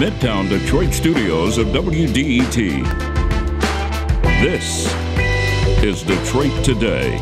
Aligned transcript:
Midtown 0.00 0.48
Detroit 0.48 0.94
studios 0.94 1.58
of 1.58 1.66
WDET. 1.66 2.54
This 4.40 4.90
is 5.84 6.02
Detroit 6.02 6.64
Today. 6.64 7.18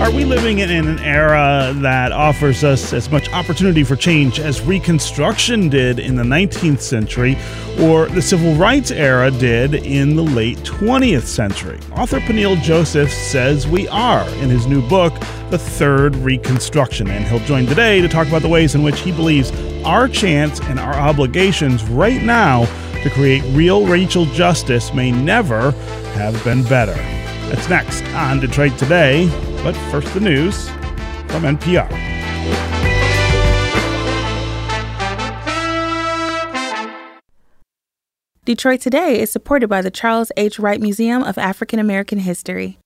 Are 0.00 0.12
we 0.12 0.24
living 0.24 0.60
in 0.60 0.70
an 0.70 1.00
era 1.00 1.72
that 1.78 2.12
offers 2.12 2.62
us 2.62 2.92
as 2.92 3.10
much 3.10 3.28
opportunity 3.32 3.82
for 3.82 3.96
change 3.96 4.38
as 4.38 4.60
Reconstruction 4.60 5.68
did 5.68 5.98
in 5.98 6.14
the 6.14 6.22
19th 6.22 6.80
century 6.80 7.36
or 7.80 8.06
the 8.06 8.22
Civil 8.22 8.54
Rights 8.54 8.92
era 8.92 9.28
did 9.32 9.74
in 9.74 10.14
the 10.14 10.22
late 10.22 10.58
20th 10.58 11.24
century? 11.24 11.80
Author 11.96 12.20
Peniel 12.20 12.54
Joseph 12.56 13.12
says 13.12 13.66
we 13.66 13.88
are 13.88 14.26
in 14.36 14.48
his 14.48 14.68
new 14.68 14.88
book, 14.88 15.12
The 15.50 15.58
Third 15.58 16.14
Reconstruction, 16.16 17.08
and 17.08 17.24
he'll 17.24 17.40
join 17.40 17.66
today 17.66 18.00
to 18.00 18.06
talk 18.06 18.28
about 18.28 18.42
the 18.42 18.48
ways 18.48 18.76
in 18.76 18.84
which 18.84 19.00
he 19.00 19.10
believes 19.10 19.50
our 19.84 20.06
chance 20.06 20.60
and 20.60 20.78
our 20.78 20.94
obligations 20.94 21.82
right 21.88 22.22
now 22.22 22.66
to 23.02 23.10
create 23.10 23.42
real 23.54 23.84
racial 23.84 24.26
justice 24.26 24.94
may 24.94 25.10
never 25.10 25.72
have 26.12 26.42
been 26.44 26.62
better. 26.62 26.94
That's 27.50 27.68
next 27.68 28.04
on 28.14 28.38
Detroit 28.38 28.78
Today. 28.78 29.28
But 29.62 29.74
first, 29.90 30.12
the 30.14 30.20
news 30.20 30.68
from 31.28 31.42
NPR. 31.42 31.88
Detroit 38.44 38.80
Today 38.80 39.20
is 39.20 39.30
supported 39.30 39.68
by 39.68 39.82
the 39.82 39.90
Charles 39.90 40.32
H. 40.38 40.58
Wright 40.58 40.80
Museum 40.80 41.22
of 41.22 41.36
African 41.36 41.78
American 41.78 42.20
History. 42.20 42.78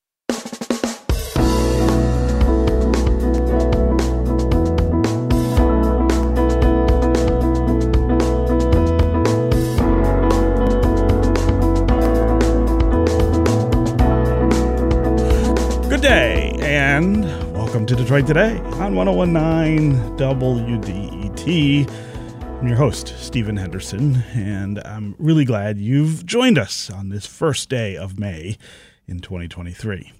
To 17.92 17.98
Detroit 17.98 18.26
Today 18.26 18.56
on 18.56 18.94
1019 18.94 20.16
WDET. 20.16 21.90
I'm 22.58 22.66
your 22.66 22.76
host, 22.78 23.08
Stephen 23.18 23.58
Henderson, 23.58 24.22
and 24.32 24.78
I'm 24.86 25.14
really 25.18 25.44
glad 25.44 25.76
you've 25.76 26.24
joined 26.24 26.56
us 26.58 26.88
on 26.88 27.10
this 27.10 27.26
first 27.26 27.68
day 27.68 27.98
of 27.98 28.18
May 28.18 28.56
in 29.06 29.20
2023. 29.20 30.10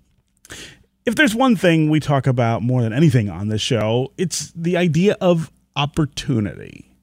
If 1.06 1.15
there's 1.15 1.34
one 1.34 1.56
thing 1.56 1.89
we 1.89 1.98
talk 1.98 2.27
about 2.27 2.62
more 2.62 2.83
than 2.83 2.93
anything 2.93 3.31
on 3.31 3.48
this 3.48 3.62
show, 3.62 4.12
it's 4.19 4.53
the 4.55 4.77
idea 4.77 5.17
of 5.23 5.50
opportunity. 5.75 6.95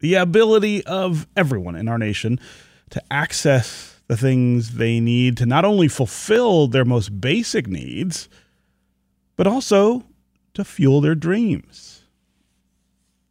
The 0.00 0.16
ability 0.16 0.84
of 0.84 1.26
everyone 1.38 1.76
in 1.76 1.88
our 1.88 1.96
nation 1.96 2.38
to 2.90 3.02
access 3.10 3.98
the 4.08 4.16
things 4.18 4.72
they 4.74 5.00
need 5.00 5.38
to 5.38 5.46
not 5.46 5.64
only 5.64 5.88
fulfill 5.88 6.66
their 6.66 6.84
most 6.84 7.18
basic 7.18 7.66
needs, 7.66 8.28
but 9.40 9.46
also 9.46 10.04
to 10.52 10.62
fuel 10.62 11.00
their 11.00 11.14
dreams. 11.14 12.04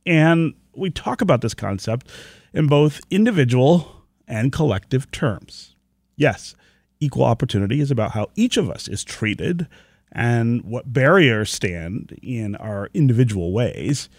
And 0.08 0.56
we 0.76 0.90
talk 0.90 1.22
about 1.22 1.42
this 1.42 1.54
concept 1.54 2.08
in 2.52 2.66
both 2.66 3.00
individual 3.12 4.08
and 4.28 4.52
collective 4.52 5.12
terms. 5.12 5.76
Yes, 6.16 6.56
equal 7.00 7.26
opportunity 7.26 7.80
is 7.80 7.92
about 7.92 8.14
how 8.14 8.32
each 8.34 8.58
of 8.58 8.72
us 8.72 8.88
is 8.88 9.04
treated 9.04 9.68
and 10.12 10.64
what 10.64 10.92
barriers 10.92 11.52
stand 11.52 12.18
in 12.24 12.56
our 12.56 12.90
individual 12.96 13.54
ways. 13.54 14.10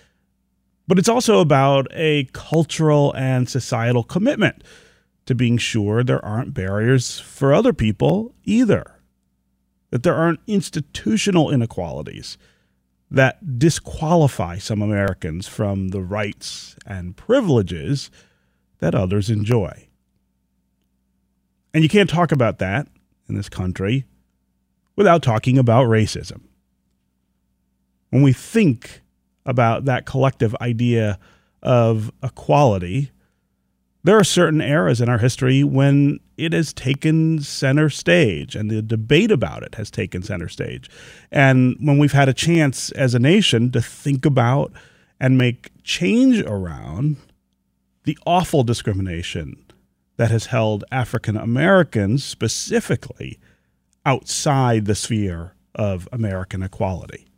But 0.86 0.96
it's 0.96 1.08
also 1.08 1.40
about 1.40 1.88
a 1.90 2.28
cultural 2.32 3.12
and 3.16 3.48
societal 3.48 4.04
commitment 4.04 4.62
to 5.26 5.34
being 5.34 5.58
sure 5.58 6.04
there 6.04 6.24
aren't 6.24 6.54
barriers 6.54 7.18
for 7.18 7.52
other 7.52 7.72
people 7.72 8.32
either. 8.44 8.99
That 9.90 10.02
there 10.02 10.14
aren't 10.14 10.40
institutional 10.46 11.50
inequalities 11.50 12.38
that 13.10 13.58
disqualify 13.58 14.58
some 14.58 14.82
Americans 14.82 15.48
from 15.48 15.88
the 15.88 16.00
rights 16.00 16.76
and 16.86 17.16
privileges 17.16 18.10
that 18.78 18.94
others 18.94 19.28
enjoy. 19.28 19.88
And 21.74 21.82
you 21.82 21.88
can't 21.88 22.10
talk 22.10 22.30
about 22.30 22.58
that 22.58 22.86
in 23.28 23.34
this 23.34 23.48
country 23.48 24.04
without 24.96 25.22
talking 25.22 25.58
about 25.58 25.86
racism. 25.86 26.42
When 28.10 28.22
we 28.22 28.32
think 28.32 29.02
about 29.46 29.84
that 29.86 30.06
collective 30.06 30.54
idea 30.60 31.18
of 31.62 32.12
equality, 32.22 33.10
there 34.02 34.16
are 34.16 34.24
certain 34.24 34.60
eras 34.60 35.00
in 35.00 35.08
our 35.08 35.18
history 35.18 35.62
when 35.62 36.20
it 36.36 36.52
has 36.52 36.72
taken 36.72 37.40
center 37.40 37.90
stage 37.90 38.56
and 38.56 38.70
the 38.70 38.80
debate 38.80 39.30
about 39.30 39.62
it 39.62 39.74
has 39.74 39.90
taken 39.90 40.22
center 40.22 40.48
stage. 40.48 40.88
And 41.30 41.76
when 41.80 41.98
we've 41.98 42.12
had 42.12 42.28
a 42.28 42.34
chance 42.34 42.90
as 42.92 43.14
a 43.14 43.18
nation 43.18 43.70
to 43.72 43.82
think 43.82 44.24
about 44.24 44.72
and 45.20 45.36
make 45.36 45.70
change 45.82 46.40
around 46.40 47.16
the 48.04 48.16
awful 48.24 48.64
discrimination 48.64 49.62
that 50.16 50.30
has 50.30 50.46
held 50.46 50.84
African 50.90 51.36
Americans 51.36 52.24
specifically 52.24 53.38
outside 54.06 54.86
the 54.86 54.94
sphere 54.94 55.54
of 55.74 56.08
American 56.10 56.62
equality. 56.62 57.29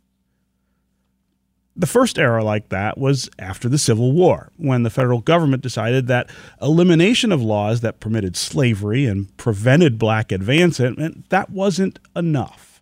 The 1.75 1.87
first 1.87 2.19
era 2.19 2.43
like 2.43 2.69
that 2.69 2.97
was 2.99 3.29
after 3.39 3.67
the 3.67 3.79
Civil 3.79 4.11
War, 4.11 4.51
when 4.57 4.83
the 4.83 4.91
federal 4.91 5.21
government 5.21 5.63
decided 5.63 6.07
that 6.07 6.29
elimination 6.61 7.31
of 7.31 7.41
laws 7.41 7.81
that 7.81 7.99
permitted 7.99 8.35
slavery 8.35 9.07
and 9.07 9.35
prevented 9.37 9.97
black 9.97 10.31
advancement 10.31 11.29
that 11.29 11.49
wasn't 11.49 11.97
enough. 12.15 12.81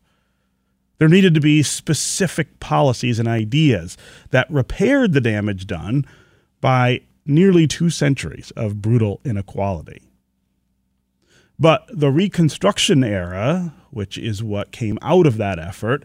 There 0.97 1.07
needed 1.07 1.33
to 1.33 1.41
be 1.41 1.63
specific 1.63 2.59
policies 2.59 3.17
and 3.17 3.27
ideas 3.27 3.97
that 4.31 4.51
repaired 4.51 5.13
the 5.13 5.21
damage 5.21 5.65
done 5.65 6.05
by 6.59 7.01
nearly 7.25 7.67
two 7.67 7.89
centuries 7.89 8.51
of 8.51 8.81
brutal 8.81 9.21
inequality. 9.23 10.01
But 11.57 11.87
the 11.93 12.11
Reconstruction 12.11 13.03
era, 13.03 13.73
which 13.89 14.17
is 14.17 14.43
what 14.43 14.71
came 14.71 14.99
out 15.01 15.25
of 15.25 15.37
that 15.37 15.59
effort, 15.59 16.03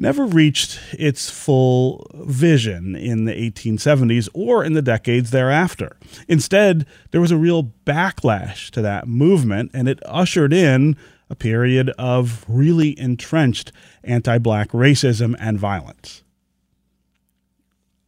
never 0.00 0.24
reached 0.24 0.80
its 0.94 1.28
full 1.28 2.06
vision 2.14 2.96
in 2.96 3.26
the 3.26 3.32
1870s 3.32 4.30
or 4.32 4.64
in 4.64 4.72
the 4.72 4.80
decades 4.80 5.30
thereafter. 5.30 5.96
Instead, 6.26 6.86
there 7.10 7.20
was 7.20 7.30
a 7.30 7.36
real 7.36 7.72
backlash 7.84 8.70
to 8.70 8.80
that 8.80 9.06
movement, 9.06 9.70
and 9.74 9.88
it 9.88 10.00
ushered 10.06 10.54
in 10.54 10.96
a 11.28 11.34
period 11.34 11.90
of 11.98 12.44
really 12.48 12.98
entrenched 12.98 13.72
anti 14.02 14.38
black 14.38 14.70
racism 14.70 15.36
and 15.38 15.58
violence. 15.58 16.22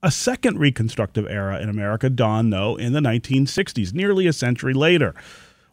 A 0.03 0.11
second 0.11 0.59
reconstructive 0.59 1.27
era 1.29 1.61
in 1.61 1.69
America 1.69 2.09
dawned, 2.11 2.53
though, 2.53 2.75
in 2.75 2.95
the 2.95 3.01
1960s, 3.01 3.93
nearly 3.93 4.27
a 4.27 4.33
century 4.33 4.75
later, 4.75 5.15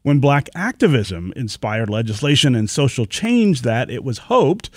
when 0.01 0.19
black 0.19 0.49
activism 0.53 1.33
inspired 1.35 1.89
legislation 1.89 2.55
and 2.55 2.69
social 2.69 3.05
change 3.05 3.61
that, 3.63 3.89
it 3.89 4.03
was 4.03 4.19
hoped, 4.19 4.69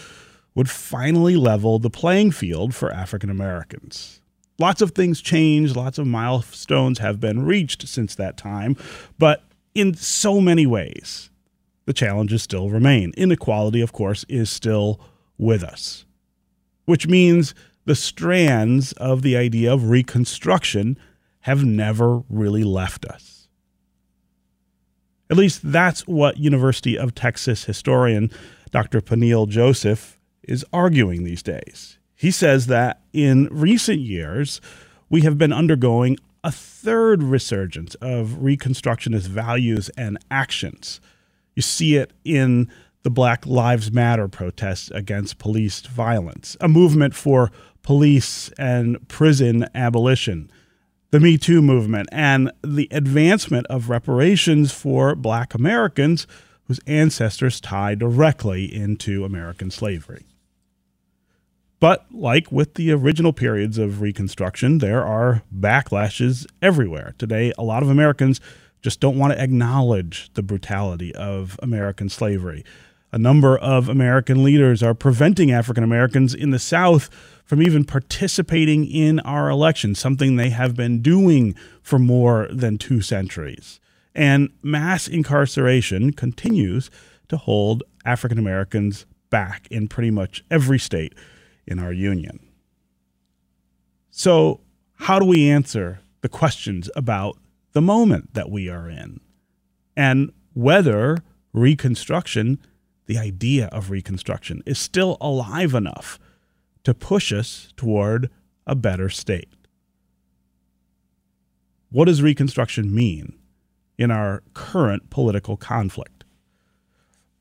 would 0.54 0.68
finally 0.68 1.36
level 1.36 1.78
the 1.78 1.90
playing 1.90 2.30
field 2.30 2.74
for 2.74 2.92
African 2.92 3.30
Americans. 3.30 4.20
Lots 4.58 4.82
of 4.82 4.92
things 4.92 5.20
changed, 5.20 5.76
lots 5.76 5.98
of 5.98 6.06
milestones 6.06 6.98
have 6.98 7.18
been 7.18 7.44
reached 7.44 7.88
since 7.88 8.14
that 8.14 8.36
time, 8.36 8.76
but 9.18 9.44
in 9.75 9.94
so 9.94 10.40
many 10.40 10.66
ways, 10.66 11.31
the 11.87 11.93
challenges 11.93 12.43
still 12.43 12.70
remain. 12.70 13.12
Inequality, 13.16 13.81
of 13.81 13.93
course, 13.93 14.25
is 14.28 14.50
still 14.50 15.00
with 15.38 15.64
us, 15.64 16.04
which 16.84 17.08
means 17.08 17.54
the 17.84 17.94
strands 17.94 18.93
of 18.93 19.22
the 19.22 19.37
idea 19.37 19.72
of 19.72 19.88
reconstruction 19.88 20.99
have 21.40 21.64
never 21.64 22.22
really 22.28 22.62
left 22.62 23.04
us. 23.04 23.49
At 25.28 25.37
least 25.37 25.60
that's 25.64 26.06
what 26.06 26.37
University 26.37 26.96
of 26.96 27.14
Texas 27.14 27.64
historian 27.64 28.31
Dr. 28.70 29.00
Peniel 29.00 29.46
Joseph 29.46 30.19
is 30.42 30.64
arguing 30.72 31.24
these 31.24 31.42
days. 31.42 31.98
He 32.14 32.30
says 32.30 32.66
that 32.66 33.00
in 33.12 33.48
recent 33.50 34.00
years, 34.00 34.60
we 35.10 35.22
have 35.22 35.38
been 35.38 35.52
undergoing 35.52 36.18
a 36.44 36.50
third 36.50 37.22
resurgence 37.22 37.94
of 37.96 38.38
Reconstructionist 38.40 39.26
values 39.26 39.88
and 39.96 40.18
actions. 40.30 41.00
You 41.54 41.62
see 41.62 41.96
it 41.96 42.12
in 42.24 42.70
the 43.02 43.10
Black 43.10 43.46
Lives 43.46 43.92
Matter 43.92 44.28
protests 44.28 44.90
against 44.92 45.38
police 45.38 45.80
violence, 45.80 46.56
a 46.60 46.68
movement 46.68 47.14
for 47.14 47.50
police 47.82 48.50
and 48.58 49.08
prison 49.08 49.66
abolition, 49.74 50.50
the 51.10 51.20
Me 51.20 51.36
Too 51.36 51.60
movement, 51.60 52.08
and 52.12 52.50
the 52.64 52.88
advancement 52.90 53.66
of 53.66 53.90
reparations 53.90 54.72
for 54.72 55.14
black 55.14 55.54
Americans 55.54 56.26
whose 56.64 56.80
ancestors 56.86 57.60
tie 57.60 57.94
directly 57.94 58.72
into 58.72 59.24
American 59.24 59.70
slavery. 59.70 60.24
But 61.82 62.06
like 62.12 62.52
with 62.52 62.75
the 62.75 62.93
original 62.93 63.32
periods 63.32 63.76
of 63.76 64.00
Reconstruction, 64.00 64.79
there 64.79 65.05
are 65.05 65.43
backlashes 65.52 66.46
everywhere. 66.62 67.17
Today, 67.19 67.52
a 67.58 67.64
lot 67.64 67.82
of 67.82 67.88
Americans 67.88 68.40
just 68.82 69.00
don't 69.00 69.19
want 69.19 69.32
to 69.32 69.43
acknowledge 69.43 70.32
the 70.34 70.44
brutality 70.44 71.12
of 71.17 71.58
American 71.61 72.08
slavery. 72.08 72.64
A 73.11 73.19
number 73.19 73.58
of 73.58 73.88
American 73.88 74.44
leaders 74.44 74.81
are 74.81 74.94
preventing 74.94 75.50
African 75.50 75.82
Americans 75.82 76.34
in 76.34 76.50
the 76.50 76.61
South 76.61 77.11
from 77.44 77.61
even 77.61 77.85
participating 77.85 78.88
in 78.88 79.19
our 79.19 79.50
elections, 79.50 79.99
something 79.99 80.37
they 80.37 80.50
have 80.50 80.76
been 80.76 81.02
doing 81.02 81.52
for 81.82 81.99
more 81.99 82.46
than 82.52 82.78
two 82.78 83.00
centuries. 83.00 83.81
And 84.14 84.50
mass 84.62 85.08
incarceration 85.08 86.12
continues 86.12 86.93
to 87.26 87.37
hold 87.37 87.82
African 88.05 88.38
Americans 88.38 89.05
back 89.31 89.67
in 89.69 89.88
pretty 89.88 90.12
much 90.12 90.44
every 90.49 90.78
state 90.78 91.12
in 91.67 91.79
our 91.79 91.93
union. 91.93 92.41
So, 94.11 94.61
how 94.94 95.19
do 95.19 95.25
we 95.25 95.49
answer 95.49 96.00
the 96.20 96.29
questions 96.29 96.91
about 96.94 97.38
the 97.73 97.81
moment 97.81 98.35
that 98.35 98.50
we 98.50 98.69
are 98.69 98.88
in 98.88 99.20
and 99.97 100.32
whether 100.55 101.19
Reconstruction, 101.53 102.59
the 103.06 103.19
idea 103.19 103.67
of 103.67 103.91
Reconstruction, 103.91 104.62
is 104.64 104.79
still 104.79 105.17
alive 105.20 105.75
enough 105.75 106.19
to 106.85 106.94
push 106.94 107.32
us 107.32 107.73
toward 107.76 108.31
a 108.67 108.75
better 108.75 109.09
state? 109.09 109.49
What 111.91 112.06
does 112.06 112.23
Reconstruction 112.23 112.94
mean 112.94 113.35
in 113.99 114.11
our 114.11 114.43
current 114.55 115.11
political 115.11 115.56
conflict? 115.56 116.25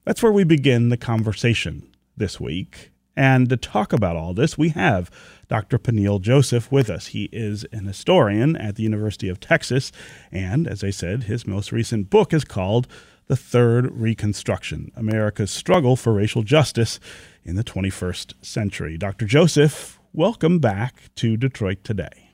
That's 0.04 0.22
where 0.22 0.32
we 0.32 0.44
begin 0.44 0.90
the 0.90 0.98
conversation 0.98 1.90
this 2.18 2.40
week. 2.40 2.91
And 3.16 3.50
to 3.50 3.58
talk 3.58 3.92
about 3.94 4.16
all 4.16 4.34
this, 4.34 4.58
we 4.58 4.70
have 4.70 5.12
Dr. 5.50 5.78
Peniel 5.78 6.20
Joseph 6.20 6.72
with 6.72 6.90
us. 6.90 7.08
He 7.08 7.26
is 7.32 7.66
an 7.72 7.86
historian 7.86 8.56
at 8.56 8.76
the 8.76 8.84
University 8.84 9.28
of 9.28 9.40
Texas. 9.40 9.92
And 10.32 10.68
as 10.68 10.84
I 10.84 10.92
said, 10.92 11.24
his 11.24 11.46
most 11.46 11.72
recent 11.72 12.10
book 12.10 12.34
is 12.34 12.46
called 12.46 12.88
The 13.28 13.36
Third 13.36 13.92
Reconstruction 13.92 14.92
America's 14.96 15.52
Struggle 15.52 15.96
for 15.96 16.14
Racial 16.14 16.44
Justice 16.44 17.00
in 17.44 17.56
the 17.56 17.64
21st 17.64 18.34
Century. 18.42 18.98
Dr. 18.98 19.26
Joseph, 19.26 20.00
welcome 20.14 20.60
back 20.60 21.14
to 21.16 21.36
Detroit 21.36 21.84
Today. 21.84 22.30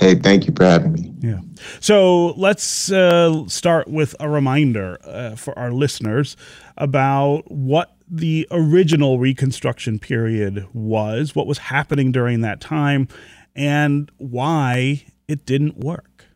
Hey, 0.00 0.14
thank 0.14 0.46
you 0.46 0.54
for 0.56 0.64
having 0.64 0.92
me. 0.92 1.12
Yeah. 1.20 1.40
So 1.80 2.28
let's 2.38 2.90
uh, 2.90 3.46
start 3.48 3.86
with 3.86 4.16
a 4.18 4.30
reminder 4.30 4.98
uh, 5.04 5.36
for 5.36 5.58
our 5.58 5.72
listeners 5.72 6.38
about 6.78 7.50
what 7.50 7.93
the 8.08 8.46
original 8.50 9.18
Reconstruction 9.18 9.98
period 9.98 10.66
was, 10.72 11.34
what 11.34 11.46
was 11.46 11.58
happening 11.58 12.12
during 12.12 12.40
that 12.42 12.60
time, 12.60 13.08
and 13.56 14.10
why 14.18 15.04
it 15.28 15.46
didn't 15.46 15.78
work. 15.78 16.26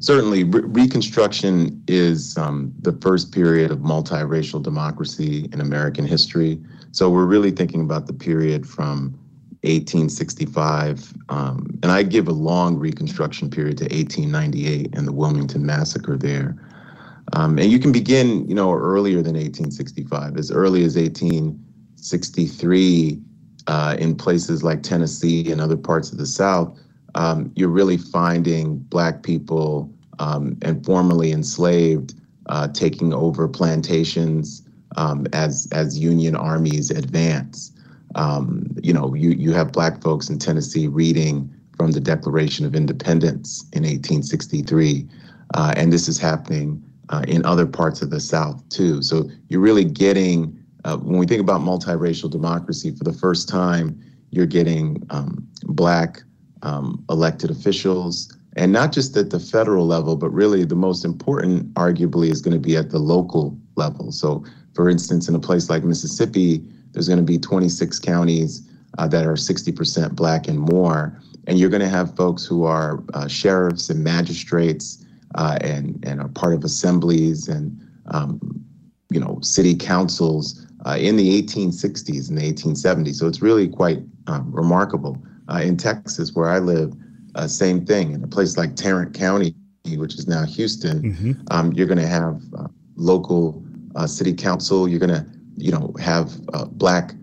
Certainly, 0.00 0.44
Re- 0.44 0.62
Reconstruction 0.64 1.82
is 1.88 2.36
um, 2.38 2.72
the 2.80 2.92
first 2.92 3.32
period 3.32 3.70
of 3.70 3.78
multiracial 3.78 4.62
democracy 4.62 5.48
in 5.52 5.60
American 5.60 6.06
history. 6.06 6.60
So 6.92 7.10
we're 7.10 7.26
really 7.26 7.50
thinking 7.50 7.82
about 7.82 8.06
the 8.06 8.12
period 8.12 8.66
from 8.66 9.18
1865, 9.62 11.14
um, 11.30 11.66
and 11.82 11.90
I 11.90 12.04
give 12.04 12.28
a 12.28 12.32
long 12.32 12.76
Reconstruction 12.78 13.50
period 13.50 13.78
to 13.78 13.84
1898 13.84 14.94
and 14.94 15.06
the 15.06 15.12
Wilmington 15.12 15.66
Massacre 15.66 16.16
there. 16.16 16.56
Um, 17.34 17.58
and 17.58 17.70
you 17.70 17.78
can 17.78 17.92
begin, 17.92 18.48
you 18.48 18.54
know, 18.54 18.72
earlier 18.72 19.20
than 19.22 19.34
1865, 19.34 20.36
as 20.36 20.50
early 20.50 20.82
as 20.84 20.96
1863, 20.96 23.20
uh, 23.66 23.96
in 23.98 24.16
places 24.16 24.62
like 24.62 24.82
Tennessee 24.82 25.52
and 25.52 25.60
other 25.60 25.76
parts 25.76 26.10
of 26.10 26.16
the 26.18 26.26
South, 26.26 26.80
um, 27.14 27.52
you're 27.54 27.68
really 27.68 27.98
finding 27.98 28.78
Black 28.78 29.22
people 29.22 29.92
um, 30.18 30.56
and 30.62 30.82
formerly 30.84 31.30
enslaved 31.32 32.14
uh, 32.46 32.68
taking 32.68 33.12
over 33.12 33.46
plantations 33.46 34.62
um, 34.96 35.26
as 35.34 35.68
as 35.72 35.98
Union 35.98 36.34
armies 36.34 36.90
advance. 36.90 37.72
Um, 38.14 38.74
you 38.82 38.94
know, 38.94 39.12
you 39.14 39.30
you 39.30 39.52
have 39.52 39.72
Black 39.72 40.02
folks 40.02 40.30
in 40.30 40.38
Tennessee 40.38 40.88
reading 40.88 41.54
from 41.76 41.90
the 41.92 42.00
Declaration 42.00 42.64
of 42.64 42.74
Independence 42.74 43.64
in 43.74 43.82
1863, 43.82 45.06
uh, 45.54 45.74
and 45.76 45.92
this 45.92 46.08
is 46.08 46.18
happening 46.18 46.82
uh, 47.10 47.22
in 47.26 47.44
other 47.44 47.66
parts 47.66 48.02
of 48.02 48.10
the 48.10 48.20
South 48.20 48.66
too. 48.68 49.02
So 49.02 49.28
you're 49.48 49.60
really 49.60 49.84
getting, 49.84 50.58
uh, 50.84 50.96
when 50.98 51.18
we 51.18 51.26
think 51.26 51.40
about 51.40 51.60
multiracial 51.60 52.30
democracy, 52.30 52.94
for 52.94 53.04
the 53.04 53.12
first 53.12 53.48
time, 53.48 54.00
you're 54.30 54.46
getting 54.46 55.04
um, 55.10 55.46
Black 55.64 56.22
um, 56.62 57.04
elected 57.08 57.50
officials, 57.50 58.34
and 58.56 58.72
not 58.72 58.92
just 58.92 59.16
at 59.16 59.30
the 59.30 59.40
federal 59.40 59.86
level, 59.86 60.16
but 60.16 60.30
really 60.30 60.64
the 60.64 60.74
most 60.74 61.04
important, 61.04 61.72
arguably, 61.74 62.30
is 62.30 62.42
going 62.42 62.54
to 62.54 62.60
be 62.60 62.76
at 62.76 62.90
the 62.90 62.98
local 62.98 63.56
level. 63.76 64.10
So, 64.10 64.44
for 64.74 64.88
instance, 64.88 65.28
in 65.28 65.34
a 65.34 65.38
place 65.38 65.70
like 65.70 65.84
Mississippi, 65.84 66.62
there's 66.92 67.08
going 67.08 67.18
to 67.18 67.24
be 67.24 67.38
26 67.38 67.98
counties 68.00 68.68
uh, 68.98 69.06
that 69.08 69.26
are 69.26 69.34
60% 69.34 70.14
Black 70.14 70.48
and 70.48 70.58
more. 70.58 71.20
And 71.46 71.58
you're 71.58 71.70
going 71.70 71.82
to 71.82 71.88
have 71.88 72.16
folks 72.16 72.44
who 72.44 72.64
are 72.64 73.02
uh, 73.14 73.28
sheriffs 73.28 73.88
and 73.88 74.02
magistrates 74.02 75.04
uh, 75.34 75.58
and 75.60 76.02
and 76.06 76.20
are 76.20 76.28
part 76.28 76.54
of 76.54 76.64
assemblies 76.64 77.48
and 77.48 77.78
um, 78.08 78.40
you 79.10 79.20
know 79.20 79.38
city 79.42 79.74
councils 79.74 80.66
uh, 80.86 80.96
in 80.98 81.16
the 81.16 81.42
1860s 81.42 82.28
and 82.28 82.38
the 82.38 82.52
1870s. 82.52 83.16
So 83.16 83.26
it's 83.26 83.42
really 83.42 83.68
quite 83.68 84.00
um, 84.26 84.50
remarkable. 84.52 85.20
Uh, 85.50 85.62
in 85.62 85.76
Texas, 85.78 86.34
where 86.34 86.50
I 86.50 86.58
live, 86.58 86.92
uh, 87.34 87.46
same 87.46 87.86
thing. 87.86 88.12
In 88.12 88.22
a 88.22 88.26
place 88.26 88.58
like 88.58 88.76
Tarrant 88.76 89.14
County, 89.14 89.54
which 89.96 90.14
is 90.14 90.28
now 90.28 90.44
Houston, 90.44 91.02
mm-hmm. 91.02 91.32
um, 91.50 91.72
you're 91.72 91.86
going 91.86 91.98
to 91.98 92.06
have 92.06 92.42
uh, 92.58 92.68
local 92.96 93.62
uh, 93.96 94.06
city 94.06 94.34
council. 94.34 94.86
You're 94.86 95.00
going 95.00 95.08
to 95.10 95.26
you 95.56 95.72
know 95.72 95.94
have 96.00 96.38
black 96.78 97.14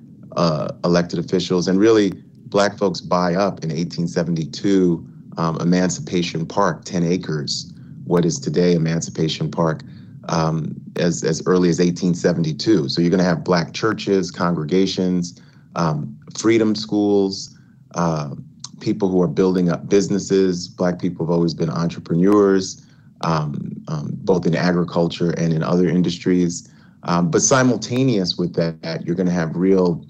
elected 0.84 1.20
officials, 1.20 1.68
and 1.68 1.80
really 1.80 2.12
black 2.48 2.78
folks 2.78 3.00
buy 3.00 3.36
up 3.36 3.64
in 3.64 3.70
1872 3.70 5.08
um, 5.38 5.60
Emancipation 5.62 6.46
Park, 6.46 6.84
10 6.86 7.04
acres 7.04 7.75
what 8.06 8.26
is 8.26 8.40
today 8.40 8.74
Emancipation 8.74 9.52
Park 9.52 9.82
um, 10.30 10.76
as, 10.96 11.24
as 11.24 11.42
early 11.46 11.70
as 11.70 11.80
1872. 11.80 12.90
So 12.90 13.02
you're 13.02 13.10
going 13.10 13.20
to 13.20 13.26
have 13.26 13.44
black 13.44 13.74
churches, 13.74 14.32
congregations, 14.32 15.40
um, 15.76 16.18
freedom 16.38 16.76
schools, 16.76 17.58
uh, 17.96 18.36
people 18.80 19.10
who 19.10 19.22
are 19.22 19.28
building 19.28 19.70
up 19.70 19.90
businesses. 19.90 20.68
Black 20.68 21.00
people 21.00 21.26
have 21.26 21.32
always 21.32 21.54
been 21.54 21.70
entrepreneurs, 21.70 22.86
um, 23.22 23.72
um 23.88 24.12
both 24.12 24.46
in 24.46 24.56
agriculture 24.56 25.32
and 25.32 25.54
in 25.54 25.64
other 25.64 25.88
industries. 25.88 26.72
Um, 27.04 27.30
but 27.30 27.42
simultaneous 27.42 28.38
with 28.38 28.54
that, 28.56 29.06
you're 29.06 29.16
going 29.16 29.28
to 29.28 29.34
have 29.34 29.56
real 29.56 30.06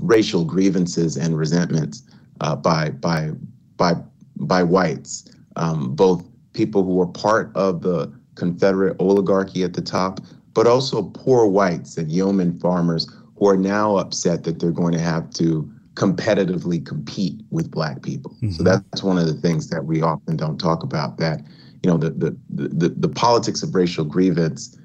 racial 0.00 0.44
grievances 0.44 1.16
and 1.16 1.36
resentments 1.36 2.02
uh, 2.40 2.56
by 2.56 2.90
by 2.90 3.30
by 3.76 3.94
by 4.36 4.62
whites, 4.62 5.24
um, 5.56 5.94
both 5.94 6.24
people 6.52 6.84
who 6.84 6.94
were 6.94 7.06
part 7.06 7.50
of 7.54 7.82
the 7.82 8.12
Confederate 8.34 8.96
oligarchy 8.98 9.62
at 9.62 9.74
the 9.74 9.82
top, 9.82 10.20
but 10.54 10.66
also 10.66 11.02
poor 11.02 11.46
whites 11.46 11.96
and 11.96 12.10
yeoman 12.10 12.58
farmers 12.58 13.10
who 13.36 13.48
are 13.48 13.56
now 13.56 13.96
upset 13.96 14.44
that 14.44 14.58
they're 14.58 14.70
going 14.70 14.92
to 14.92 15.00
have 15.00 15.30
to 15.30 15.70
competitively 15.94 16.84
compete 16.84 17.40
with 17.50 17.70
black 17.70 18.02
people. 18.02 18.30
Mm-hmm. 18.36 18.52
So 18.52 18.62
that's 18.62 19.02
one 19.02 19.18
of 19.18 19.26
the 19.26 19.34
things 19.34 19.68
that 19.68 19.84
we 19.84 20.02
often 20.02 20.36
don't 20.36 20.58
talk 20.58 20.82
about 20.82 21.18
that 21.18 21.42
you 21.82 21.90
know 21.90 21.96
the 21.96 22.10
the 22.10 22.36
the, 22.50 22.88
the 22.90 23.08
politics 23.08 23.62
of 23.62 23.74
racial 23.74 24.04
grievance 24.04 24.76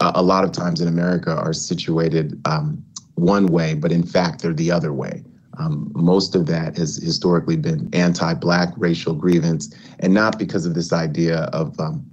uh, 0.00 0.12
a 0.14 0.22
lot 0.22 0.44
of 0.44 0.52
times 0.52 0.80
in 0.80 0.88
America 0.88 1.34
are 1.34 1.52
situated 1.52 2.40
um, 2.46 2.84
one 3.14 3.46
way, 3.46 3.74
but 3.74 3.92
in 3.92 4.02
fact 4.02 4.42
they're 4.42 4.52
the 4.52 4.70
other 4.70 4.92
way. 4.92 5.22
Um, 5.58 5.90
most 5.94 6.34
of 6.34 6.46
that 6.46 6.76
has 6.76 6.96
historically 6.96 7.56
been 7.56 7.88
anti-black 7.92 8.72
racial 8.76 9.14
grievance, 9.14 9.74
and 10.00 10.12
not 10.12 10.38
because 10.38 10.66
of 10.66 10.74
this 10.74 10.92
idea 10.92 11.42
of 11.52 11.78
um, 11.78 12.04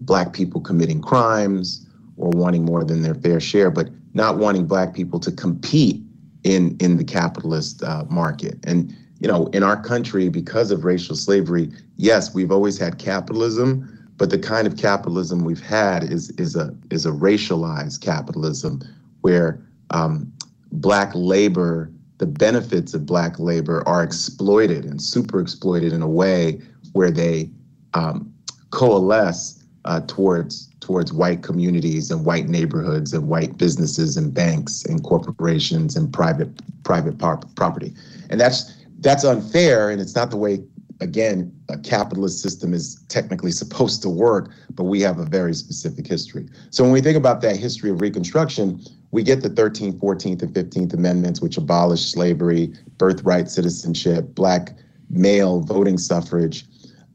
black 0.00 0.32
people 0.32 0.60
committing 0.60 1.00
crimes 1.00 1.86
or 2.16 2.30
wanting 2.30 2.64
more 2.64 2.84
than 2.84 3.02
their 3.02 3.14
fair 3.14 3.40
share, 3.40 3.70
but 3.70 3.88
not 4.14 4.38
wanting 4.38 4.66
black 4.66 4.94
people 4.94 5.18
to 5.20 5.32
compete 5.32 6.02
in 6.44 6.76
in 6.80 6.96
the 6.96 7.04
capitalist 7.04 7.82
uh, 7.82 8.04
market. 8.08 8.58
And 8.64 8.94
you 9.20 9.28
know, 9.28 9.46
in 9.48 9.62
our 9.62 9.80
country, 9.80 10.28
because 10.28 10.70
of 10.70 10.84
racial 10.84 11.14
slavery, 11.14 11.70
yes, 11.96 12.34
we've 12.34 12.50
always 12.50 12.78
had 12.78 12.98
capitalism, 12.98 14.08
but 14.16 14.30
the 14.30 14.38
kind 14.38 14.66
of 14.66 14.76
capitalism 14.76 15.44
we've 15.44 15.62
had 15.62 16.04
is 16.04 16.30
is 16.30 16.56
a 16.56 16.74
is 16.90 17.06
a 17.06 17.10
racialized 17.10 18.00
capitalism 18.00 18.82
where 19.20 19.62
um, 19.90 20.32
black 20.72 21.12
labor 21.14 21.90
the 22.20 22.26
benefits 22.26 22.92
of 22.92 23.06
black 23.06 23.38
labor 23.38 23.82
are 23.88 24.04
exploited 24.04 24.84
and 24.84 25.00
super 25.00 25.40
exploited 25.40 25.90
in 25.90 26.02
a 26.02 26.08
way 26.08 26.60
where 26.92 27.10
they 27.10 27.50
um, 27.94 28.30
coalesce 28.70 29.64
uh, 29.86 30.00
towards 30.06 30.68
towards 30.80 31.14
white 31.14 31.42
communities 31.42 32.10
and 32.10 32.26
white 32.26 32.46
neighborhoods 32.46 33.14
and 33.14 33.26
white 33.26 33.56
businesses 33.56 34.18
and 34.18 34.34
banks 34.34 34.84
and 34.84 35.02
corporations 35.02 35.96
and 35.96 36.12
private 36.12 36.50
private 36.84 37.18
par- 37.18 37.40
property, 37.56 37.94
and 38.28 38.38
that's 38.38 38.76
that's 38.98 39.24
unfair 39.24 39.88
and 39.88 39.98
it's 39.98 40.14
not 40.14 40.30
the 40.30 40.36
way 40.36 40.62
again 41.00 41.50
a 41.70 41.78
capitalist 41.78 42.42
system 42.42 42.74
is 42.74 43.02
technically 43.08 43.50
supposed 43.50 44.02
to 44.02 44.10
work 44.10 44.50
but 44.74 44.84
we 44.84 45.00
have 45.00 45.18
a 45.18 45.24
very 45.24 45.54
specific 45.54 46.06
history. 46.06 46.46
So 46.68 46.84
when 46.84 46.92
we 46.92 47.00
think 47.00 47.16
about 47.16 47.40
that 47.40 47.56
history 47.56 47.88
of 47.88 48.02
reconstruction 48.02 48.82
we 49.12 49.22
get 49.22 49.42
the 49.42 49.50
13th 49.50 49.98
14th 49.98 50.42
and 50.42 50.54
15th 50.54 50.94
amendments 50.94 51.40
which 51.40 51.56
abolish 51.56 52.12
slavery 52.12 52.72
birthright 52.98 53.50
citizenship 53.50 54.34
black 54.34 54.76
male 55.08 55.60
voting 55.60 55.98
suffrage 55.98 56.64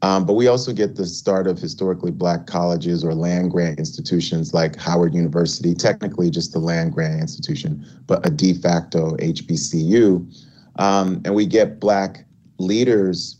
um, 0.02 0.26
but 0.26 0.34
we 0.34 0.46
also 0.46 0.72
get 0.72 0.96
the 0.96 1.06
start 1.06 1.46
of 1.46 1.58
historically 1.58 2.10
black 2.10 2.46
colleges 2.46 3.02
or 3.02 3.14
land 3.14 3.50
grant 3.50 3.78
institutions 3.78 4.52
like 4.52 4.76
Howard 4.76 5.14
University, 5.14 5.74
technically 5.74 6.30
just 6.30 6.54
a 6.54 6.58
land 6.58 6.92
grant 6.92 7.20
institution, 7.20 7.84
but 8.06 8.24
a 8.26 8.30
de 8.30 8.52
facto 8.54 9.16
HBCU. 9.16 10.46
Um, 10.78 11.22
and 11.24 11.34
we 11.34 11.46
get 11.46 11.80
black 11.80 12.26
leaders 12.58 13.38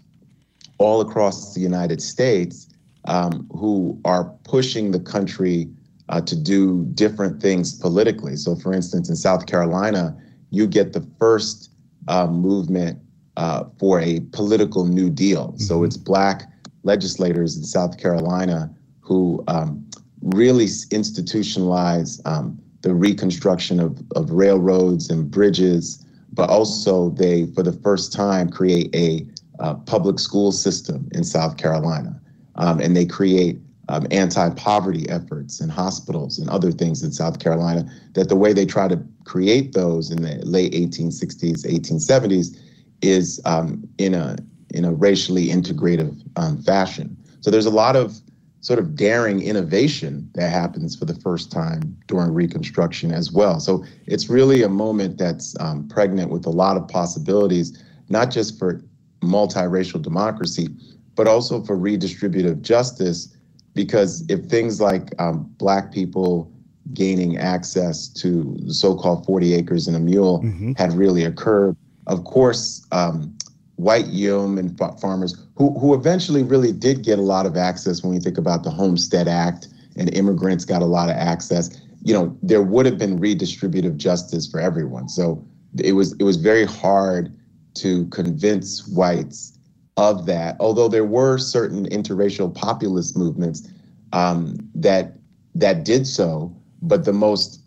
all 0.79 1.01
across 1.01 1.55
the 1.55 1.61
United 1.61 2.01
States 2.01 2.69
um, 3.05 3.47
who 3.53 4.01
are 4.05 4.25
pushing 4.45 4.91
the 4.91 5.01
country 5.01 5.69
uh, 6.09 6.21
to 6.21 6.37
do 6.37 6.85
different 6.95 7.41
things 7.43 7.75
politically. 7.75 8.37
So, 8.37 8.57
for 8.57 8.73
instance, 8.73 9.09
in 9.09 9.17
South 9.17 9.47
Carolina, 9.47 10.17
you 10.51 10.67
get 10.67 10.93
the 10.93 11.07
first 11.19 11.71
uh, 12.09 12.27
movement 12.27 12.99
uh, 13.37 13.65
for 13.79 14.01
a 14.01 14.21
political 14.33 14.87
New 14.87 15.11
Deal. 15.11 15.49
Mm-hmm. 15.49 15.63
So 15.63 15.85
it's 15.85 15.97
black 15.97 16.45
legislators 16.85 17.57
in 17.57 17.65
South 17.65 17.99
Carolina 17.99 18.71
who 19.01 19.45
um, 19.49 19.85
really 20.23 20.67
institutionalize 20.67 22.21
um, 22.27 22.59
the 22.83 22.95
reconstruction 22.95 23.81
of, 23.81 24.01
of 24.15 24.31
railroads 24.31 25.11
and 25.11 25.31
bridges, 25.31 26.05
but 26.33 26.49
also 26.49 27.11
they, 27.11 27.47
for 27.47 27.63
the 27.63 27.73
first 27.73 28.13
time, 28.13 28.49
create 28.49 28.95
a 28.95 29.27
uh, 29.59 29.75
public 29.75 30.19
school 30.19 30.53
system 30.53 31.09
in 31.13 31.25
South 31.25 31.57
Carolina. 31.57 32.21
Um, 32.57 32.81
and 32.81 32.97
they 32.97 33.05
create 33.05 33.59
um, 33.89 34.07
anti-poverty 34.11 35.09
efforts 35.09 35.61
in 35.61 35.69
hospitals 35.69 36.39
and 36.39 36.49
other 36.51 36.73
things 36.73 37.03
in 37.03 37.13
South 37.13 37.39
Carolina 37.39 37.89
that 38.15 38.29
the 38.29 38.37
way 38.37 38.53
they 38.53 38.67
try 38.67 38.89
to 38.89 39.01
create 39.25 39.73
those 39.73 40.11
in 40.11 40.23
the 40.23 40.37
late 40.45 40.73
1860s, 40.73 41.65
1870s 41.65 42.59
is 43.03 43.41
um, 43.45 43.87
in 43.99 44.15
a 44.15 44.37
in 44.71 44.85
a 44.85 44.93
racially 44.93 45.47
integrative 45.47 46.21
um, 46.37 46.61
fashion. 46.63 47.17
So 47.41 47.51
there's 47.51 47.67
a 47.67 47.71
lot 47.71 47.95
of 47.95 48.21
sort 48.61 48.81
of 48.81 48.97
daring 48.97 49.41
innovation 49.41 50.29
that 50.35 50.51
happens 50.51 50.97
for 50.97 51.05
the 51.05 51.15
first 51.15 51.53
time 51.53 51.97
during 52.09 52.35
Reconstruction 52.35 53.13
as 53.13 53.31
well. 53.31 53.61
So 53.61 53.85
it's 54.07 54.29
really 54.29 54.65
a 54.65 54.69
moment 54.69 55.19
that's 55.19 55.55
um, 55.61 55.87
pregnant 55.87 56.31
with 56.31 56.47
a 56.47 56.51
lot 56.51 56.77
of 56.77 56.89
possibilities, 56.89 57.81
not 58.09 58.33
just 58.33 58.59
for 58.59 58.83
multiracial 59.21 60.03
democracy, 60.03 60.69
but 61.15 61.29
also 61.29 61.63
for 61.63 61.77
redistributive 61.77 62.61
justice. 62.63 63.36
Because 63.77 64.25
if 64.29 64.47
things 64.47 64.81
like 64.81 65.15
um, 65.21 65.49
Black 65.59 65.93
people 65.93 66.51
gaining 66.95 67.37
access 67.37 68.09
to 68.09 68.57
the 68.65 68.73
so 68.73 68.97
called 68.97 69.27
40 69.27 69.55
acres 69.55 69.87
and 69.87 69.95
a 69.95 70.01
mule 70.01 70.41
mm-hmm. 70.43 70.73
had 70.73 70.93
really 70.95 71.25
occurred, 71.25 71.77
of 72.07 72.25
course, 72.25 72.85
um, 72.91 73.37
white 73.77 74.07
yeomen 74.07 74.75
farmers 75.01 75.37
who, 75.57 75.79
who 75.79 75.93
eventually 75.95 76.43
really 76.43 76.73
did 76.73 77.05
get 77.05 77.19
a 77.19 77.23
lot 77.23 77.45
of 77.45 77.57
access 77.57 78.03
when 78.03 78.13
we 78.15 78.19
think 78.19 78.39
about 78.39 78.65
the 78.65 78.71
Homestead 78.71 79.29
Act 79.29 79.69
and 79.97 80.13
immigrants 80.15 80.65
got 80.65 80.81
a 80.81 80.87
lot 80.87 81.11
of 81.11 81.17
access. 81.17 81.79
You 82.03 82.15
know, 82.15 82.39
there 82.43 82.63
would 82.63 82.87
have 82.87 82.97
been 82.97 83.19
redistributive 83.19 83.99
justice 83.99 84.47
for 84.47 84.59
everyone. 84.59 85.09
So 85.11 85.45
it 85.83 85.93
was 85.93 86.15
it 86.15 86.23
was 86.23 86.37
very 86.37 86.65
hard 86.65 87.37
to 87.75 88.07
convince 88.07 88.89
whites 88.89 89.56
of 89.97 90.27
that. 90.27 90.57
Although 90.61 90.89
there 90.89 91.05
were 91.05 91.39
certain 91.39 91.89
interracial 91.89 92.55
populist 92.55 93.17
movements 93.17 93.69
um, 94.13 94.57
that 94.75 95.15
that 95.55 95.85
did 95.85 96.07
so, 96.07 96.55
but 96.83 97.05
the 97.05 97.13
most 97.13 97.61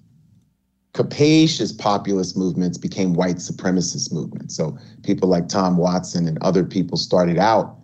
capacious 0.94 1.72
populist 1.72 2.38
movements 2.38 2.78
became 2.78 3.14
white 3.14 3.38
supremacist 3.38 4.12
movements. 4.12 4.56
So 4.56 4.78
people 5.04 5.30
like 5.30 5.48
Tom 5.48 5.78
Watson 5.78 6.28
and 6.28 6.38
other 6.42 6.64
people 6.64 6.98
started 6.98 7.38
out 7.38 7.78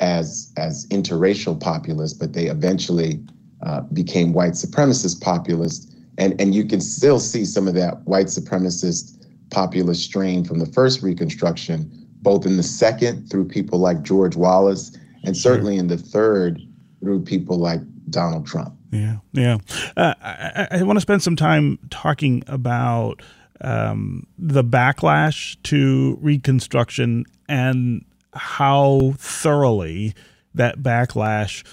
as 0.00 0.52
as 0.56 0.86
interracial 0.88 1.58
populists, 1.58 2.14
but 2.14 2.32
they 2.32 2.46
eventually 2.46 3.22
uh, 3.62 3.82
became 3.92 4.32
white 4.32 4.52
supremacist 4.52 5.20
populists. 5.20 5.94
And 6.16 6.40
and 6.40 6.54
you 6.54 6.64
can 6.64 6.80
still 6.80 7.18
see 7.18 7.44
some 7.44 7.68
of 7.68 7.74
that 7.74 8.02
white 8.06 8.26
supremacist 8.26 9.16
populist 9.50 10.04
strain 10.04 10.44
from 10.44 10.58
the 10.58 10.66
first 10.66 11.02
Reconstruction, 11.02 11.99
both 12.22 12.46
in 12.46 12.56
the 12.56 12.62
second 12.62 13.28
through 13.30 13.46
people 13.46 13.78
like 13.78 14.02
George 14.02 14.36
Wallace, 14.36 14.96
and 15.24 15.36
certainly 15.36 15.76
in 15.76 15.88
the 15.88 15.96
third 15.96 16.60
through 17.00 17.22
people 17.22 17.58
like 17.58 17.80
Donald 18.10 18.46
Trump. 18.46 18.74
Yeah, 18.90 19.18
yeah. 19.32 19.58
Uh, 19.96 20.14
I, 20.22 20.68
I 20.72 20.82
want 20.82 20.96
to 20.96 21.00
spend 21.00 21.22
some 21.22 21.36
time 21.36 21.78
talking 21.90 22.42
about 22.46 23.22
um, 23.60 24.26
the 24.38 24.64
backlash 24.64 25.56
to 25.64 26.18
Reconstruction 26.20 27.24
and 27.48 28.04
how 28.34 29.14
thoroughly 29.16 30.14
that 30.54 30.78
backlash 30.80 31.64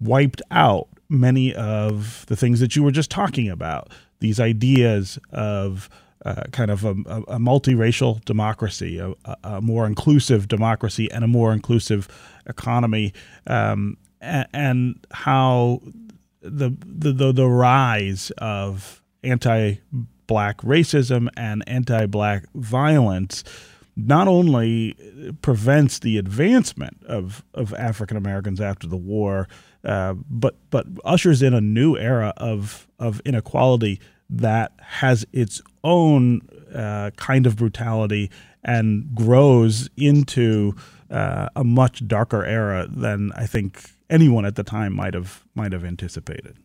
wiped 0.00 0.42
out 0.50 0.88
many 1.08 1.54
of 1.54 2.26
the 2.26 2.36
things 2.36 2.60
that 2.60 2.74
you 2.74 2.82
were 2.82 2.90
just 2.90 3.10
talking 3.10 3.48
about. 3.48 3.90
These 4.20 4.40
ideas 4.40 5.18
of 5.30 5.88
uh, 6.24 6.44
kind 6.52 6.70
of 6.70 6.84
a, 6.84 6.90
a, 6.90 7.38
multiracial 7.38 8.24
democracy, 8.24 8.98
a, 8.98 9.14
a, 9.44 9.60
more 9.60 9.86
inclusive 9.86 10.48
democracy, 10.48 11.10
and 11.12 11.22
a 11.22 11.28
more 11.28 11.52
inclusive 11.52 12.08
economy, 12.46 13.12
um, 13.46 13.96
and, 14.20 14.48
and, 14.54 15.06
how 15.10 15.82
the, 16.40 16.74
the 16.86 17.12
the 17.12 17.32
the 17.32 17.48
rise 17.48 18.30
of 18.38 19.02
anti-black 19.22 20.58
racism 20.58 21.28
and 21.36 21.66
anti-black 21.66 22.46
violence 22.54 23.44
not 23.96 24.26
only 24.26 24.96
prevents 25.42 25.98
the 26.00 26.18
advancement 26.18 27.02
of 27.04 27.44
of 27.54 27.72
African 27.74 28.16
Americans 28.16 28.60
after 28.60 28.86
the 28.86 28.96
war, 28.96 29.48
uh, 29.84 30.14
but 30.28 30.56
but 30.70 30.86
ushers 31.04 31.42
in 31.42 31.54
a 31.54 31.60
new 31.60 31.96
era 31.96 32.32
of 32.36 32.88
of 32.98 33.20
inequality 33.24 34.00
that 34.30 34.72
has 34.80 35.26
its 35.32 35.60
own 35.82 36.40
uh, 36.74 37.10
kind 37.16 37.46
of 37.46 37.56
brutality 37.56 38.30
and 38.62 39.14
grows 39.14 39.88
into 39.96 40.74
uh, 41.10 41.48
a 41.54 41.64
much 41.64 42.06
darker 42.08 42.44
era 42.44 42.86
than 42.88 43.30
I 43.36 43.46
think 43.46 43.90
anyone 44.08 44.44
at 44.44 44.56
the 44.56 44.64
time 44.64 44.94
might 44.94 45.14
have 45.14 45.44
might 45.54 45.72
have 45.72 45.84
anticipated. 45.84 46.56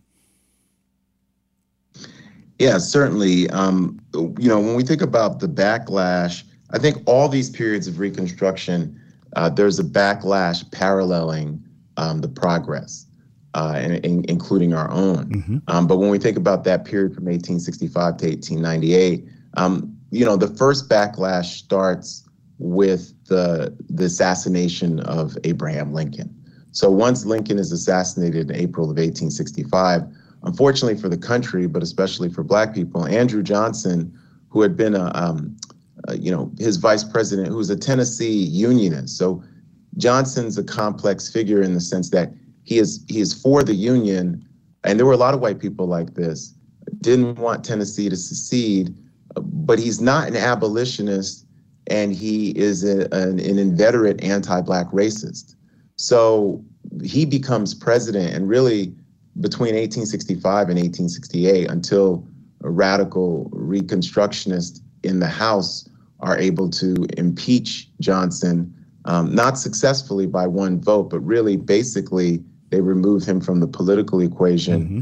Yeah, 2.58 2.78
certainly. 2.78 3.50
Um, 3.52 4.00
you 4.14 4.50
know, 4.50 4.60
when 4.60 4.76
we 4.76 4.84
think 4.84 5.02
about 5.02 5.40
the 5.40 5.48
backlash, 5.48 6.44
I 6.72 6.78
think 6.78 7.02
all 7.06 7.30
these 7.30 7.50
periods 7.50 7.88
of 7.88 8.00
Reconstruction, 8.00 9.00
uh, 9.36 9.50
there's 9.50 9.80
a 9.80 9.84
backlash 9.84 10.70
paralleling 10.72 11.64
um, 11.98 12.22
the 12.22 12.28
progress, 12.28 13.06
uh, 13.54 13.98
including 14.04 14.74
our 14.74 14.90
own. 14.92 15.26
Mm-hmm. 15.30 15.58
Um, 15.68 15.88
but 15.88 15.98
when 15.98 16.10
we 16.10 16.20
think 16.20 16.38
about 16.38 16.64
that 16.66 16.86
period 16.86 17.16
from 17.16 17.26
1865 17.26 18.18
to 18.18 18.28
1898, 18.28 19.26
um, 19.56 19.96
you 20.12 20.26
know, 20.26 20.36
the 20.36 20.48
first 20.56 20.90
backlash 20.90 21.58
starts 21.58 22.28
with 22.60 23.14
the 23.26 23.76
the 23.90 24.06
assassination 24.06 25.00
of 25.02 25.38
Abraham 25.44 25.94
Lincoln. 25.94 26.36
So 26.72 26.90
once 26.92 27.26
Lincoln 27.26 27.58
is 27.58 27.72
assassinated 27.72 28.52
in 28.52 28.56
April 28.56 28.86
of 28.86 28.98
1865, 28.98 30.04
unfortunately 30.44 31.02
for 31.02 31.10
the 31.10 31.18
country, 31.18 31.68
but 31.68 31.82
especially 31.82 32.30
for 32.30 32.44
Black 32.44 32.76
people, 32.76 33.06
Andrew 33.08 33.42
Johnson, 33.42 34.14
who 34.50 34.62
had 34.62 34.78
been 34.78 34.96
a, 34.96 35.12
um, 35.16 35.58
a 36.08 36.18
you 36.18 36.32
know, 36.32 36.52
his 36.60 36.78
vice 36.78 37.04
president, 37.04 37.48
who 37.48 37.58
was 37.58 37.70
a 37.70 37.78
Tennessee 37.78 38.44
Unionist. 38.44 39.18
So 39.18 39.44
Johnson's 39.98 40.58
a 40.58 40.64
complex 40.64 41.32
figure 41.32 41.62
in 41.62 41.74
the 41.74 41.82
sense 41.82 42.10
that 42.12 42.32
he 42.70 42.78
is 42.78 43.04
he 43.08 43.20
is 43.20 43.34
for 43.34 43.64
the 43.64 43.74
Union, 43.74 44.48
and 44.84 45.00
there 45.00 45.06
were 45.08 45.14
a 45.14 45.18
lot 45.18 45.34
of 45.34 45.40
white 45.40 45.58
people 45.58 45.88
like 45.88 46.14
this, 46.14 46.54
didn't 47.02 47.40
want 47.40 47.66
Tennessee 47.66 48.10
to 48.10 48.16
secede, 48.16 48.96
but 49.42 49.80
he's 49.80 50.00
not 50.00 50.28
an 50.28 50.36
abolitionist, 50.36 51.48
and 51.88 52.14
he 52.14 52.52
is 52.52 52.84
a, 52.84 53.08
an, 53.12 53.40
an 53.40 53.58
inveterate 53.58 54.24
anti-black 54.24 54.86
racist. 54.92 55.56
So 55.96 56.64
he 57.04 57.26
becomes 57.26 57.74
president, 57.74 58.36
and 58.36 58.48
really 58.48 58.94
between 59.42 59.74
1865 59.74 60.70
and 60.70 60.78
1868, 60.78 61.72
until 61.72 62.24
radical 62.62 63.50
reconstructionists 63.52 64.80
in 65.04 65.20
the 65.20 65.28
House 65.28 65.90
are 66.20 66.38
able 66.38 66.70
to 66.70 67.08
impeach 67.18 67.90
Johnson, 68.00 68.72
um, 69.06 69.34
not 69.34 69.58
successfully 69.58 70.28
by 70.28 70.46
one 70.46 70.80
vote, 70.80 71.10
but 71.10 71.22
really 71.22 71.58
basically 71.58 72.44
They 72.70 72.82
remove 72.82 73.24
him 73.24 73.42
from 73.42 73.60
the 73.60 73.68
political 73.68 74.22
equation. 74.22 74.84
Mm-hmm. 74.84 75.02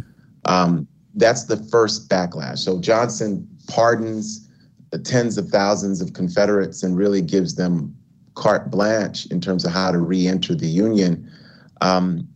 Um, 0.51 0.87
that's 1.15 1.45
the 1.45 1.57
first 1.57 2.09
backlash. 2.09 2.59
So 2.59 2.79
Johnson 2.79 3.47
pardons 3.67 4.47
the 4.91 4.99
tens 4.99 5.37
of 5.37 5.49
thousands 5.49 6.01
of 6.01 6.13
Confederates 6.13 6.83
and 6.83 6.95
really 6.95 7.21
gives 7.21 7.55
them 7.55 7.95
carte 8.35 8.71
blanche 8.71 9.25
in 9.27 9.41
terms 9.41 9.65
of 9.65 9.71
how 9.71 9.91
to 9.91 9.97
re-enter 9.97 10.55
the 10.55 10.67
Union. 10.67 11.29
Um, 11.81 12.27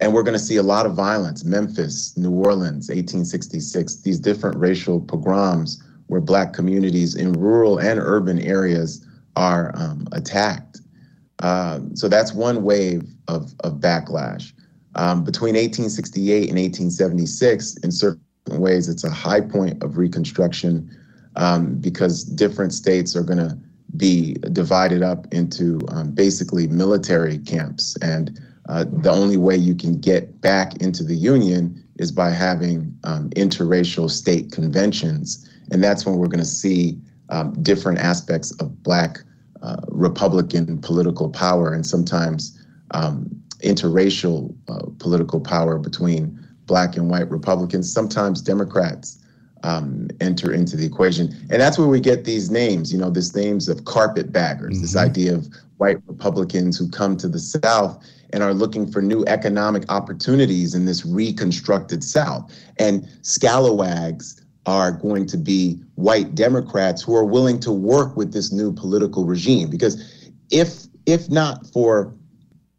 and 0.00 0.12
we're 0.12 0.24
going 0.24 0.32
to 0.32 0.44
see 0.44 0.56
a 0.56 0.62
lot 0.62 0.86
of 0.86 0.94
violence. 0.94 1.44
Memphis, 1.44 2.16
New 2.16 2.32
Orleans, 2.32 2.88
1866, 2.88 4.02
these 4.02 4.18
different 4.18 4.56
racial 4.56 5.00
pogroms 5.00 5.82
where 6.08 6.20
Black 6.20 6.52
communities 6.52 7.14
in 7.14 7.32
rural 7.34 7.78
and 7.78 8.00
urban 8.00 8.40
areas 8.40 9.06
are 9.36 9.72
um, 9.76 10.08
attacked. 10.12 10.80
Uh, 11.38 11.80
so 11.94 12.08
that's 12.08 12.32
one 12.32 12.64
wave 12.64 13.02
of, 13.28 13.54
of 13.60 13.74
backlash. 13.74 14.52
Um, 14.94 15.24
between 15.24 15.54
1868 15.54 16.50
and 16.50 16.58
1876, 16.58 17.76
in 17.78 17.90
certain 17.90 18.20
ways, 18.48 18.88
it's 18.88 19.04
a 19.04 19.10
high 19.10 19.40
point 19.40 19.82
of 19.82 19.96
Reconstruction 19.96 20.90
um, 21.36 21.76
because 21.76 22.24
different 22.24 22.72
states 22.74 23.16
are 23.16 23.22
going 23.22 23.38
to 23.38 23.56
be 23.96 24.34
divided 24.52 25.02
up 25.02 25.32
into 25.32 25.80
um, 25.88 26.10
basically 26.12 26.66
military 26.66 27.38
camps. 27.38 27.96
And 28.02 28.38
uh, 28.68 28.84
the 28.84 29.10
only 29.10 29.36
way 29.36 29.56
you 29.56 29.74
can 29.74 29.98
get 29.98 30.40
back 30.40 30.76
into 30.80 31.04
the 31.04 31.16
Union 31.16 31.82
is 31.98 32.12
by 32.12 32.30
having 32.30 32.96
um, 33.04 33.30
interracial 33.30 34.10
state 34.10 34.52
conventions. 34.52 35.48
And 35.70 35.82
that's 35.82 36.06
when 36.06 36.16
we're 36.16 36.28
going 36.28 36.38
to 36.38 36.44
see 36.44 36.98
um, 37.28 37.52
different 37.62 37.98
aspects 37.98 38.50
of 38.60 38.82
Black 38.82 39.18
uh, 39.62 39.76
Republican 39.88 40.78
political 40.78 41.30
power 41.30 41.72
and 41.72 41.86
sometimes 41.86 42.58
um, 42.92 43.41
interracial 43.62 44.54
uh, 44.68 44.86
political 44.98 45.40
power 45.40 45.78
between 45.78 46.38
Black 46.66 46.96
and 46.96 47.10
white 47.10 47.30
Republicans, 47.30 47.92
sometimes 47.92 48.40
Democrats. 48.40 49.18
Um, 49.64 50.08
enter 50.20 50.52
into 50.52 50.76
the 50.76 50.84
equation. 50.84 51.28
And 51.48 51.60
that's 51.60 51.78
where 51.78 51.86
we 51.86 52.00
get 52.00 52.24
these 52.24 52.50
names, 52.50 52.92
you 52.92 52.98
know, 52.98 53.10
these 53.10 53.32
names 53.36 53.68
of 53.68 53.84
carpetbaggers, 53.84 54.72
mm-hmm. 54.72 54.82
this 54.82 54.96
idea 54.96 55.36
of 55.36 55.46
white 55.76 55.98
Republicans 56.08 56.76
who 56.76 56.88
come 56.90 57.16
to 57.18 57.28
the 57.28 57.38
South 57.38 58.04
and 58.32 58.42
are 58.42 58.54
looking 58.54 58.90
for 58.90 59.00
new 59.00 59.24
economic 59.26 59.84
opportunities 59.88 60.74
in 60.74 60.84
this 60.84 61.04
reconstructed 61.06 62.02
South. 62.02 62.52
And 62.78 63.08
scalawags 63.22 64.42
are 64.66 64.92
going 64.92 65.26
to 65.26 65.36
be 65.36 65.80
white 65.96 66.34
Democrats 66.34 67.02
who 67.02 67.14
are 67.14 67.24
willing 67.24 67.60
to 67.60 67.72
work 67.72 68.16
with 68.16 68.32
this 68.32 68.52
new 68.52 68.72
political 68.72 69.24
regime. 69.24 69.70
Because 69.70 70.30
if 70.50 70.86
if 71.06 71.28
not 71.30 71.66
for 71.66 72.14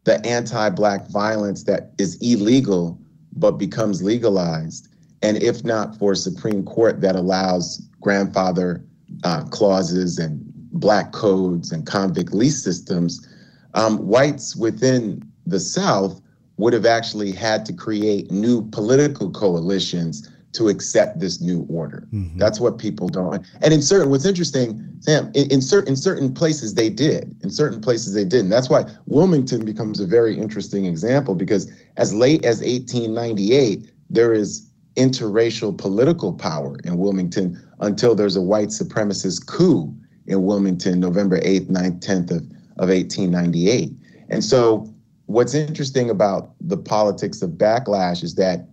the 0.03 0.25
anti-black 0.25 1.07
violence 1.07 1.63
that 1.63 1.91
is 1.97 2.17
illegal 2.21 2.99
but 3.35 3.51
becomes 3.51 4.03
legalized, 4.03 4.87
and 5.21 5.41
if 5.41 5.63
not 5.63 5.97
for 5.97 6.13
Supreme 6.13 6.63
Court 6.63 7.01
that 7.01 7.15
allows 7.15 7.81
grandfather 8.01 8.83
uh, 9.23 9.43
clauses 9.45 10.19
and 10.19 10.41
black 10.73 11.11
codes 11.13 11.71
and 11.71 11.85
convict 11.85 12.33
lease 12.33 12.63
systems, 12.63 13.27
um, 13.73 13.97
whites 13.99 14.55
within 14.55 15.23
the 15.45 15.59
South 15.59 16.21
would 16.57 16.73
have 16.73 16.85
actually 16.85 17.31
had 17.31 17.65
to 17.65 17.73
create 17.73 18.29
new 18.29 18.67
political 18.69 19.31
coalitions 19.31 20.29
to 20.53 20.69
accept 20.69 21.19
this 21.19 21.41
new 21.41 21.65
order. 21.69 22.07
Mm-hmm. 22.13 22.37
That's 22.37 22.59
what 22.59 22.77
people 22.77 23.09
don't. 23.09 23.45
And 23.61 23.73
in 23.73 23.81
certain, 23.81 24.09
what's 24.09 24.25
interesting, 24.25 24.81
Sam, 24.99 25.31
in, 25.33 25.51
in, 25.51 25.61
certain 25.61 25.89
in 25.89 25.95
certain 25.95 26.33
places 26.33 26.75
they 26.75 26.89
did. 26.89 27.35
In 27.43 27.49
certain 27.49 27.81
places 27.81 28.13
they 28.13 28.23
didn't. 28.23 28.49
That's 28.49 28.69
why 28.69 28.85
Wilmington 29.05 29.65
becomes 29.65 29.99
a 29.99 30.05
very 30.05 30.37
interesting 30.37 30.85
example 30.85 31.35
because 31.35 31.71
as 31.97 32.13
late 32.13 32.45
as 32.45 32.59
1898, 32.59 33.91
there 34.09 34.33
is 34.33 34.69
interracial 34.95 35.75
political 35.75 36.33
power 36.33 36.77
in 36.83 36.97
Wilmington 36.97 37.59
until 37.79 38.15
there's 38.15 38.35
a 38.35 38.41
white 38.41 38.69
supremacist 38.69 39.47
coup 39.47 39.93
in 40.27 40.43
Wilmington, 40.43 40.99
November 40.99 41.39
8th, 41.41 41.69
9th, 41.69 41.99
10th 41.99 42.31
of, 42.31 42.41
of 42.77 42.89
1898. 42.89 43.91
And 44.29 44.43
so 44.43 44.93
what's 45.25 45.53
interesting 45.53 46.09
about 46.09 46.51
the 46.61 46.77
politics 46.77 47.41
of 47.41 47.51
backlash 47.51 48.23
is 48.23 48.35
that 48.35 48.67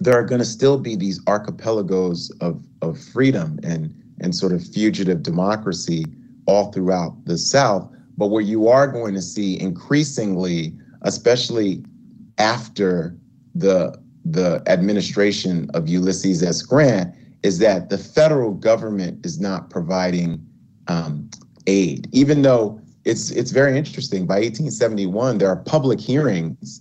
there 0.00 0.14
are 0.14 0.24
going 0.24 0.38
to 0.38 0.44
still 0.46 0.78
be 0.78 0.96
these 0.96 1.20
archipelagos 1.26 2.30
of, 2.40 2.62
of 2.82 2.98
freedom 2.98 3.58
and, 3.62 3.94
and 4.20 4.34
sort 4.34 4.52
of 4.52 4.66
fugitive 4.66 5.22
democracy 5.22 6.04
all 6.46 6.70
throughout 6.72 7.16
the 7.24 7.38
South. 7.38 7.90
But 8.16 8.28
where 8.28 8.42
you 8.42 8.68
are 8.68 8.86
going 8.86 9.14
to 9.14 9.22
see 9.22 9.58
increasingly, 9.60 10.74
especially 11.02 11.82
after 12.38 13.16
the, 13.54 13.98
the 14.24 14.62
administration 14.66 15.70
of 15.74 15.88
Ulysses 15.88 16.42
S. 16.42 16.62
Grant, 16.62 17.14
is 17.42 17.58
that 17.58 17.90
the 17.90 17.98
federal 17.98 18.52
government 18.52 19.24
is 19.24 19.38
not 19.40 19.70
providing 19.70 20.44
um, 20.88 21.30
aid, 21.66 22.08
even 22.12 22.42
though 22.42 22.80
it's 23.04 23.30
it's 23.30 23.52
very 23.52 23.78
interesting. 23.78 24.26
By 24.26 24.36
1871, 24.36 25.38
there 25.38 25.48
are 25.48 25.56
public 25.56 26.00
hearings 26.00 26.80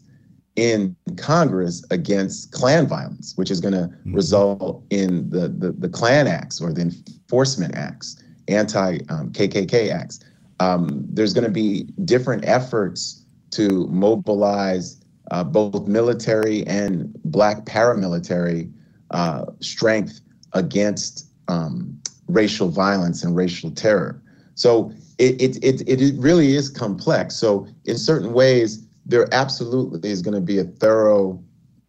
in 0.56 0.96
Congress 1.18 1.84
against 1.92 2.52
Klan 2.52 2.88
violence, 2.88 3.34
which 3.36 3.52
is 3.52 3.60
going 3.60 3.74
to 3.74 3.88
mm-hmm. 3.88 4.16
result 4.16 4.84
in 4.90 5.30
the, 5.30 5.50
the, 5.50 5.72
the 5.72 5.90
Klan 5.90 6.28
acts 6.28 6.62
or 6.62 6.72
the 6.72 6.82
enforcement 6.82 7.76
acts, 7.76 8.24
anti 8.48 9.00
um, 9.10 9.32
KKK 9.32 9.92
acts. 9.92 10.20
Um, 10.60 11.06
there's 11.10 11.34
going 11.34 11.44
to 11.44 11.52
be 11.52 11.84
different 12.06 12.46
efforts 12.46 13.26
to 13.52 13.88
mobilize 13.88 15.02
uh, 15.32 15.44
both 15.44 15.88
military 15.88 16.66
and 16.68 17.14
black 17.26 17.66
paramilitary 17.66 18.72
uh, 19.12 19.46
strength 19.60 20.22
against 20.54 21.28
um, 21.48 22.00
racial 22.28 22.70
violence 22.70 23.24
and 23.24 23.36
racial 23.36 23.72
terror. 23.72 24.22
So 24.56 24.94
it, 25.18 25.42
it, 25.42 25.64
it, 25.64 25.88
it 25.88 26.16
really 26.18 26.56
is 26.56 26.70
complex. 26.70 27.36
So 27.36 27.68
in 27.86 27.98
certain 27.98 28.34
ways, 28.34 28.85
there 29.06 29.28
absolutely 29.34 30.10
is 30.10 30.22
going 30.22 30.34
to 30.34 30.42
be 30.42 30.58
a 30.58 30.64
thorough 30.64 31.42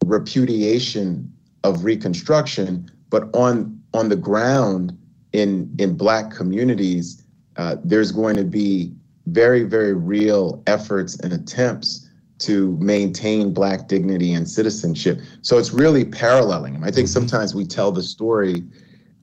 repudiation 0.04 1.32
of 1.64 1.84
Reconstruction, 1.84 2.90
but 3.10 3.24
on 3.34 3.80
on 3.94 4.08
the 4.08 4.16
ground 4.16 4.96
in 5.32 5.74
in 5.78 5.96
Black 5.96 6.30
communities, 6.30 7.22
uh, 7.56 7.76
there's 7.82 8.12
going 8.12 8.36
to 8.36 8.44
be 8.44 8.92
very 9.26 9.62
very 9.62 9.94
real 9.94 10.62
efforts 10.66 11.18
and 11.20 11.32
attempts 11.32 12.08
to 12.38 12.76
maintain 12.80 13.52
Black 13.52 13.88
dignity 13.88 14.32
and 14.34 14.48
citizenship. 14.48 15.20
So 15.40 15.58
it's 15.58 15.72
really 15.72 16.04
paralleling. 16.04 16.76
I 16.84 16.90
think 16.90 17.08
mm-hmm. 17.08 17.14
sometimes 17.14 17.54
we 17.54 17.64
tell 17.64 17.90
the 17.90 18.02
story 18.02 18.62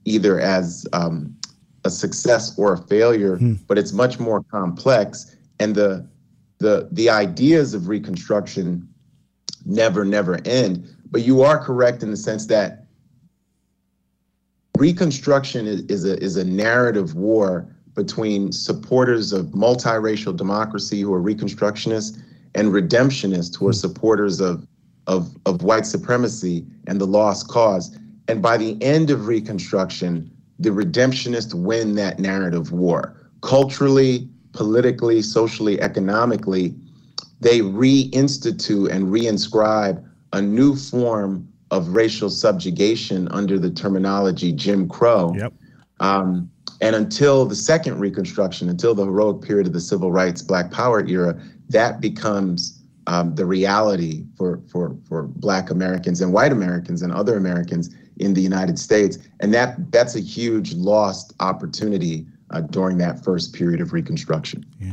either 0.04 0.40
as 0.40 0.86
um, 0.92 1.34
a 1.84 1.90
success 1.90 2.58
or 2.58 2.74
a 2.74 2.78
failure, 2.78 3.38
mm. 3.38 3.58
but 3.66 3.78
it's 3.78 3.92
much 3.92 4.18
more 4.18 4.42
complex. 4.42 5.36
And 5.60 5.74
the 5.74 6.06
the 6.64 6.88
the 6.92 7.10
ideas 7.10 7.74
of 7.74 7.88
reconstruction 7.88 8.88
never 9.66 10.04
never 10.04 10.40
end. 10.46 10.88
But 11.10 11.22
you 11.22 11.42
are 11.42 11.62
correct 11.62 12.02
in 12.02 12.10
the 12.10 12.16
sense 12.16 12.46
that 12.46 12.86
reconstruction 14.78 15.66
is, 15.66 15.82
is 15.82 16.04
a 16.06 16.18
is 16.20 16.36
a 16.38 16.44
narrative 16.44 17.14
war 17.14 17.68
between 17.94 18.50
supporters 18.50 19.32
of 19.32 19.48
multiracial 19.48 20.34
democracy 20.34 21.02
who 21.02 21.12
are 21.12 21.22
reconstructionists 21.22 22.18
and 22.54 22.72
redemptionists 22.72 23.56
who 23.56 23.68
are 23.68 23.74
supporters 23.74 24.40
of 24.40 24.66
of 25.06 25.36
of 25.44 25.62
white 25.62 25.84
supremacy 25.84 26.66
and 26.86 26.98
the 26.98 27.06
lost 27.06 27.48
cause. 27.48 27.96
And 28.26 28.40
by 28.40 28.56
the 28.56 28.82
end 28.82 29.10
of 29.10 29.26
reconstruction 29.26 30.30
the 30.58 30.70
redemptionists 30.70 31.52
win 31.52 31.96
that 31.96 32.18
narrative 32.18 32.72
war. 32.72 33.14
Culturally 33.42 34.28
politically, 34.54 35.20
socially, 35.20 35.80
economically, 35.80 36.74
they 37.40 37.60
reinstitute 37.60 38.90
and 38.90 39.06
reinscribe 39.06 40.02
a 40.32 40.40
new 40.40 40.74
form 40.74 41.46
of 41.70 41.88
racial 41.88 42.30
subjugation 42.30 43.28
under 43.28 43.58
the 43.58 43.70
terminology 43.70 44.52
Jim 44.52 44.88
Crow. 44.88 45.34
Yep. 45.36 45.52
Um, 46.00 46.50
and 46.80 46.96
until 46.96 47.44
the 47.44 47.54
second 47.54 47.98
Reconstruction, 47.98 48.68
until 48.68 48.94
the 48.94 49.04
heroic 49.04 49.42
period 49.42 49.66
of 49.66 49.72
the 49.72 49.80
civil 49.80 50.10
rights, 50.10 50.42
Black 50.42 50.70
Power 50.70 51.06
era, 51.06 51.40
that 51.68 52.00
becomes 52.00 52.80
um, 53.06 53.34
the 53.34 53.46
reality 53.46 54.24
for, 54.36 54.60
for, 54.70 54.96
for 55.08 55.24
Black 55.24 55.70
Americans 55.70 56.20
and 56.20 56.32
white 56.32 56.52
Americans 56.52 57.02
and 57.02 57.12
other 57.12 57.36
Americans 57.36 57.94
in 58.18 58.34
the 58.34 58.40
United 58.40 58.78
States. 58.78 59.18
And 59.40 59.52
that 59.54 59.90
that's 59.90 60.14
a 60.14 60.20
huge 60.20 60.74
lost 60.74 61.34
opportunity 61.40 62.26
Uh, 62.54 62.60
during 62.60 62.98
that 62.98 63.24
first 63.24 63.52
period 63.52 63.80
of 63.80 63.92
Reconstruction. 63.92 64.64
Yeah. 64.80 64.92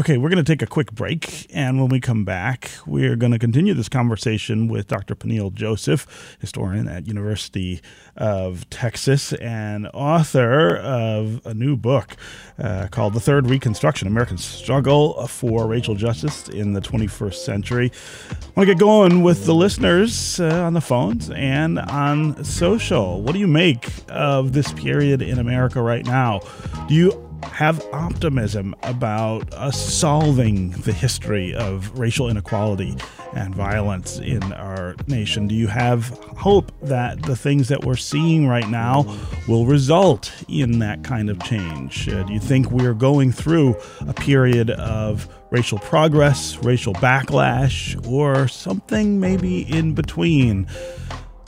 Okay, 0.00 0.16
we're 0.16 0.30
going 0.30 0.42
to 0.42 0.50
take 0.50 0.62
a 0.62 0.66
quick 0.66 0.92
break. 0.92 1.46
And 1.54 1.78
when 1.78 1.90
we 1.90 2.00
come 2.00 2.24
back, 2.24 2.70
we're 2.86 3.16
going 3.16 3.32
to 3.32 3.38
continue 3.38 3.74
this 3.74 3.90
conversation 3.90 4.66
with 4.66 4.86
Dr. 4.86 5.14
Peniel 5.14 5.50
Joseph, 5.50 6.38
historian 6.40 6.88
at 6.88 7.06
University 7.06 7.82
of 8.16 8.68
Texas 8.70 9.34
and 9.34 9.88
author 9.92 10.76
of 10.76 11.44
a 11.44 11.52
new 11.52 11.76
book 11.76 12.16
uh, 12.58 12.88
called 12.90 13.12
The 13.12 13.20
Third 13.20 13.50
Reconstruction 13.50 14.08
American 14.08 14.38
Struggle 14.38 15.26
for 15.26 15.66
Racial 15.66 15.94
Justice 15.94 16.48
in 16.48 16.72
the 16.72 16.80
21st 16.80 17.34
Century. 17.34 17.92
I 18.30 18.34
want 18.56 18.68
to 18.68 18.74
get 18.74 18.78
going 18.78 19.22
with 19.22 19.44
the 19.44 19.54
listeners 19.54 20.40
uh, 20.40 20.64
on 20.64 20.72
the 20.72 20.80
phones 20.80 21.28
and 21.28 21.78
on 21.78 22.42
social. 22.42 23.20
What 23.20 23.34
do 23.34 23.38
you 23.38 23.46
make 23.46 23.90
of 24.08 24.54
this 24.54 24.72
period 24.72 25.20
in 25.20 25.38
America 25.38 25.82
right 25.82 26.06
now? 26.06 26.40
Do 26.88 26.94
you 26.94 27.29
have 27.44 27.84
optimism 27.92 28.74
about 28.82 29.52
us 29.54 29.78
solving 29.78 30.70
the 30.70 30.92
history 30.92 31.54
of 31.54 31.98
racial 31.98 32.28
inequality 32.28 32.96
and 33.34 33.54
violence 33.54 34.18
in 34.18 34.52
our 34.52 34.94
nation? 35.06 35.46
Do 35.46 35.54
you 35.54 35.66
have 35.68 36.08
hope 36.36 36.72
that 36.82 37.22
the 37.22 37.36
things 37.36 37.68
that 37.68 37.84
we're 37.84 37.96
seeing 37.96 38.48
right 38.48 38.68
now 38.68 39.04
will 39.46 39.66
result 39.66 40.32
in 40.48 40.78
that 40.80 41.04
kind 41.04 41.30
of 41.30 41.42
change? 41.42 42.08
Uh, 42.08 42.22
do 42.24 42.32
you 42.32 42.40
think 42.40 42.70
we're 42.70 42.94
going 42.94 43.32
through 43.32 43.76
a 44.06 44.14
period 44.14 44.70
of 44.70 45.28
racial 45.50 45.78
progress, 45.78 46.56
racial 46.62 46.94
backlash, 46.94 47.94
or 48.08 48.48
something 48.48 49.20
maybe 49.20 49.62
in 49.62 49.94
between? 49.94 50.66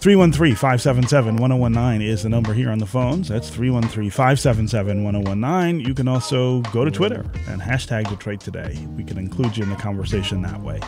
313 0.02 0.56
577 0.56 1.36
1019 1.36 2.02
is 2.02 2.24
the 2.24 2.28
number 2.28 2.52
here 2.52 2.70
on 2.70 2.78
the 2.78 2.86
phones. 2.86 3.28
That's 3.28 3.48
313 3.48 4.10
577 4.10 5.04
1019. 5.04 5.86
You 5.86 5.94
can 5.94 6.08
also 6.08 6.60
go 6.72 6.84
to 6.84 6.90
Twitter 6.90 7.24
and 7.46 7.62
hashtag 7.62 8.08
Detroit 8.08 8.40
Today. 8.40 8.76
We 8.96 9.04
can 9.04 9.16
include 9.16 9.56
you 9.56 9.62
in 9.62 9.70
the 9.70 9.76
conversation 9.76 10.42
that 10.42 10.60
way. 10.60 10.80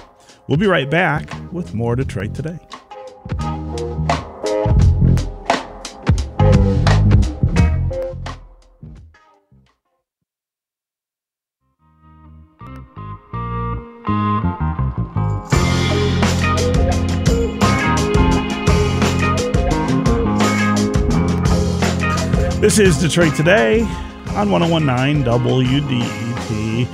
We'll 0.49 0.59
be 0.59 0.67
right 0.67 0.91
back 0.91 1.33
with 1.53 1.75
more 1.75 1.95
Detroit 1.95 2.35
Today. 2.35 2.59
This 22.65 22.79
is 22.79 22.97
Detroit 22.97 23.35
Today 23.35 23.83
on 24.31 24.51
1019 24.51 25.23
WDET. 25.23 26.89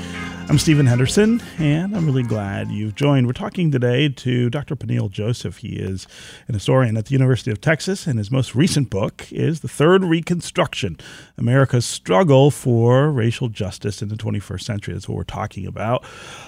I'm 0.49 0.59
Stephen 0.59 0.85
Henderson, 0.85 1.41
and 1.59 1.97
I'm 1.97 2.07
really 2.07 2.25
glad 2.25 2.73
you've 2.73 2.97
joined. 2.97 3.29
We're 3.29 3.35
talking 3.35 3.71
today 3.71 4.09
to 4.09 4.51
Dr. 4.51 4.75
Peniel 4.75 5.09
Joseph. 5.09 5.59
He 5.59 5.77
is 5.77 6.09
an 6.49 6.55
historian 6.55 6.97
at 6.97 7.05
the 7.05 7.13
University 7.13 7.53
of 7.53 7.61
Texas, 7.61 8.09
and 8.09 8.19
his 8.19 8.33
most 8.33 8.57
recent 8.57 8.91
book 8.91 9.31
is 9.31 9.61
The 9.61 9.69
Third 9.69 10.03
Reconstruction 10.03 10.99
America's 11.39 11.87
Struggle 11.87 12.51
for 12.51 13.09
Racial 13.09 13.49
Justice 13.49 14.03
in 14.03 14.09
the 14.09 14.17
21st 14.17 14.63
Century. 14.63 14.95
That's 14.95 15.09
what 15.09 15.15
we're 15.15 15.23
talking 15.23 15.69
about. 15.69 16.05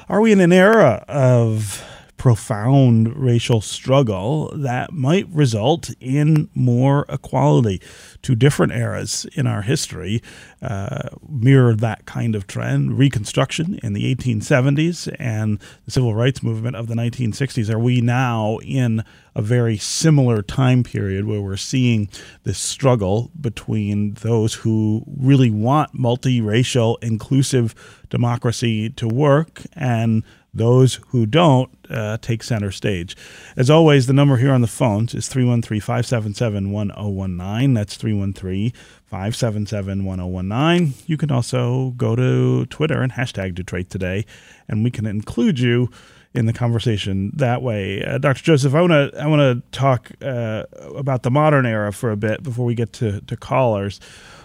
Are 0.09 0.21
we 0.21 0.33
in 0.33 0.41
an 0.41 0.53
era 0.53 1.05
of 1.07 1.85
profound 2.23 3.17
racial 3.17 3.61
struggle 3.61 4.49
that 4.55 4.93
might 4.93 5.29
result 5.31 5.91
in 5.99 6.49
more 6.55 7.05
equality. 7.09 7.83
Two 8.23 8.37
different 8.37 8.73
eras 8.73 9.27
in 9.35 9.45
our 9.49 9.63
history 9.63 10.23
uh, 10.63 11.09
mirror 11.29 11.75
that 11.75 12.07
kind 12.07 12.37
of 12.37 12.47
trend. 12.47 12.97
Reconstruction 12.97 13.81
in 13.83 13.93
the 13.93 14.15
1870s 14.15 15.13
and 15.19 15.59
the 15.85 15.91
civil 15.91 16.15
rights 16.15 16.45
movement 16.45 16.77
of 16.77 16.87
the 16.87 16.95
1960s. 16.95 17.69
Are 17.69 17.81
we 17.81 18.01
now 18.01 18.59
in 18.59 19.03
a 19.35 19.43
very 19.43 19.77
similar 19.77 20.43
time 20.43 20.85
period 20.85 21.25
where 21.25 21.41
we're 21.41 21.57
seeing 21.57 22.09
this 22.45 22.59
struggle 22.59 23.33
between 23.41 24.15
those 24.15 24.55
who 24.55 25.03
really 25.19 25.51
want 25.51 25.93
multiracial, 25.93 27.03
inclusive 27.03 27.75
democracy 28.11 28.91
to 28.91 29.09
work 29.09 29.63
and 29.73 30.23
those 30.55 31.01
who 31.09 31.25
don't 31.27 31.71
uh, 31.89 32.19
take 32.19 32.43
center 32.43 32.71
stage. 32.71 33.17
As 33.57 33.71
always, 33.71 34.07
the 34.07 34.13
number 34.13 34.37
here 34.37 34.53
on 34.53 34.61
the 34.61 34.67
phones 34.67 35.15
is 35.15 35.29
313 35.29 35.81
577 35.81 36.71
1019. 36.71 37.75
That's 37.75 37.97
313 37.97 38.73
577 39.07 40.05
1019. 40.05 40.95
You 41.07 41.17
can 41.17 41.31
also 41.31 41.91
go 41.97 42.15
to 42.17 42.67
Twitter 42.67 43.03
and 43.03 43.13
hashtag 43.13 43.55
Detroit 43.55 43.89
Today, 43.89 44.27
and 44.69 44.85
we 44.85 44.91
can 44.91 45.07
include 45.07 45.59
you 45.59 45.89
in 46.35 46.47
the 46.47 46.53
conversation 46.53 47.31
that 47.35 47.63
way. 47.63 48.03
Uh, 48.03 48.19
Dr. 48.19 48.43
Joseph, 48.43 48.75
I 48.75 48.81
want 48.81 48.93
to 48.93 49.21
I 49.21 49.27
want 49.27 49.41
to 49.41 49.79
talk 49.79 50.13
uh, 50.23 50.65
about 50.95 51.23
the 51.23 51.31
modern 51.31 51.67
era 51.67 51.93
for 51.93 52.11
a 52.11 52.17
bit 52.17 52.43
before 52.43 52.65
we 52.65 52.75
get 52.75 52.93
to, 52.95 53.21
to 53.23 53.37
callers. 53.37 54.01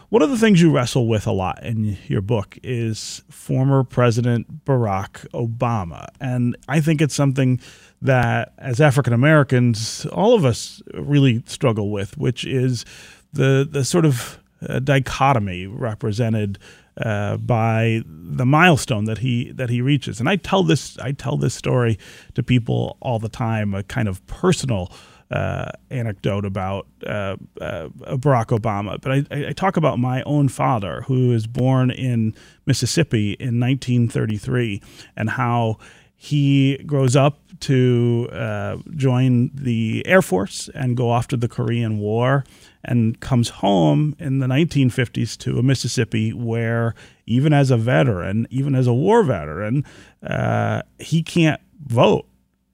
One 0.09 0.21
of 0.21 0.29
the 0.29 0.37
things 0.37 0.61
you 0.61 0.71
wrestle 0.71 1.05
with 1.05 1.27
a 1.27 1.33
lot 1.33 1.61
in 1.65 1.97
your 2.07 2.21
book 2.21 2.57
is 2.63 3.23
former 3.29 3.83
President 3.83 4.63
Barack 4.63 5.27
Obama. 5.31 6.07
And 6.21 6.55
I 6.69 6.79
think 6.79 7.01
it's 7.01 7.13
something 7.13 7.59
that, 8.01 8.53
as 8.57 8.79
African 8.79 9.11
Americans, 9.11 10.05
all 10.13 10.33
of 10.33 10.45
us 10.45 10.81
really 10.93 11.43
struggle 11.45 11.91
with, 11.91 12.17
which 12.17 12.45
is 12.45 12.85
the, 13.33 13.67
the 13.69 13.83
sort 13.83 14.05
of 14.05 14.39
uh, 14.65 14.79
dichotomy 14.79 15.67
represented 15.67 16.57
uh, 17.01 17.35
by 17.35 18.01
the 18.07 18.45
milestone 18.45 19.03
that 19.05 19.17
he 19.17 19.51
that 19.51 19.69
he 19.69 19.81
reaches. 19.81 20.21
And 20.21 20.29
I 20.29 20.37
tell 20.37 20.63
this 20.63 20.97
I 20.99 21.11
tell 21.11 21.35
this 21.35 21.53
story 21.53 21.99
to 22.33 22.41
people 22.41 22.95
all 23.01 23.19
the 23.19 23.29
time, 23.29 23.73
a 23.73 23.83
kind 23.83 24.07
of 24.07 24.25
personal 24.25 24.91
uh, 25.31 25.71
anecdote 25.89 26.45
about 26.45 26.87
uh, 27.05 27.35
uh, 27.59 27.89
Barack 28.15 28.47
Obama, 28.57 28.99
but 29.01 29.11
I, 29.11 29.47
I, 29.49 29.51
talk 29.51 29.75
about 29.75 29.99
my 29.99 30.23
own 30.23 30.47
father, 30.47 31.01
who 31.07 31.29
was 31.29 31.47
born 31.47 31.91
in 31.91 32.33
Mississippi 32.65 33.33
in 33.33 33.59
1933, 33.59 34.81
and 35.17 35.31
how 35.31 35.79
he 36.15 36.77
grows 36.85 37.15
up 37.15 37.39
to 37.59 38.29
uh, 38.31 38.77
join 38.95 39.51
the 39.53 40.01
Air 40.07 40.21
Force 40.21 40.69
and 40.73 40.95
go 40.95 41.09
off 41.09 41.27
to 41.27 41.37
the 41.37 41.47
Korean 41.49 41.99
War, 41.99 42.45
and 42.85 43.19
comes 43.19 43.49
home 43.49 44.15
in 44.19 44.39
the 44.39 44.47
1950s 44.47 45.37
to 45.39 45.59
a 45.59 45.63
Mississippi 45.63 46.31
where, 46.31 46.95
even 47.25 47.51
as 47.51 47.69
a 47.69 47.77
veteran, 47.77 48.47
even 48.49 48.75
as 48.75 48.87
a 48.87 48.93
war 48.93 49.23
veteran, 49.23 49.83
uh, 50.25 50.83
he 50.99 51.21
can't 51.21 51.59
vote 51.85 52.25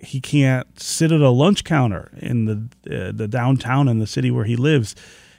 he 0.03 0.19
can't 0.19 0.79
sit 0.79 1.11
at 1.11 1.21
a 1.21 1.29
lunch 1.29 1.63
counter 1.63 2.11
in 2.17 2.45
the 2.45 3.07
uh, 3.07 3.11
the 3.11 3.27
downtown 3.27 3.87
in 3.87 3.99
the 3.99 4.07
city 4.07 4.31
where 4.31 4.45
he 4.45 4.55
lives. 4.55 4.95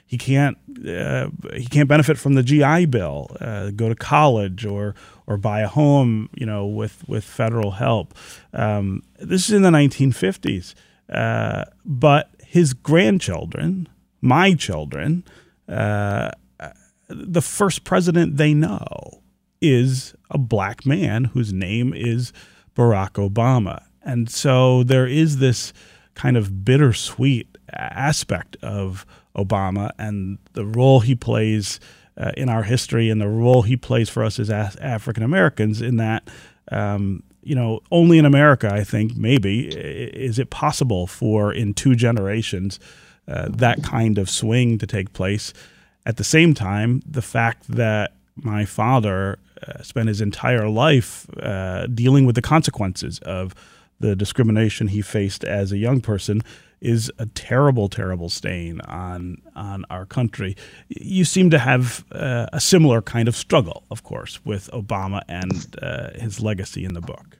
He 0.07 0.17
can't 0.17 0.57
uh, 0.87 1.29
he 1.53 1.65
can't 1.65 1.89
benefit 1.89 2.17
from 2.17 2.35
the 2.35 2.43
GI 2.43 2.85
Bill, 2.85 3.35
uh, 3.39 3.71
go 3.71 3.89
to 3.89 3.95
college 3.95 4.65
or 4.65 4.95
or 5.27 5.37
buy 5.37 5.61
a 5.61 5.67
home, 5.67 6.29
you 6.35 6.45
know, 6.45 6.65
with 6.65 7.07
with 7.07 7.23
federal 7.23 7.71
help. 7.71 8.13
Um, 8.53 9.03
this 9.19 9.47
is 9.47 9.55
in 9.55 9.61
the 9.63 9.71
1950s, 9.71 10.75
uh, 11.09 11.65
but 11.83 12.29
his 12.45 12.73
grandchildren, 12.73 13.89
my 14.21 14.53
children, 14.53 15.23
uh, 15.67 16.31
the 17.09 17.41
first 17.41 17.83
president 17.83 18.37
they 18.37 18.53
know 18.53 19.21
is 19.61 20.13
a 20.29 20.37
black 20.37 20.85
man 20.85 21.25
whose 21.25 21.51
name 21.53 21.93
is 21.93 22.31
Barack 22.75 23.13
Obama. 23.13 23.83
And 24.05 24.29
so 24.29 24.83
there 24.83 25.07
is 25.07 25.39
this 25.39 25.73
kind 26.13 26.37
of 26.37 26.63
bittersweet 26.63 27.57
aspect 27.73 28.55
of 28.61 29.05
Obama 29.35 29.91
and 29.97 30.37
the 30.53 30.65
role 30.65 31.01
he 31.01 31.15
plays 31.15 31.79
uh, 32.17 32.31
in 32.37 32.47
our 32.47 32.63
history 32.63 33.09
and 33.09 33.19
the 33.19 33.27
role 33.27 33.63
he 33.63 33.75
plays 33.75 34.09
for 34.09 34.23
us 34.23 34.39
as 34.39 34.49
African 34.49 35.23
Americans 35.23 35.81
in 35.81 35.97
that. 35.97 36.29
Um, 36.71 37.23
you 37.43 37.53
know, 37.53 37.81
only 37.91 38.17
in 38.17 38.25
America, 38.25 38.73
I 38.73 38.83
think, 38.83 39.15
maybe, 39.15 39.67
is 39.67 40.39
it 40.39 40.49
possible 40.49 41.05
for 41.05 41.53
in 41.53 41.75
two 41.75 41.95
generations 41.95 42.79
uh, 43.27 43.49
that 43.49 43.83
kind 43.83 44.17
of 44.17 44.29
swing 44.29 44.77
to 44.79 44.87
take 44.87 45.13
place. 45.13 45.53
At 46.05 46.17
the 46.17 46.23
same 46.23 46.53
time, 46.53 47.01
the 47.05 47.21
fact 47.21 47.67
that 47.67 48.13
my 48.35 48.65
father 48.65 49.37
uh, 49.67 49.81
spent 49.81 50.07
his 50.07 50.21
entire 50.21 50.67
life 50.69 51.27
uh, 51.39 51.87
dealing 51.87 52.25
with 52.25 52.35
the 52.35 52.41
consequences 52.41 53.19
of 53.19 53.53
the 53.99 54.15
discrimination 54.15 54.87
he 54.87 55.01
faced 55.01 55.43
as 55.43 55.71
a 55.71 55.77
young 55.77 56.01
person 56.01 56.41
is 56.81 57.11
a 57.17 57.25
terrible, 57.25 57.89
terrible 57.89 58.29
stain 58.29 58.81
on 58.81 59.37
on 59.55 59.85
our 59.89 60.05
country. 60.05 60.55
You 60.89 61.25
seem 61.25 61.49
to 61.49 61.59
have 61.59 62.05
uh, 62.11 62.47
a 62.53 62.59
similar 62.59 63.01
kind 63.01 63.27
of 63.27 63.35
struggle, 63.35 63.83
of 63.89 64.03
course, 64.03 64.43
with 64.45 64.69
Obama 64.71 65.21
and 65.27 65.75
uh, 65.81 66.11
his 66.11 66.39
legacy 66.39 66.85
in 66.85 66.93
the 66.93 67.01
book. 67.01 67.37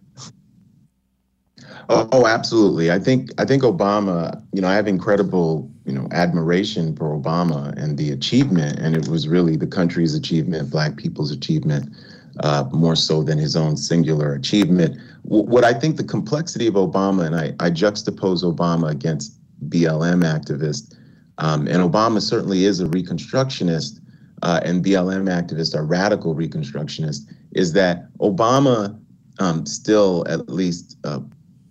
Oh, 1.89 2.07
oh, 2.11 2.27
absolutely. 2.27 2.91
I 2.91 2.99
think 2.99 3.29
I 3.37 3.45
think 3.45 3.63
Obama. 3.63 4.41
You 4.53 4.61
know, 4.61 4.67
I 4.67 4.73
have 4.75 4.87
incredible 4.87 5.69
you 5.85 5.93
know 5.93 6.07
admiration 6.11 6.95
for 6.95 7.15
Obama 7.15 7.71
and 7.77 7.97
the 7.97 8.11
achievement, 8.11 8.79
and 8.79 8.95
it 8.95 9.07
was 9.07 9.27
really 9.27 9.57
the 9.57 9.67
country's 9.67 10.15
achievement, 10.15 10.71
Black 10.71 10.95
people's 10.95 11.31
achievement 11.31 11.93
uh, 12.41 12.65
more 12.71 12.95
so 12.95 13.23
than 13.23 13.37
his 13.37 13.55
own 13.55 13.77
singular 13.77 14.33
achievement. 14.33 14.99
W- 15.23 15.45
what 15.45 15.63
I 15.63 15.73
think 15.73 15.97
the 15.97 16.03
complexity 16.03 16.67
of 16.67 16.75
Obama, 16.75 17.25
and 17.25 17.35
I, 17.35 17.53
I 17.59 17.69
juxtapose 17.69 18.43
Obama 18.43 18.89
against 18.91 19.39
BLM 19.69 20.23
activists, 20.23 20.95
um, 21.37 21.67
and 21.67 21.77
Obama 21.77 22.21
certainly 22.21 22.65
is 22.65 22.79
a 22.79 22.85
Reconstructionist, 22.85 23.99
uh, 24.41 24.59
and 24.63 24.83
BLM 24.83 25.29
activists 25.29 25.75
are 25.75 25.85
radical 25.85 26.35
Reconstructionists, 26.35 27.25
is 27.51 27.73
that 27.73 28.07
Obama 28.19 28.99
um, 29.39 29.65
still, 29.65 30.25
at 30.27 30.47
least 30.49 30.97
uh, 31.03 31.19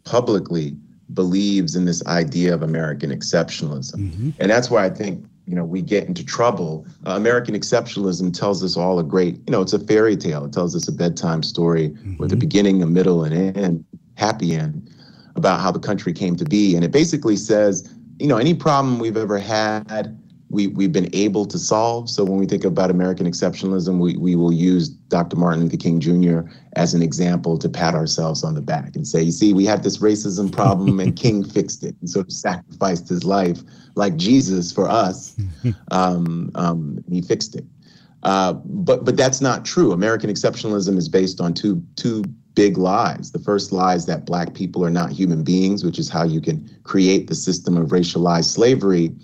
publicly, 0.04 0.76
believes 1.12 1.76
in 1.76 1.84
this 1.84 2.04
idea 2.06 2.52
of 2.54 2.62
American 2.62 3.10
exceptionalism. 3.10 3.96
Mm-hmm. 3.96 4.30
And 4.38 4.50
that's 4.50 4.70
why 4.70 4.84
I 4.84 4.90
think 4.90 5.24
you 5.46 5.54
know 5.54 5.64
we 5.64 5.82
get 5.82 6.06
into 6.06 6.24
trouble. 6.24 6.86
Uh, 7.06 7.12
American 7.12 7.54
exceptionalism 7.54 8.32
tells 8.32 8.62
us 8.64 8.76
all 8.76 8.98
a 8.98 9.04
great, 9.04 9.36
you 9.46 9.50
know, 9.50 9.60
it's 9.60 9.72
a 9.72 9.78
fairy 9.78 10.16
tale. 10.16 10.44
It 10.44 10.52
tells 10.52 10.74
us 10.74 10.88
a 10.88 10.92
bedtime 10.92 11.42
story 11.42 11.90
mm-hmm. 11.90 12.16
with 12.16 12.32
a 12.32 12.36
beginning, 12.36 12.82
a 12.82 12.86
middle, 12.86 13.24
and 13.24 13.34
an 13.34 13.56
end, 13.56 13.84
happy 14.16 14.54
end 14.54 14.90
about 15.36 15.60
how 15.60 15.70
the 15.70 15.80
country 15.80 16.12
came 16.12 16.36
to 16.36 16.44
be. 16.44 16.74
And 16.74 16.84
it 16.84 16.92
basically 16.92 17.36
says, 17.36 17.92
you 18.18 18.26
know, 18.26 18.36
any 18.36 18.54
problem 18.54 18.98
we've 18.98 19.16
ever 19.16 19.38
had 19.38 20.18
we, 20.50 20.68
we've 20.68 20.92
been 20.92 21.08
able 21.14 21.46
to 21.46 21.58
solve. 21.58 22.08
So 22.08 22.24
when 22.24 22.38
we 22.38 22.46
think 22.46 22.64
about 22.64 22.90
American 22.90 23.26
exceptionalism, 23.26 23.98
we, 23.98 24.16
we 24.16 24.36
will 24.36 24.52
use 24.52 24.88
Dr. 24.88 25.36
Martin 25.36 25.62
Luther 25.62 25.76
King 25.76 26.00
Jr. 26.00 26.48
as 26.76 26.94
an 26.94 27.02
example 27.02 27.58
to 27.58 27.68
pat 27.68 27.94
ourselves 27.94 28.44
on 28.44 28.54
the 28.54 28.60
back 28.60 28.94
and 28.94 29.06
say, 29.06 29.22
you 29.22 29.32
see, 29.32 29.52
we 29.52 29.64
had 29.64 29.82
this 29.82 29.98
racism 29.98 30.52
problem 30.52 31.00
and 31.00 31.16
King 31.24 31.44
fixed 31.44 31.82
it 31.82 31.96
and 32.00 32.08
sort 32.08 32.26
of 32.26 32.32
sacrificed 32.32 33.08
his 33.08 33.24
life 33.24 33.60
like 33.94 34.16
Jesus 34.16 34.72
for 34.72 34.88
us. 34.88 35.36
Um, 35.90 36.50
um, 36.56 37.02
he 37.08 37.22
fixed 37.22 37.54
it. 37.54 37.64
Uh, 38.22 38.54
but 38.64 39.04
but 39.04 39.16
that's 39.16 39.40
not 39.40 39.64
true. 39.64 39.92
American 39.92 40.28
exceptionalism 40.30 40.96
is 40.96 41.08
based 41.08 41.40
on 41.40 41.54
two 41.54 41.82
two 41.96 42.22
big 42.54 42.78
lies. 42.78 43.32
The 43.32 43.38
first 43.38 43.72
lie 43.72 43.94
is 43.94 44.06
that 44.06 44.24
black 44.24 44.54
people 44.54 44.84
are 44.84 44.90
not 44.90 45.10
human 45.10 45.42
beings, 45.42 45.84
which 45.84 45.98
is 45.98 46.08
how 46.08 46.24
you 46.24 46.40
can 46.40 46.68
create 46.84 47.26
the 47.26 47.34
system 47.34 47.76
of 47.76 47.88
racialized 47.88 48.52
slavery 48.52 49.14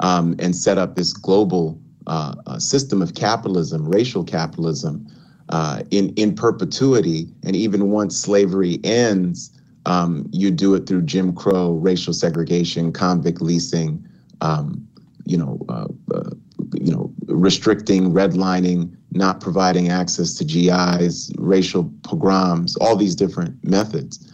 um, 0.00 0.34
and 0.38 0.54
set 0.54 0.78
up 0.78 0.96
this 0.96 1.12
global 1.12 1.80
uh, 2.06 2.34
uh, 2.46 2.58
system 2.58 3.02
of 3.02 3.14
capitalism, 3.14 3.88
racial 3.88 4.24
capitalism, 4.24 5.06
uh, 5.48 5.82
in 5.90 6.10
in 6.14 6.34
perpetuity. 6.34 7.28
And 7.44 7.54
even 7.54 7.90
once 7.90 8.16
slavery 8.16 8.80
ends, 8.84 9.50
um, 9.86 10.28
you 10.32 10.50
do 10.50 10.74
it 10.74 10.86
through 10.86 11.02
Jim 11.02 11.32
Crow, 11.32 11.72
racial 11.72 12.12
segregation, 12.12 12.92
convict 12.92 13.40
leasing, 13.40 14.06
um, 14.40 14.86
you 15.24 15.36
know, 15.36 15.58
uh, 15.68 15.88
uh, 16.14 16.30
you 16.74 16.92
know, 16.92 17.12
restricting, 17.26 18.12
redlining, 18.12 18.94
not 19.10 19.40
providing 19.40 19.88
access 19.88 20.34
to 20.34 20.44
GIs, 20.44 21.32
racial 21.38 21.92
pogroms, 22.02 22.76
all 22.76 22.96
these 22.96 23.14
different 23.14 23.62
methods. 23.64 24.31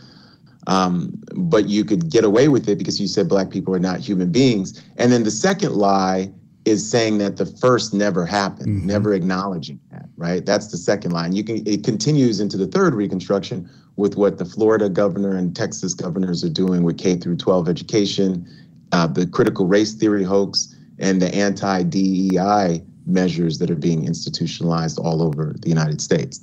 Um, 0.69 1.19
but 1.35 1.69
you 1.69 1.85
could 1.85 2.11
get 2.11 2.25
away 2.25 2.49
with 2.49 2.69
it 2.69 2.77
because 2.77 3.01
you 3.01 3.09
said 3.09 3.29
black 3.29 3.51
people 3.51 3.75
are 3.75 3.81
not 3.81 4.01
human 4.01 4.31
beings. 4.31 4.83
And 4.99 5.11
then 5.11 5.25
the 5.25 5.31
second 5.31 5.75
lie 5.75 6.31
is 6.67 6.89
saying 6.89 7.17
that 7.19 7.39
the 7.39 7.47
first 7.47 7.95
never 7.95 8.27
happened, 8.27 8.69
mm-hmm. 8.69 8.87
never 8.87 9.15
acknowledging 9.15 9.81
that, 9.91 10.07
right? 10.19 10.45
That's 10.45 10.67
the 10.67 10.77
second 10.77 11.13
line. 11.13 11.35
You 11.35 11.43
can 11.43 11.67
it 11.67 11.85
continues 11.85 12.39
into 12.39 12.59
the 12.59 12.67
third 12.67 12.95
reconstruction 12.95 13.69
with 13.97 14.17
what 14.17 14.37
the 14.37 14.45
Florida 14.45 14.91
governor 14.91 15.37
and 15.37 15.57
Texas 15.57 15.95
governors 15.95 16.45
are 16.45 16.51
doing 16.51 16.83
with 16.83 16.99
K 16.99 17.17
through 17.17 17.37
12 17.37 17.69
education, 17.69 18.47
uh, 18.93 19.07
the 19.07 19.27
critical 19.27 19.67
race 19.67 19.95
theory 19.95 20.23
hoax, 20.23 20.77
and 20.99 21.23
the 21.23 21.35
anti-DEI 21.35 22.83
measures 23.07 23.59
that 23.59 23.71
are 23.71 23.77
being 23.77 24.07
institutionalized 24.07 24.99
all 24.99 25.23
over 25.23 25.57
the 25.61 25.69
United 25.69 26.01
States. 26.01 26.41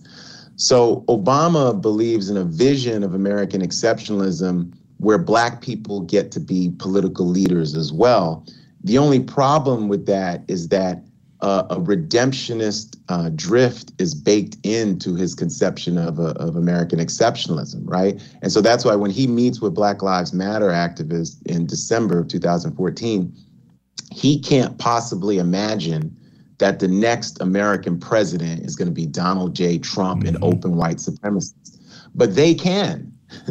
So 0.55 1.03
Obama 1.07 1.79
believes 1.79 2.29
in 2.29 2.37
a 2.37 2.45
vision 2.45 3.03
of 3.03 3.13
American 3.13 3.61
exceptionalism 3.61 4.73
where 4.97 5.17
black 5.17 5.61
people 5.61 6.01
get 6.01 6.31
to 6.31 6.39
be 6.39 6.71
political 6.77 7.25
leaders 7.25 7.75
as 7.75 7.91
well. 7.91 8.45
The 8.83 8.97
only 8.97 9.19
problem 9.19 9.87
with 9.89 10.05
that 10.05 10.43
is 10.47 10.69
that 10.69 11.03
uh, 11.41 11.63
a 11.69 11.75
redemptionist 11.75 12.97
uh, 13.09 13.29
drift 13.35 13.91
is 13.99 14.15
baked 14.15 14.57
into 14.63 15.15
his 15.15 15.35
conception 15.35 15.97
of, 15.97 16.19
uh, 16.19 16.33
of 16.37 16.55
American 16.55 16.99
exceptionalism, 16.99 17.81
right? 17.83 18.21
And 18.41 18.51
so 18.51 18.61
that's 18.61 18.85
why 18.85 18.95
when 18.95 19.11
he 19.11 19.27
meets 19.27 19.59
with 19.59 19.75
Black 19.75 20.01
Lives 20.01 20.33
Matter 20.33 20.69
activists 20.69 21.45
in 21.45 21.65
December 21.65 22.19
of 22.19 22.29
2014, 22.29 23.35
he 24.11 24.39
can't 24.39 24.77
possibly 24.77 25.37
imagine 25.37 26.15
that 26.57 26.79
the 26.79 26.87
next 26.87 27.41
American 27.41 27.99
president 27.99 28.65
is 28.65 28.75
going 28.75 28.87
to 28.87 28.93
be 28.93 29.05
Donald 29.05 29.55
J. 29.55 29.77
Trump, 29.77 30.23
mm-hmm. 30.23 30.35
an 30.35 30.43
open 30.43 30.75
white 30.75 30.97
supremacist. 30.97 31.79
But 32.13 32.35
they 32.35 32.53
can. 32.53 33.11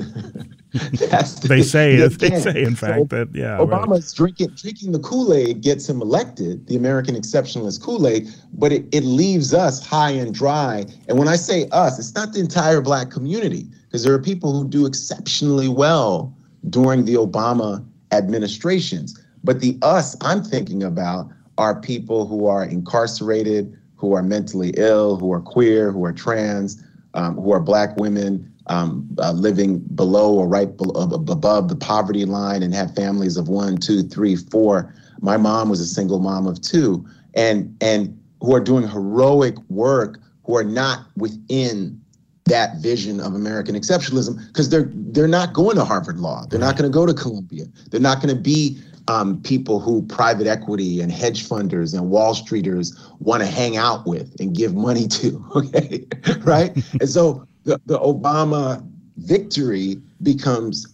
That's 0.75 1.35
the, 1.35 1.49
they 1.49 1.62
say 1.62 1.97
they, 1.97 2.09
they 2.09 2.40
say 2.40 2.62
in 2.62 2.75
fact 2.75 3.11
so 3.11 3.17
that 3.17 3.29
yeah 3.33 3.59
Obama's 3.59 4.11
right. 4.11 4.17
drinking 4.17 4.57
drinking 4.57 4.93
the 4.93 4.99
Kool-Aid 4.99 5.61
gets 5.61 5.88
him 5.88 6.03
elected, 6.03 6.67
the 6.67 6.75
American 6.75 7.14
exceptionalist 7.14 7.81
Kool-Aid, 7.81 8.29
but 8.55 8.73
it, 8.73 8.85
it 8.90 9.05
leaves 9.05 9.55
us 9.55 9.85
high 9.87 10.11
and 10.11 10.35
dry. 10.35 10.85
And 11.09 11.17
when 11.17 11.29
I 11.29 11.37
say 11.37 11.69
us, 11.71 11.99
it's 12.01 12.14
not 12.14 12.33
the 12.33 12.40
entire 12.40 12.81
black 12.81 13.11
community, 13.11 13.69
because 13.85 14.03
there 14.03 14.12
are 14.14 14.19
people 14.19 14.53
who 14.53 14.69
do 14.69 14.85
exceptionally 14.85 15.69
well 15.69 16.37
during 16.69 17.05
the 17.05 17.14
Obama 17.14 17.85
administrations. 18.11 19.21
But 19.45 19.61
the 19.61 19.79
us 19.83 20.17
I'm 20.23 20.43
thinking 20.43 20.83
about 20.83 21.31
are 21.59 21.81
people 21.81 22.27
who 22.27 22.47
are 22.47 22.64
incarcerated, 22.64 23.79
who 23.97 24.14
are 24.14 24.23
mentally 24.23 24.73
ill, 24.77 25.17
who 25.17 25.33
are 25.33 25.40
queer, 25.40 25.93
who 25.93 26.05
are 26.05 26.12
trans, 26.12 26.83
um, 27.14 27.37
who 27.37 27.53
are 27.53 27.61
black 27.61 27.97
women 27.97 28.53
um, 28.67 29.09
uh, 29.19 29.33
living 29.33 29.79
below 29.95 30.35
or 30.35 30.49
right 30.49 30.77
below, 30.77 31.03
above 31.03 31.69
the 31.69 31.77
poverty 31.77 32.25
line 32.25 32.62
and 32.62 32.75
have 32.75 32.95
families 32.95 33.37
of 33.37 33.49
one, 33.49 33.77
two, 33.77 34.03
three, 34.03 34.37
four. 34.37 34.95
My 35.21 35.37
mom 35.37 35.69
was 35.69 35.81
a 35.81 35.87
single 35.87 36.19
mom 36.19 36.47
of 36.47 36.61
two, 36.61 37.07
and 37.35 37.77
and 37.81 38.19
who 38.40 38.55
are 38.55 38.61
doing 38.61 38.87
heroic 38.87 39.57
work, 39.69 40.19
who 40.45 40.57
are 40.57 40.64
not 40.64 41.07
within 41.17 42.01
that 42.47 42.77
vision 42.79 43.21
of 43.21 43.35
American 43.35 43.75
exceptionalism 43.75 44.47
because 44.49 44.69
they're 44.69 44.90
they're 44.93 45.29
not 45.29 45.53
going 45.55 45.77
to 45.77 45.85
Harvard 45.85 46.19
Law, 46.19 46.45
they're 46.47 46.61
not 46.61 46.77
going 46.77 46.90
to 46.90 46.95
go 46.95 47.07
to 47.07 47.14
Columbia, 47.14 47.64
they're 47.90 48.01
not 48.01 48.21
going 48.21 48.35
to 48.35 48.40
be 48.40 48.79
um, 49.09 49.40
people 49.43 49.81
who 49.81 50.03
private 50.03 50.47
equity 50.47 51.01
and 51.01 51.12
hedge 51.12 51.49
funders 51.49 51.95
and 51.95 52.11
Wall 52.11 52.35
Streeters 52.35 52.99
want 53.21 53.43
to 53.43 53.47
hang 53.47 53.77
out 53.77 54.07
with 54.07 54.35
and 54.40 54.55
give 54.55 54.75
money 54.75 55.07
to. 55.09 55.45
Okay, 55.55 56.05
right? 56.40 56.75
and 57.01 57.09
so 57.09 57.47
the, 57.64 57.81
the 57.87 57.99
Obama 57.99 58.85
victory 59.19 60.01
becomes 60.23 60.87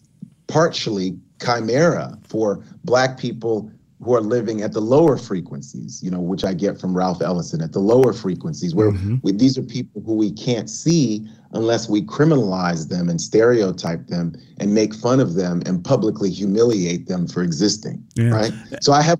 partially 0.49 1.17
chimera 1.43 2.19
for 2.29 2.63
Black 2.85 3.19
people 3.19 3.71
who 4.03 4.15
are 4.15 4.21
living 4.21 4.63
at 4.63 4.73
the 4.73 4.81
lower 4.81 5.17
frequencies, 5.17 6.03
you 6.03 6.11
know, 6.11 6.21
which 6.21 6.45
I 6.45 6.55
get 6.55 6.81
from 6.81 6.97
Ralph 6.97 7.21
Ellison 7.21 7.63
at 7.63 7.73
the 7.73 7.81
lower 7.81 8.13
frequencies, 8.13 8.75
where 8.75 8.93
mm-hmm. 8.93 9.17
we, 9.23 9.33
these 9.33 9.59
are 9.59 9.63
people 9.63 10.03
who 10.03 10.15
we 10.15 10.33
can't 10.33 10.71
see 10.71 11.29
unless 11.53 11.89
we 11.89 12.03
criminalize 12.03 12.89
them 12.89 13.09
and 13.09 13.21
stereotype 13.21 14.07
them 14.07 14.35
and 14.59 14.75
make 14.75 14.95
fun 14.95 15.21
of 15.21 15.35
them 15.35 15.63
and 15.67 15.85
publicly 15.85 16.31
humiliate 16.31 17.09
them 17.09 17.27
for 17.27 17.43
existing. 17.43 18.05
Yeah. 18.15 18.31
Right. 18.31 18.53
So 18.81 18.93
I 18.93 19.03
have, 19.03 19.19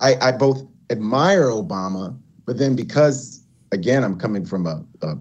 I, 0.00 0.16
I 0.20 0.32
both 0.32 0.62
admire 0.90 1.46
Obama, 1.46 2.16
but 2.44 2.58
then 2.58 2.76
because 2.76 3.40
again, 3.72 4.04
I'm 4.04 4.18
coming 4.18 4.44
from 4.44 4.66
a, 4.66 4.84
a, 5.02 5.16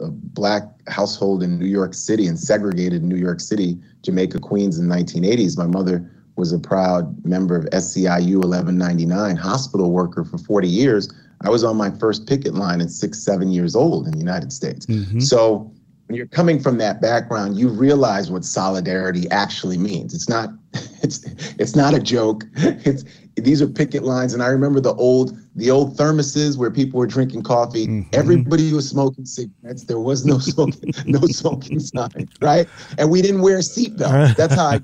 a, 0.00 0.10
black 0.10 0.62
household 0.88 1.42
in 1.42 1.58
New 1.58 1.66
York 1.66 1.94
City 1.94 2.26
and 2.26 2.38
segregated 2.38 3.02
New 3.02 3.16
York 3.16 3.40
City, 3.40 3.76
Jamaica, 4.02 4.38
Queens 4.38 4.78
in 4.78 4.88
the 4.88 4.94
1980s. 4.94 5.58
My 5.58 5.66
mother 5.66 6.08
was 6.36 6.52
a 6.52 6.58
proud 6.58 7.24
member 7.24 7.56
of 7.56 7.64
SEIU 7.64 8.36
1199, 8.36 9.36
hospital 9.36 9.90
worker 9.90 10.24
for 10.24 10.38
40 10.38 10.68
years. 10.68 11.12
I 11.40 11.50
was 11.50 11.64
on 11.64 11.76
my 11.76 11.90
first 11.90 12.26
picket 12.26 12.54
line 12.54 12.80
at 12.80 12.90
six, 12.90 13.18
seven 13.18 13.50
years 13.50 13.74
old 13.74 14.06
in 14.06 14.12
the 14.12 14.18
United 14.18 14.52
States. 14.52 14.86
Mm-hmm. 14.86 15.20
So 15.20 15.72
when 16.08 16.16
you're 16.16 16.26
coming 16.26 16.58
from 16.58 16.78
that 16.78 17.02
background, 17.02 17.58
you 17.58 17.68
realize 17.68 18.30
what 18.30 18.42
solidarity 18.42 19.30
actually 19.30 19.76
means. 19.76 20.14
It's 20.14 20.28
not 20.28 20.50
it's 21.02 21.24
it's 21.58 21.76
not 21.76 21.94
a 21.94 22.00
joke. 22.00 22.44
It's 22.84 23.04
these 23.36 23.62
are 23.62 23.68
picket 23.68 24.02
lines, 24.02 24.34
and 24.34 24.42
I 24.42 24.48
remember 24.48 24.80
the 24.80 24.94
old 24.94 25.38
the 25.54 25.70
old 25.70 25.96
thermoses 25.96 26.56
where 26.56 26.70
people 26.70 26.98
were 26.98 27.06
drinking 27.06 27.42
coffee. 27.42 27.86
Mm-hmm. 27.86 28.08
Everybody 28.12 28.72
was 28.72 28.88
smoking 28.88 29.26
cigarettes. 29.26 29.84
There 29.84 30.00
was 30.00 30.24
no 30.24 30.38
smoking 30.38 30.92
no 31.06 31.20
smoking 31.20 31.78
sign, 31.78 32.28
right? 32.40 32.66
And 32.96 33.10
we 33.10 33.20
didn't 33.20 33.42
wear 33.42 33.58
seatbelts. 33.58 34.34
That's 34.36 34.54
how 34.54 34.66
I 34.66 34.80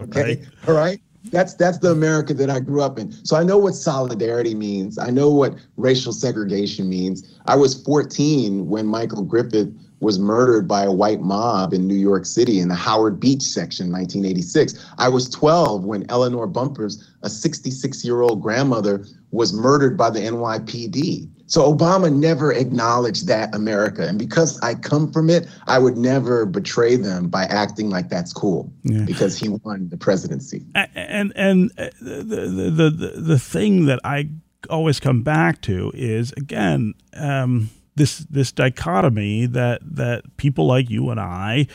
okay, 0.00 0.22
right. 0.22 0.42
all 0.66 0.74
right. 0.74 1.00
That's 1.30 1.54
that's 1.54 1.78
the 1.78 1.90
America 1.90 2.34
that 2.34 2.50
I 2.50 2.60
grew 2.60 2.82
up 2.82 2.98
in. 2.98 3.12
So 3.24 3.36
I 3.36 3.42
know 3.42 3.58
what 3.58 3.74
solidarity 3.74 4.54
means. 4.54 4.98
I 4.98 5.10
know 5.10 5.30
what 5.30 5.54
racial 5.76 6.12
segregation 6.12 6.88
means. 6.88 7.38
I 7.46 7.56
was 7.56 7.82
14 7.82 8.66
when 8.68 8.86
Michael 8.86 9.22
Griffith 9.22 9.72
was 10.04 10.18
murdered 10.18 10.68
by 10.68 10.84
a 10.84 10.92
white 10.92 11.20
mob 11.20 11.72
in 11.72 11.88
New 11.88 11.94
York 11.94 12.26
City 12.26 12.60
in 12.60 12.68
the 12.68 12.74
Howard 12.74 13.18
Beach 13.18 13.42
section, 13.42 13.90
1986. 13.90 14.86
I 14.98 15.08
was 15.08 15.28
12 15.30 15.84
when 15.84 16.04
Eleanor 16.10 16.46
Bumpurs, 16.46 17.02
a 17.22 17.30
66 17.30 18.04
year 18.04 18.20
old 18.20 18.42
grandmother, 18.42 19.04
was 19.30 19.52
murdered 19.52 19.96
by 19.96 20.10
the 20.10 20.20
NYPD. 20.20 21.28
So 21.46 21.72
Obama 21.72 22.12
never 22.14 22.52
acknowledged 22.52 23.26
that 23.28 23.54
America. 23.54 24.06
And 24.06 24.18
because 24.18 24.58
I 24.60 24.74
come 24.74 25.12
from 25.12 25.28
it, 25.28 25.46
I 25.66 25.78
would 25.78 25.96
never 25.96 26.46
betray 26.46 26.96
them 26.96 27.28
by 27.28 27.44
acting 27.44 27.90
like 27.90 28.08
that's 28.08 28.32
cool 28.32 28.72
yeah. 28.82 29.04
because 29.04 29.36
he 29.36 29.48
won 29.48 29.88
the 29.88 29.96
presidency. 29.96 30.64
And 30.74 31.32
and 31.36 31.70
uh, 31.76 31.88
the, 32.00 32.22
the 32.24 32.90
the 32.90 33.12
the 33.20 33.38
thing 33.38 33.86
that 33.86 34.00
I 34.04 34.30
always 34.70 35.00
come 35.00 35.22
back 35.22 35.60
to 35.62 35.92
is 35.94 36.32
again 36.32 36.94
um, 37.14 37.70
this 37.96 38.18
this 38.30 38.52
dichotomy 38.52 39.46
that 39.46 39.80
that 39.82 40.36
people 40.36 40.66
like 40.66 40.90
you 40.90 41.10
and 41.10 41.20
I 41.20 41.66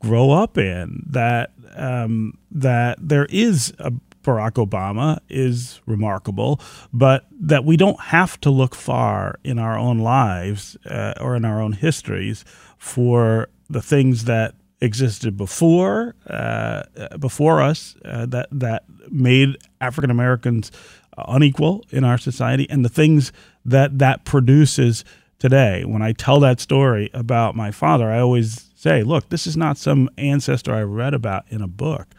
grow 0.00 0.30
up 0.30 0.58
in 0.58 1.02
that 1.08 1.52
um, 1.74 2.38
that 2.50 2.98
there 3.00 3.26
is 3.26 3.72
a 3.78 3.92
Barack 4.22 4.54
Obama 4.54 5.20
is 5.28 5.80
remarkable, 5.86 6.60
but 6.92 7.26
that 7.30 7.64
we 7.64 7.76
don't 7.76 8.00
have 8.00 8.40
to 8.40 8.50
look 8.50 8.74
far 8.74 9.38
in 9.44 9.56
our 9.58 9.78
own 9.78 10.00
lives 10.00 10.76
uh, 10.84 11.14
or 11.20 11.36
in 11.36 11.44
our 11.44 11.62
own 11.62 11.72
histories 11.72 12.44
for 12.76 13.48
the 13.70 13.80
things 13.80 14.24
that 14.24 14.54
existed 14.80 15.36
before 15.36 16.16
uh, 16.28 16.82
before 17.18 17.62
us 17.62 17.96
uh, 18.04 18.26
that 18.26 18.48
that 18.50 18.84
made 19.10 19.56
African 19.80 20.10
Americans 20.10 20.72
unequal 21.16 21.84
in 21.90 22.02
our 22.04 22.18
society, 22.18 22.68
and 22.68 22.84
the 22.84 22.90
things 22.90 23.32
that 23.64 23.98
that 23.98 24.24
produces 24.24 25.04
today. 25.38 25.84
When 25.84 26.02
I 26.02 26.12
tell 26.12 26.40
that 26.40 26.60
story 26.60 27.10
about 27.12 27.56
my 27.56 27.70
father, 27.70 28.10
I 28.10 28.20
always 28.20 28.70
say, 28.74 29.02
"Look, 29.02 29.28
this 29.28 29.46
is 29.46 29.56
not 29.56 29.78
some 29.78 30.08
ancestor 30.18 30.74
I 30.74 30.82
read 30.82 31.14
about 31.14 31.44
in 31.48 31.62
a 31.62 31.68
book." 31.68 32.14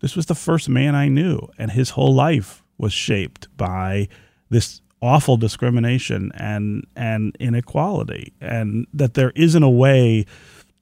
This 0.00 0.16
was 0.16 0.26
the 0.26 0.34
first 0.34 0.68
man 0.68 0.94
I 0.94 1.08
knew, 1.08 1.48
and 1.58 1.70
his 1.70 1.90
whole 1.90 2.14
life 2.14 2.62
was 2.78 2.92
shaped 2.92 3.48
by 3.56 4.08
this 4.50 4.80
awful 5.00 5.36
discrimination 5.36 6.32
and 6.34 6.86
and 6.96 7.36
inequality, 7.40 8.32
and 8.40 8.86
that 8.92 9.14
there 9.14 9.32
isn't 9.34 9.62
a 9.62 9.70
way 9.70 10.24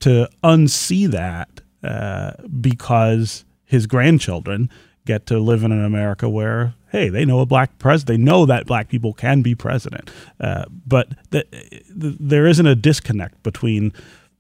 to 0.01 0.29
unsee 0.43 1.09
that 1.11 1.61
uh, 1.83 2.33
because 2.61 3.45
his 3.65 3.87
grandchildren 3.87 4.69
get 5.05 5.27
to 5.27 5.39
live 5.39 5.65
in 5.65 5.73
an 5.73 5.85
America 5.85 6.29
where 6.29 6.75
hey, 6.93 7.09
they 7.09 7.25
know 7.25 7.41
a 7.41 7.47
black 7.47 7.79
president. 7.79 8.19
They 8.19 8.23
know 8.23 8.45
that 8.47 8.67
black 8.67 8.89
people 8.89 9.15
can 9.15 9.41
be 9.41 9.55
president, 9.55 10.11
uh, 10.39 10.67
but 10.87 11.09
the, 11.31 11.47
the, 11.89 12.15
there 12.21 12.47
isn't 12.47 12.67
a 12.67 12.75
disconnect 12.75 13.43
between 13.43 13.93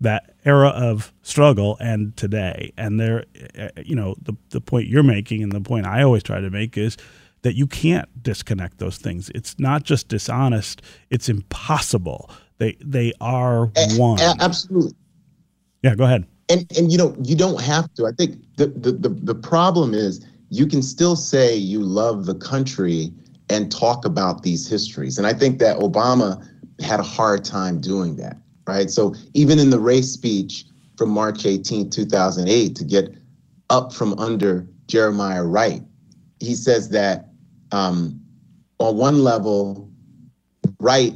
that 0.03 0.35
era 0.45 0.69
of 0.69 1.13
struggle 1.23 1.77
and 1.81 2.15
today. 2.17 2.73
And 2.77 3.01
there, 3.01 3.25
uh, 3.59 3.69
you 3.83 3.97
know, 3.97 4.17
the, 4.21 4.35
the 4.51 4.61
point 4.61 4.89
you're 4.89 5.03
making 5.03 5.43
and 5.43 5.51
the 5.51 5.61
point 5.61 5.87
I 5.87 6.03
always 6.03 6.23
try 6.23 6.41
to 6.41 6.51
make 6.51 6.77
is 6.77 6.97
that 7.43 7.55
you 7.55 7.67
can't 7.67 8.23
disconnect 8.23 8.79
those 8.79 8.99
things. 8.99 9.31
It's 9.35 9.59
not 9.59 9.85
just 9.85 10.09
dishonest, 10.09 10.83
it's 11.11 11.29
impossible. 11.29 12.31
They, 12.59 12.77
they 12.81 13.13
are 13.21 13.71
one. 13.97 14.21
absolutely. 14.21 14.95
Yeah, 15.83 15.95
go 15.95 16.05
ahead. 16.05 16.27
And, 16.49 16.71
and 16.77 16.93
you 16.93 16.99
know, 16.99 17.17
you 17.23 17.35
don't 17.35 17.61
have 17.61 17.93
to. 17.95 18.07
I 18.07 18.13
think 18.13 18.37
the, 18.57 18.67
the, 18.67 18.93
the, 18.93 19.09
the 19.09 19.35
problem 19.35 19.95
is 19.95 20.25
you 20.53 20.67
can 20.67 20.83
still 20.83 21.17
say 21.17 21.57
you 21.57 21.81
love 21.81 22.27
the 22.27 22.35
country 22.35 23.13
and 23.49 23.73
talk 23.73 24.05
about 24.05 24.43
these 24.43 24.69
histories. 24.69 25.19
And 25.19 25.27
I 25.27 25.33
think 25.33 25.59
that 25.59 25.79
Obama 25.79 26.47
had 26.81 27.01
a 27.01 27.05
hard 27.05 27.45
time 27.45 27.81
doing 27.81 28.17
that 28.17 28.37
right? 28.67 28.91
So 28.91 29.15
even 29.35 29.59
in 29.59 29.71
the 29.71 29.79
race 29.79 30.11
speech 30.11 30.65
from 30.97 31.11
March 31.11 31.47
18, 31.47 31.91
2008, 31.91 32.77
to 32.77 32.85
get 32.85 33.15
up 33.71 33.93
from 33.93 34.19
under 34.19 34.67
Jeremiah 34.87 35.45
Wright, 35.45 35.83
he 36.41 36.55
says 36.55 36.89
that 36.91 37.29
um, 37.71 38.21
on 38.79 38.97
one 38.97 39.25
level, 39.25 39.91
Wright 40.81 41.15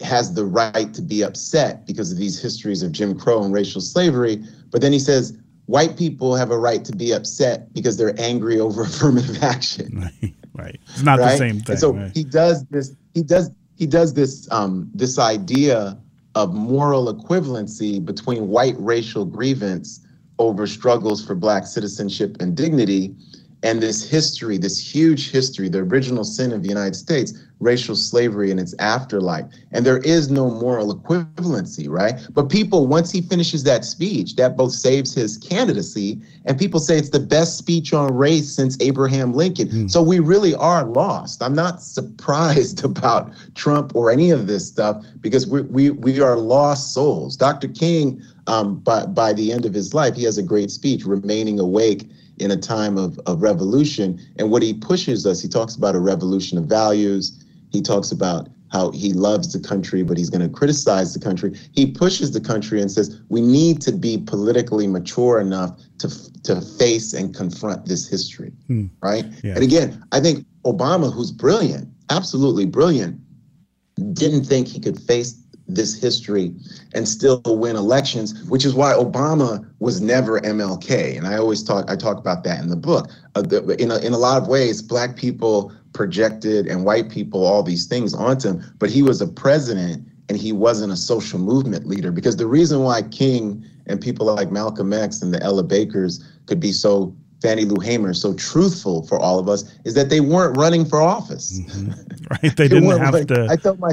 has 0.00 0.34
the 0.34 0.44
right 0.44 0.94
to 0.94 1.02
be 1.02 1.22
upset 1.22 1.84
because 1.86 2.12
of 2.12 2.18
these 2.18 2.40
histories 2.40 2.82
of 2.82 2.92
Jim 2.92 3.18
Crow 3.18 3.42
and 3.42 3.52
racial 3.52 3.80
slavery. 3.80 4.44
But 4.70 4.80
then 4.80 4.92
he 4.92 4.98
says 4.98 5.36
white 5.68 5.98
people 5.98 6.34
have 6.34 6.50
a 6.50 6.58
right 6.58 6.82
to 6.82 6.92
be 6.92 7.12
upset 7.12 7.72
because 7.74 7.98
they're 7.98 8.18
angry 8.18 8.58
over 8.58 8.82
affirmative 8.90 9.42
action. 9.42 10.00
right. 10.00 10.34
right. 10.54 10.80
It's 10.88 11.02
not 11.02 11.18
right? 11.18 11.32
the 11.32 11.36
same 11.36 11.60
thing. 11.60 11.72
And 11.72 11.78
so 11.78 11.92
right? 11.92 12.10
he 12.12 12.24
does 12.24 12.64
this. 12.66 12.96
He 13.14 13.22
does. 13.22 13.50
He 13.76 13.86
does 13.86 14.14
this. 14.14 14.48
Um, 14.50 14.90
this 14.92 15.18
idea 15.18 15.96
of 16.34 16.52
moral 16.52 17.12
equivalency 17.14 18.04
between 18.04 18.48
white 18.48 18.74
racial 18.78 19.24
grievance 19.24 20.04
over 20.38 20.66
struggles 20.66 21.24
for 21.24 21.34
black 21.34 21.66
citizenship 21.66 22.36
and 22.40 22.56
dignity 22.56 23.14
and 23.62 23.82
this 23.82 24.08
history, 24.08 24.56
this 24.56 24.78
huge 24.78 25.30
history, 25.30 25.68
the 25.68 25.80
original 25.80 26.24
sin 26.24 26.52
of 26.52 26.62
the 26.62 26.68
United 26.68 26.94
States, 26.94 27.32
racial 27.60 27.96
slavery 27.96 28.50
and 28.50 28.60
its 28.60 28.74
afterlife. 28.78 29.44
And 29.72 29.84
there 29.84 29.98
is 29.98 30.30
no 30.30 30.50
moral 30.50 30.94
equivalency, 30.94 31.88
right? 31.88 32.14
But 32.30 32.48
people, 32.48 32.86
once 32.86 33.10
he 33.10 33.20
finishes 33.20 33.64
that 33.64 33.84
speech, 33.84 34.36
that 34.36 34.56
both 34.56 34.72
saves 34.72 35.14
his 35.14 35.36
candidacy, 35.38 36.20
and 36.44 36.58
people 36.58 36.80
say 36.80 36.96
it's 36.96 37.10
the 37.10 37.20
best 37.20 37.58
speech 37.58 37.92
on 37.92 38.14
race 38.14 38.54
since 38.54 38.76
Abraham 38.80 39.34
Lincoln. 39.34 39.68
Mm. 39.68 39.90
So 39.90 40.02
we 40.02 40.20
really 40.20 40.54
are 40.54 40.84
lost. 40.84 41.42
I'm 41.42 41.54
not 41.54 41.82
surprised 41.82 42.84
about 42.88 43.32
Trump 43.54 43.94
or 43.94 44.10
any 44.10 44.30
of 44.30 44.46
this 44.46 44.66
stuff 44.66 45.04
because 45.20 45.46
we 45.46 45.62
we 45.62 45.90
we 45.90 46.20
are 46.20 46.36
lost 46.36 46.94
souls. 46.94 47.36
Dr. 47.36 47.68
King, 47.68 48.22
um, 48.46 48.76
by 48.80 49.06
by 49.06 49.32
the 49.32 49.52
end 49.52 49.66
of 49.66 49.74
his 49.74 49.94
life, 49.94 50.14
he 50.14 50.24
has 50.24 50.38
a 50.38 50.42
great 50.42 50.70
speech, 50.70 51.04
remaining 51.04 51.58
awake 51.58 52.08
in 52.38 52.50
a 52.50 52.56
time 52.56 52.96
of, 52.96 53.18
of 53.26 53.42
revolution. 53.42 54.20
And 54.38 54.50
what 54.50 54.62
he 54.62 54.74
pushes 54.74 55.26
us, 55.26 55.40
he 55.40 55.48
talks 55.48 55.74
about 55.74 55.94
a 55.94 56.00
revolution 56.00 56.58
of 56.58 56.64
values. 56.64 57.44
He 57.70 57.82
talks 57.82 58.10
about 58.12 58.48
how 58.70 58.90
he 58.90 59.12
loves 59.12 59.52
the 59.52 59.66
country, 59.66 60.02
but 60.02 60.18
he's 60.18 60.30
going 60.30 60.42
to 60.42 60.48
criticize 60.48 61.14
the 61.14 61.20
country. 61.20 61.56
He 61.72 61.90
pushes 61.90 62.32
the 62.32 62.40
country 62.40 62.80
and 62.80 62.90
says 62.90 63.20
we 63.28 63.40
need 63.40 63.80
to 63.82 63.92
be 63.92 64.18
politically 64.18 64.86
mature 64.86 65.40
enough 65.40 65.78
to 65.98 66.08
to 66.42 66.60
face 66.60 67.12
and 67.12 67.34
confront 67.34 67.86
this 67.86 68.08
history, 68.08 68.52
hmm. 68.66 68.86
right? 69.02 69.24
Yeah. 69.42 69.54
And 69.54 69.62
again, 69.62 70.02
I 70.12 70.20
think 70.20 70.46
Obama, 70.64 71.12
who's 71.12 71.30
brilliant, 71.30 71.88
absolutely 72.10 72.66
brilliant, 72.66 73.20
didn't 74.12 74.44
think 74.44 74.68
he 74.68 74.80
could 74.80 75.00
face 75.00 75.42
this 75.68 75.94
history 75.94 76.54
and 76.94 77.06
still 77.06 77.42
win 77.44 77.76
elections, 77.76 78.42
which 78.48 78.64
is 78.64 78.74
why 78.74 78.92
Obama 78.92 79.64
was 79.78 80.00
never 80.00 80.40
MLK. 80.40 81.16
And 81.16 81.26
I 81.26 81.36
always 81.36 81.62
talk, 81.62 81.88
I 81.90 81.96
talk 81.96 82.16
about 82.16 82.42
that 82.44 82.60
in 82.60 82.68
the 82.68 82.76
book. 82.76 83.10
Uh, 83.34 83.42
the, 83.42 83.76
in, 83.80 83.90
a, 83.90 83.98
in 83.98 84.12
a 84.14 84.18
lot 84.18 84.40
of 84.40 84.48
ways, 84.48 84.80
black 84.80 85.16
people 85.16 85.72
projected 85.92 86.66
and 86.66 86.84
white 86.84 87.10
people 87.10 87.44
all 87.44 87.62
these 87.62 87.86
things 87.86 88.14
onto 88.14 88.48
him, 88.48 88.74
but 88.78 88.90
he 88.90 89.02
was 89.02 89.20
a 89.20 89.26
president 89.26 90.06
and 90.28 90.38
he 90.38 90.52
wasn't 90.52 90.92
a 90.92 90.96
social 90.96 91.38
movement 91.38 91.86
leader. 91.86 92.10
Because 92.10 92.36
the 92.36 92.46
reason 92.46 92.82
why 92.82 93.02
King 93.02 93.64
and 93.86 94.00
people 94.00 94.26
like 94.26 94.50
Malcolm 94.50 94.92
X 94.92 95.22
and 95.22 95.32
the 95.32 95.42
Ella 95.42 95.62
Bakers 95.62 96.24
could 96.46 96.60
be 96.60 96.72
so 96.72 97.14
Fannie 97.40 97.64
Lou 97.64 97.80
Hamer 97.80 98.14
so 98.14 98.34
truthful 98.34 99.06
for 99.06 99.18
all 99.18 99.38
of 99.38 99.48
us 99.48 99.72
is 99.84 99.94
that 99.94 100.10
they 100.10 100.20
weren't 100.20 100.56
running 100.56 100.84
for 100.84 101.00
office. 101.00 101.60
Mm-hmm. 101.60 101.92
Right. 102.30 102.42
They, 102.42 102.68
they 102.68 102.68
didn't 102.68 102.90
have 102.98 103.26
to. 103.28 103.46
I 103.48 103.56
tell 103.56 103.76
my 103.76 103.92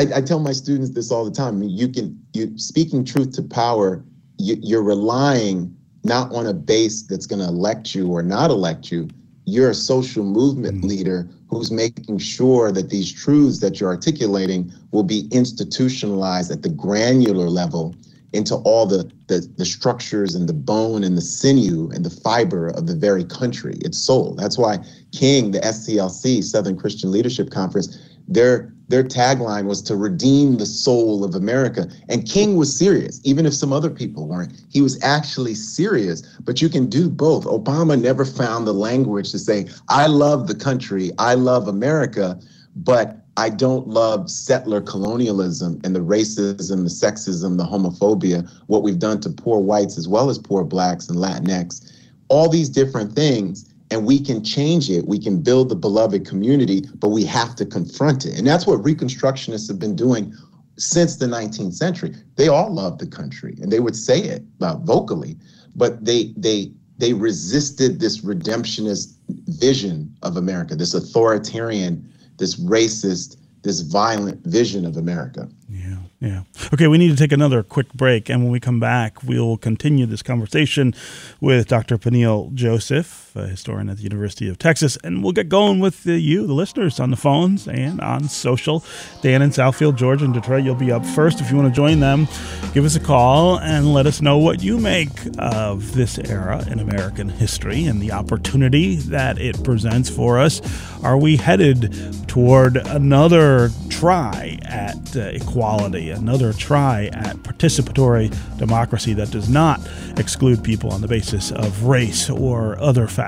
I, 0.00 0.16
I, 0.16 0.20
tell 0.22 0.40
my 0.40 0.52
students 0.52 0.92
this 0.92 1.10
all 1.10 1.26
the 1.26 1.30
time. 1.30 1.62
You 1.62 1.86
can 1.86 2.18
you 2.32 2.56
speaking 2.56 3.04
truth 3.04 3.32
to 3.32 3.42
power. 3.42 4.02
You, 4.38 4.56
you're 4.62 4.82
relying 4.82 5.76
not 6.04 6.32
on 6.32 6.46
a 6.46 6.54
base 6.54 7.02
that's 7.02 7.26
going 7.26 7.40
to 7.40 7.48
elect 7.48 7.94
you 7.94 8.08
or 8.08 8.22
not 8.22 8.50
elect 8.50 8.90
you. 8.90 9.10
You're 9.44 9.70
a 9.70 9.74
social 9.74 10.24
movement 10.24 10.78
mm-hmm. 10.78 10.88
leader 10.88 11.28
who's 11.50 11.70
making 11.70 12.16
sure 12.16 12.72
that 12.72 12.88
these 12.88 13.12
truths 13.12 13.60
that 13.60 13.78
you're 13.78 13.90
articulating 13.90 14.72
will 14.90 15.02
be 15.02 15.28
institutionalized 15.32 16.50
at 16.50 16.62
the 16.62 16.70
granular 16.70 17.50
level 17.50 17.94
into 18.32 18.54
all 18.54 18.86
the, 18.86 19.10
the, 19.26 19.46
the 19.58 19.66
structures 19.66 20.34
and 20.34 20.48
the 20.48 20.54
bone 20.54 21.04
and 21.04 21.18
the 21.18 21.22
sinew 21.22 21.90
and 21.90 22.06
the 22.06 22.10
fiber 22.22 22.68
of 22.68 22.86
the 22.86 22.94
very 22.94 23.24
country, 23.24 23.74
its 23.84 23.98
soul. 23.98 24.34
That's 24.34 24.56
why 24.56 24.78
King, 25.12 25.50
the 25.50 25.60
SCLC, 25.60 26.42
Southern 26.42 26.78
Christian 26.78 27.10
Leadership 27.10 27.50
Conference, 27.50 27.98
their 28.28 28.72
their 28.90 29.04
tagline 29.04 29.66
was 29.66 29.80
to 29.82 29.94
redeem 29.94 30.56
the 30.56 30.66
soul 30.66 31.22
of 31.22 31.36
America. 31.36 31.88
And 32.08 32.28
King 32.28 32.56
was 32.56 32.76
serious, 32.76 33.20
even 33.22 33.46
if 33.46 33.54
some 33.54 33.72
other 33.72 33.88
people 33.88 34.26
weren't. 34.26 34.60
He 34.68 34.82
was 34.82 35.00
actually 35.04 35.54
serious, 35.54 36.22
but 36.40 36.60
you 36.60 36.68
can 36.68 36.88
do 36.88 37.08
both. 37.08 37.44
Obama 37.44 38.00
never 38.00 38.24
found 38.24 38.66
the 38.66 38.74
language 38.74 39.30
to 39.30 39.38
say, 39.38 39.68
I 39.88 40.08
love 40.08 40.48
the 40.48 40.56
country, 40.56 41.12
I 41.18 41.34
love 41.34 41.68
America, 41.68 42.40
but 42.74 43.24
I 43.36 43.48
don't 43.48 43.86
love 43.86 44.28
settler 44.28 44.80
colonialism 44.80 45.80
and 45.84 45.94
the 45.94 46.00
racism, 46.00 46.82
the 46.82 46.90
sexism, 46.90 47.58
the 47.58 47.64
homophobia, 47.64 48.50
what 48.66 48.82
we've 48.82 48.98
done 48.98 49.20
to 49.20 49.30
poor 49.30 49.60
whites 49.60 49.98
as 49.98 50.08
well 50.08 50.30
as 50.30 50.38
poor 50.38 50.64
blacks 50.64 51.08
and 51.08 51.16
Latinx, 51.16 51.92
all 52.28 52.48
these 52.48 52.68
different 52.68 53.12
things 53.12 53.69
and 53.90 54.06
we 54.06 54.20
can 54.20 54.42
change 54.44 54.88
it. 54.90 55.06
We 55.06 55.18
can 55.18 55.42
build 55.42 55.68
the 55.68 55.76
beloved 55.76 56.26
community, 56.26 56.82
but 56.96 57.08
we 57.08 57.24
have 57.24 57.56
to 57.56 57.66
confront 57.66 58.24
it. 58.24 58.38
And 58.38 58.46
that's 58.46 58.66
what 58.66 58.80
Reconstructionists 58.82 59.68
have 59.68 59.78
been 59.78 59.96
doing 59.96 60.34
since 60.78 61.16
the 61.16 61.26
19th 61.26 61.74
century. 61.74 62.14
They 62.36 62.48
all 62.48 62.72
love 62.72 62.98
the 62.98 63.06
country 63.06 63.58
and 63.60 63.70
they 63.72 63.80
would 63.80 63.96
say 63.96 64.20
it 64.20 64.42
uh, 64.60 64.76
vocally, 64.76 65.36
but 65.74 66.04
they 66.04 66.32
they 66.36 66.72
they 66.98 67.14
resisted 67.14 67.98
this 67.98 68.20
redemptionist 68.20 69.14
vision 69.48 70.14
of 70.22 70.36
America, 70.36 70.76
this 70.76 70.94
authoritarian, 70.94 72.12
this 72.38 72.60
racist, 72.60 73.36
this 73.62 73.80
violent 73.80 74.44
vision 74.44 74.84
of 74.84 74.96
America. 74.96 75.48
Yeah. 75.68 75.96
Yeah. 76.20 76.42
Okay, 76.74 76.86
we 76.86 76.98
need 76.98 77.08
to 77.08 77.16
take 77.16 77.32
another 77.32 77.62
quick 77.62 77.90
break. 77.94 78.28
And 78.28 78.42
when 78.42 78.52
we 78.52 78.60
come 78.60 78.78
back, 78.78 79.22
we'll 79.22 79.56
continue 79.56 80.04
this 80.04 80.22
conversation 80.22 80.94
with 81.40 81.66
Dr. 81.66 81.96
Peniel 81.96 82.50
Joseph, 82.52 83.29
a 83.36 83.46
historian 83.46 83.88
at 83.88 83.96
the 83.96 84.02
University 84.02 84.48
of 84.48 84.58
Texas. 84.58 84.98
And 85.02 85.22
we'll 85.22 85.32
get 85.32 85.48
going 85.48 85.80
with 85.80 86.04
the, 86.04 86.18
you, 86.18 86.46
the 86.46 86.52
listeners, 86.52 87.00
on 87.00 87.10
the 87.10 87.16
phones 87.16 87.66
and 87.66 88.00
on 88.00 88.28
social. 88.28 88.84
Dan 89.22 89.42
in 89.42 89.50
Southfield, 89.50 89.96
Georgia, 89.96 90.24
and 90.24 90.34
Detroit, 90.34 90.64
you'll 90.64 90.74
be 90.74 90.92
up 90.92 91.04
first. 91.04 91.40
If 91.40 91.50
you 91.50 91.56
want 91.56 91.68
to 91.68 91.74
join 91.74 92.00
them, 92.00 92.28
give 92.74 92.84
us 92.84 92.96
a 92.96 93.00
call 93.00 93.58
and 93.60 93.92
let 93.92 94.06
us 94.06 94.20
know 94.20 94.38
what 94.38 94.62
you 94.62 94.78
make 94.78 95.10
of 95.38 95.94
this 95.94 96.18
era 96.18 96.64
in 96.70 96.80
American 96.80 97.28
history 97.28 97.84
and 97.84 98.00
the 98.00 98.12
opportunity 98.12 98.96
that 98.96 99.38
it 99.38 99.62
presents 99.64 100.10
for 100.10 100.38
us. 100.38 100.60
Are 101.02 101.16
we 101.16 101.36
headed 101.36 101.94
toward 102.28 102.76
another 102.76 103.70
try 103.88 104.58
at 104.62 105.16
uh, 105.16 105.20
equality? 105.20 106.10
another 106.10 106.52
try 106.52 107.06
at 107.12 107.36
participatory 107.38 108.30
democracy 108.58 109.14
that 109.14 109.30
does 109.30 109.48
not 109.48 109.80
exclude 110.16 110.62
people 110.62 110.92
on 110.92 111.00
the 111.00 111.08
basis 111.08 111.50
of 111.50 111.84
race 111.84 112.30
or 112.30 112.78
other 112.78 113.06
factors. 113.06 113.19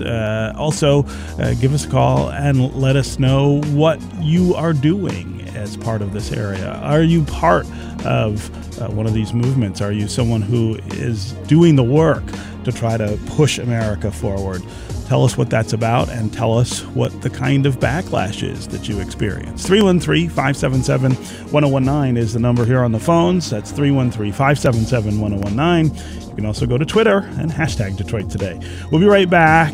Uh, 0.00 0.52
also, 0.56 1.04
uh, 1.38 1.54
give 1.54 1.72
us 1.74 1.84
a 1.84 1.88
call 1.88 2.30
and 2.30 2.74
let 2.74 2.96
us 2.96 3.18
know 3.18 3.60
what 3.72 4.00
you 4.20 4.54
are 4.54 4.72
doing 4.72 5.42
as 5.54 5.76
part 5.76 6.02
of 6.02 6.12
this 6.12 6.32
area. 6.32 6.72
Are 6.82 7.02
you 7.02 7.24
part 7.24 7.66
of 8.04 8.50
uh, 8.80 8.88
one 8.88 9.06
of 9.06 9.14
these 9.14 9.32
movements? 9.32 9.80
Are 9.80 9.92
you 9.92 10.08
someone 10.08 10.42
who 10.42 10.76
is 10.92 11.32
doing 11.48 11.76
the 11.76 11.84
work 11.84 12.24
to 12.64 12.72
try 12.72 12.96
to 12.96 13.18
push 13.26 13.58
America 13.58 14.10
forward? 14.10 14.62
Tell 15.06 15.22
us 15.24 15.38
what 15.38 15.48
that's 15.48 15.72
about 15.72 16.08
and 16.08 16.32
tell 16.32 16.58
us 16.58 16.84
what 16.86 17.22
the 17.22 17.30
kind 17.30 17.64
of 17.64 17.78
backlash 17.78 18.42
is 18.42 18.66
that 18.68 18.88
you 18.88 18.98
experience. 19.00 19.64
313 19.64 20.28
577 20.28 21.12
1019 21.52 22.16
is 22.16 22.32
the 22.32 22.40
number 22.40 22.64
here 22.64 22.80
on 22.80 22.90
the 22.90 22.98
phones. 22.98 23.48
That's 23.48 23.70
313 23.70 24.32
577 24.32 25.20
1019. 25.20 26.28
You 26.28 26.34
can 26.34 26.44
also 26.44 26.66
go 26.66 26.76
to 26.76 26.84
Twitter 26.84 27.18
and 27.38 27.52
hashtag 27.52 27.96
Detroit 27.96 28.30
Today. 28.30 28.60
We'll 28.90 29.00
be 29.00 29.06
right 29.06 29.30
back 29.30 29.72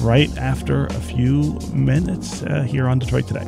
right 0.00 0.36
after 0.36 0.86
a 0.86 1.00
few 1.00 1.58
minutes 1.72 2.42
uh, 2.42 2.62
here 2.62 2.88
on 2.88 2.98
Detroit 2.98 3.26
Today. 3.26 3.46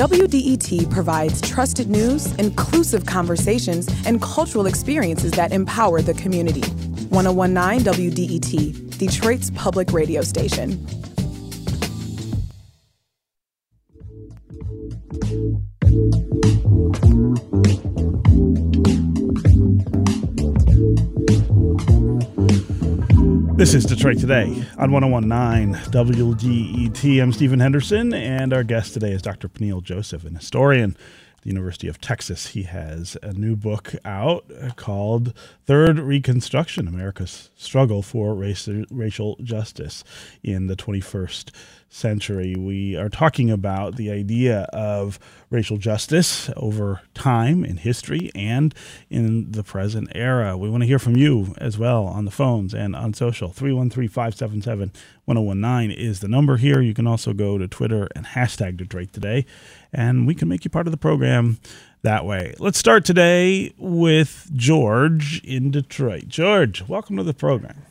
WDET 0.00 0.90
provides 0.90 1.42
trusted 1.42 1.90
news, 1.90 2.32
inclusive 2.36 3.04
conversations, 3.04 3.86
and 4.06 4.22
cultural 4.22 4.64
experiences 4.64 5.30
that 5.32 5.52
empower 5.52 6.00
the 6.00 6.14
community. 6.14 6.62
1019 7.10 8.10
WDET, 8.10 8.96
Detroit's 8.96 9.50
public 9.50 9.92
radio 9.92 10.22
station. 10.22 10.82
This 23.60 23.74
is 23.74 23.84
Detroit 23.84 24.16
Today 24.16 24.64
on 24.78 24.90
1019 24.90 25.74
WDET. 25.92 27.22
I'm 27.22 27.30
Stephen 27.30 27.60
Henderson, 27.60 28.14
and 28.14 28.54
our 28.54 28.64
guest 28.64 28.94
today 28.94 29.12
is 29.12 29.20
Dr. 29.20 29.48
Peniel 29.48 29.82
Joseph, 29.82 30.24
an 30.24 30.36
historian 30.36 30.96
at 31.36 31.42
the 31.42 31.50
University 31.50 31.86
of 31.86 32.00
Texas. 32.00 32.46
He 32.46 32.62
has 32.62 33.18
a 33.22 33.34
new 33.34 33.56
book 33.56 33.94
out 34.02 34.50
called 34.76 35.34
Third 35.66 35.98
Reconstruction 35.98 36.88
America's 36.88 37.50
Struggle 37.54 38.00
for 38.00 38.34
Race, 38.34 38.66
Racial 38.90 39.36
Justice 39.42 40.04
in 40.42 40.66
the 40.66 40.74
21st 40.74 41.50
century. 41.90 42.54
We 42.56 42.96
are 42.96 43.08
talking 43.08 43.50
about 43.50 43.96
the 43.96 44.10
idea 44.10 44.62
of 44.72 45.18
racial 45.50 45.76
justice 45.76 46.48
over 46.56 47.02
time 47.14 47.64
in 47.64 47.78
history 47.78 48.30
and 48.34 48.74
in 49.10 49.50
the 49.50 49.64
present 49.64 50.08
era. 50.14 50.56
We 50.56 50.70
want 50.70 50.84
to 50.84 50.86
hear 50.86 51.00
from 51.00 51.16
you 51.16 51.54
as 51.58 51.76
well 51.76 52.04
on 52.06 52.24
the 52.24 52.30
phones 52.30 52.72
and 52.72 52.94
on 52.94 53.12
social. 53.12 53.50
313 53.50 54.08
577 54.08 54.92
1019 55.24 55.90
is 55.90 56.20
the 56.20 56.28
number 56.28 56.56
here. 56.56 56.80
You 56.80 56.94
can 56.94 57.06
also 57.06 57.32
go 57.32 57.58
to 57.58 57.68
Twitter 57.68 58.08
and 58.14 58.24
hashtag 58.24 58.76
Detroit 58.76 59.12
Today, 59.12 59.44
and 59.92 60.26
we 60.26 60.34
can 60.34 60.48
make 60.48 60.64
you 60.64 60.70
part 60.70 60.86
of 60.86 60.92
the 60.92 60.96
program 60.96 61.58
that 62.02 62.24
way. 62.24 62.54
Let's 62.58 62.78
start 62.78 63.04
today 63.04 63.74
with 63.76 64.50
George 64.54 65.42
in 65.44 65.70
Detroit. 65.70 66.28
George, 66.28 66.88
welcome 66.88 67.16
to 67.16 67.22
the 67.22 67.34
program. 67.34 67.82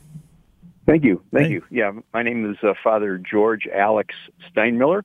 Thank 0.90 1.04
you. 1.04 1.22
Thank 1.32 1.46
hey. 1.46 1.52
you. 1.52 1.64
Yeah, 1.70 1.92
my 2.12 2.24
name 2.24 2.50
is 2.50 2.56
uh, 2.64 2.74
Father 2.82 3.16
George 3.16 3.68
Alex 3.72 4.12
Steinmiller. 4.50 5.02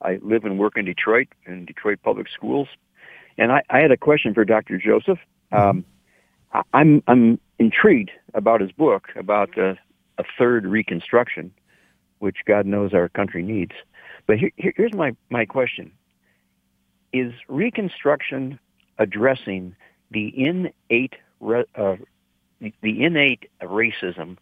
I 0.00 0.18
live 0.22 0.44
and 0.44 0.58
work 0.58 0.78
in 0.78 0.86
Detroit 0.86 1.28
in 1.44 1.66
Detroit 1.66 1.98
Public 2.02 2.28
Schools, 2.30 2.68
and 3.36 3.52
I, 3.52 3.62
I 3.68 3.80
had 3.80 3.90
a 3.90 3.96
question 3.98 4.32
for 4.32 4.46
Dr. 4.46 4.78
Joseph. 4.78 5.18
Mm-hmm. 5.52 5.56
Um, 5.56 5.84
I, 6.54 6.62
I'm 6.72 7.02
I'm 7.06 7.40
intrigued 7.58 8.10
about 8.32 8.62
his 8.62 8.72
book 8.72 9.08
about 9.16 9.50
uh, 9.58 9.74
a 10.16 10.24
third 10.38 10.64
Reconstruction, 10.64 11.52
which 12.20 12.38
God 12.46 12.64
knows 12.64 12.94
our 12.94 13.10
country 13.10 13.42
needs. 13.42 13.72
But 14.26 14.38
here, 14.38 14.52
here's 14.56 14.94
my 14.94 15.14
my 15.28 15.44
question: 15.44 15.92
Is 17.12 17.34
Reconstruction 17.48 18.58
addressing 18.98 19.76
the 20.10 20.32
innate 20.34 21.16
uh, 21.42 21.96
the 22.60 23.04
innate 23.04 23.50
racism 23.62 24.38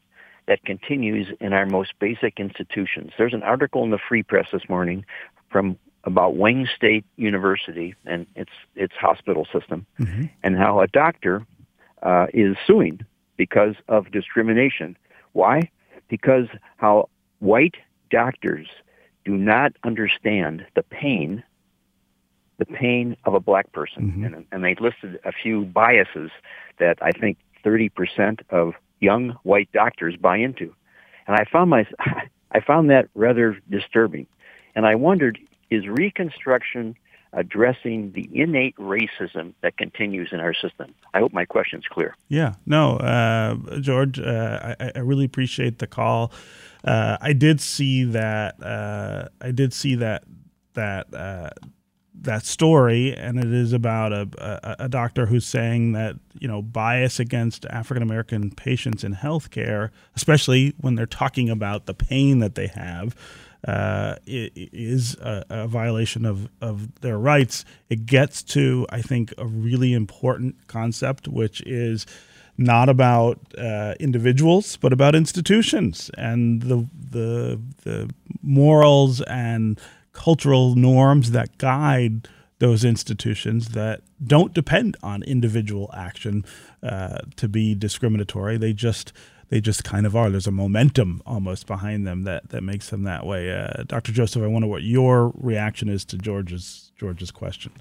that 0.47 0.65
continues 0.65 1.29
in 1.41 1.53
our 1.53 1.67
most 1.67 1.93
basic 1.99 2.39
institutions. 2.39 3.13
There's 3.19 3.35
an 3.35 3.43
article 3.43 3.83
in 3.85 3.91
the 3.91 3.99
Free 3.99 4.23
Press 4.23 4.47
this 4.53 4.69
morning 4.69 5.05
from 5.51 5.79
about 6.05 6.37
Wayne 6.37 6.69
State 6.75 7.05
University 7.17 7.95
and 8.05 8.27
its 8.37 8.53
its 8.77 8.95
hospital 8.95 9.47
system, 9.53 9.87
mm-hmm. 9.99 10.25
and 10.43 10.57
how 10.57 10.81
a 10.81 10.87
doctor 10.87 11.45
uh, 12.03 12.27
is 12.33 12.57
suing 12.67 13.01
because 13.37 13.75
of 13.89 14.11
discrimination. 14.13 14.97
Why? 15.33 15.69
Because 16.09 16.47
how 16.77 17.09
white 17.41 17.75
doctors 18.11 18.69
do 19.25 19.37
not 19.37 19.73
understand 19.83 20.65
the 20.77 20.85
pain, 20.85 21.43
the 22.59 22.67
pain 22.67 23.17
of 23.25 23.35
a 23.35 23.41
black 23.41 23.73
person, 23.73 24.13
mm-hmm. 24.13 24.25
and, 24.25 24.47
and 24.53 24.65
they 24.65 24.77
listed 24.77 25.19
a 25.25 25.33
few 25.33 25.65
biases 25.65 26.31
that 26.79 26.99
I 27.03 27.11
think 27.11 27.37
30% 27.65 28.41
of 28.51 28.75
young 29.01 29.37
white 29.43 29.71
doctors 29.73 30.17
buy 30.17 30.37
into. 30.39 30.75
And 31.27 31.37
I 31.37 31.45
found 31.51 31.71
my, 31.71 31.87
I 32.53 32.61
found 32.61 32.91
that 32.91 33.09
rather 33.15 33.59
disturbing. 33.71 34.27
And 34.75 34.87
I 34.87 34.95
wondered, 34.95 35.39
is 35.71 35.87
Reconstruction 35.87 36.97
addressing 37.33 38.13
the 38.13 38.29
innate 38.33 38.77
racism 38.77 39.53
that 39.63 39.77
continues 39.77 40.31
in 40.33 40.41
our 40.41 40.55
system? 40.55 40.95
I 41.13 41.19
hope 41.21 41.33
my 41.33 41.45
question's 41.45 41.85
clear. 41.89 42.17
Yeah, 42.29 42.55
no, 42.65 42.97
uh, 42.97 43.57
George, 43.81 44.19
uh, 44.19 44.75
I, 44.81 44.93
I, 44.95 44.99
really 45.01 45.25
appreciate 45.25 45.79
the 45.79 45.87
call. 45.87 46.33
Uh, 46.85 47.19
I 47.21 47.33
did 47.33 47.61
see 47.61 48.05
that. 48.05 48.63
Uh, 48.63 49.29
I 49.41 49.51
did 49.51 49.73
see 49.73 49.97
that 49.97 50.25
that 50.75 51.13
uh, 51.13 51.51
that 52.23 52.45
story, 52.45 53.15
and 53.15 53.39
it 53.39 53.53
is 53.53 53.73
about 53.73 54.13
a, 54.13 54.29
a, 54.39 54.85
a, 54.85 54.89
doctor 54.89 55.27
who's 55.27 55.47
saying 55.47 55.93
that 55.93 56.17
you 56.39 56.49
know 56.49 56.63
bias 56.63 57.21
against 57.21 57.65
African 57.67 58.03
American 58.03 58.51
patients 58.51 59.05
in 59.05 59.15
healthcare, 59.15 59.91
especially 60.15 60.75
when 60.81 60.95
they're 60.95 61.07
talking 61.07 61.49
about 61.49 61.87
the 61.87 61.95
pain 61.95 62.41
that 62.41 62.55
they 62.55 62.67
have, 62.69 63.15
uh, 63.67 64.17
is 64.27 65.15
a, 65.17 65.45
a, 65.51 65.67
violation 65.67 66.25
of, 66.25 66.49
of 66.61 67.01
their 67.01 67.19
rights. 67.19 67.65
It 67.89 68.07
gets 68.07 68.43
to 68.45 68.87
I 68.91 69.03
think 69.03 69.33
a 69.39 69.47
really 69.47 69.93
important 69.93 70.67
concept, 70.67 71.29
which 71.29 71.61
is 71.63 72.07
not 72.59 72.89
about 72.89 73.41
uh, 73.59 73.95
individuals, 74.01 74.77
but 74.77 74.93
about 74.93 75.15
institutions 75.15 76.11
and 76.17 76.63
the 76.63 76.89
the 77.11 77.61
the 77.83 78.11
morals 78.43 79.21
and 79.23 79.81
cultural 80.17 80.75
norms 80.75 81.31
that 81.33 81.59
guide 81.59 82.27
those 82.59 82.85
institutions 82.85 83.69
that 83.71 84.01
don't 84.25 84.55
depend 84.55 84.97
on 85.03 85.23
individual 85.23 85.91
action 85.95 86.45
uh, 86.83 87.19
to 87.37 87.49
be 87.49 87.75
discriminatory. 87.75 88.57
They 88.57 88.73
just 88.73 89.13
they 89.49 89.61
just 89.61 89.85
kind 89.85 90.07
of 90.07 90.17
are. 90.17 90.31
There's 90.31 90.47
a 90.47 90.53
momentum 90.53 91.23
almost 91.25 91.67
behind 91.67 92.07
them 92.07 92.25
that 92.25 92.49
that 92.49 92.63
makes 92.63 92.89
them 92.89 93.05
that 93.05 93.27
way. 93.27 93.53
Uh, 93.53 93.85
Dr. 93.87 94.11
Joseph, 94.11 94.43
I 94.43 94.47
wonder 94.47 94.67
what 94.67 94.83
your 94.83 95.33
reaction 95.37 95.89
is 95.89 96.05
to 96.07 96.17
George's 96.17 96.93
George's 96.99 97.31
question. 97.31 97.73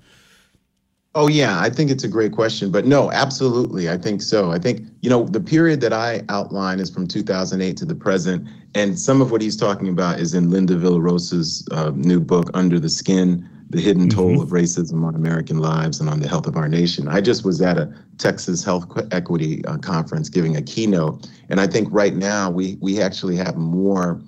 Oh, 1.18 1.30
yeah, 1.30 1.62
I 1.62 1.70
think 1.70 1.90
it's 1.90 2.04
a 2.04 2.10
great 2.10 2.34
question. 2.34 2.70
But 2.70 2.86
no, 2.86 3.10
absolutely. 3.10 3.90
I 3.90 3.98
think 3.98 4.22
so. 4.22 4.52
I 4.52 4.60
think, 4.60 4.82
you 5.02 5.10
know, 5.10 5.24
the 5.24 5.40
period 5.40 5.80
that 5.80 5.94
I 5.94 6.22
outline 6.28 6.82
is 6.82 6.90
from 6.90 7.08
2008 7.08 7.78
to 7.78 7.86
the 7.86 7.96
present. 7.96 8.46
And 8.76 9.00
some 9.00 9.22
of 9.22 9.32
what 9.32 9.42
he's 9.42 9.56
talking 9.56 9.88
about 9.88 10.20
is 10.20 10.34
in 10.34 10.52
Linda 10.52 10.76
Villarosa's 10.76 11.66
uh, 11.72 11.92
new 11.96 12.20
book, 12.20 12.52
Under 12.54 12.82
the 12.82 12.90
Skin 12.90 13.50
The 13.70 13.80
Hidden 13.80 14.10
mm-hmm. 14.10 14.20
Toll 14.20 14.42
of 14.42 14.50
Racism 14.50 15.06
on 15.06 15.16
American 15.16 15.60
Lives 15.60 16.02
and 16.02 16.10
on 16.10 16.20
the 16.20 16.28
Health 16.28 16.48
of 16.48 16.58
Our 16.58 16.68
Nation. 16.68 17.08
I 17.08 17.22
just 17.22 17.46
was 17.46 17.62
at 17.62 17.78
a 17.78 17.94
Texas 18.18 18.66
Health 18.66 18.86
Equity 19.14 19.64
uh, 19.64 19.78
Conference 19.78 20.28
giving 20.28 20.58
a 20.58 20.62
keynote. 20.62 21.30
And 21.48 21.62
I 21.62 21.68
think 21.68 21.88
right 21.92 22.14
now 22.14 22.52
we, 22.52 22.78
we 22.82 23.02
actually 23.02 23.38
have 23.38 23.56
more 23.56 24.22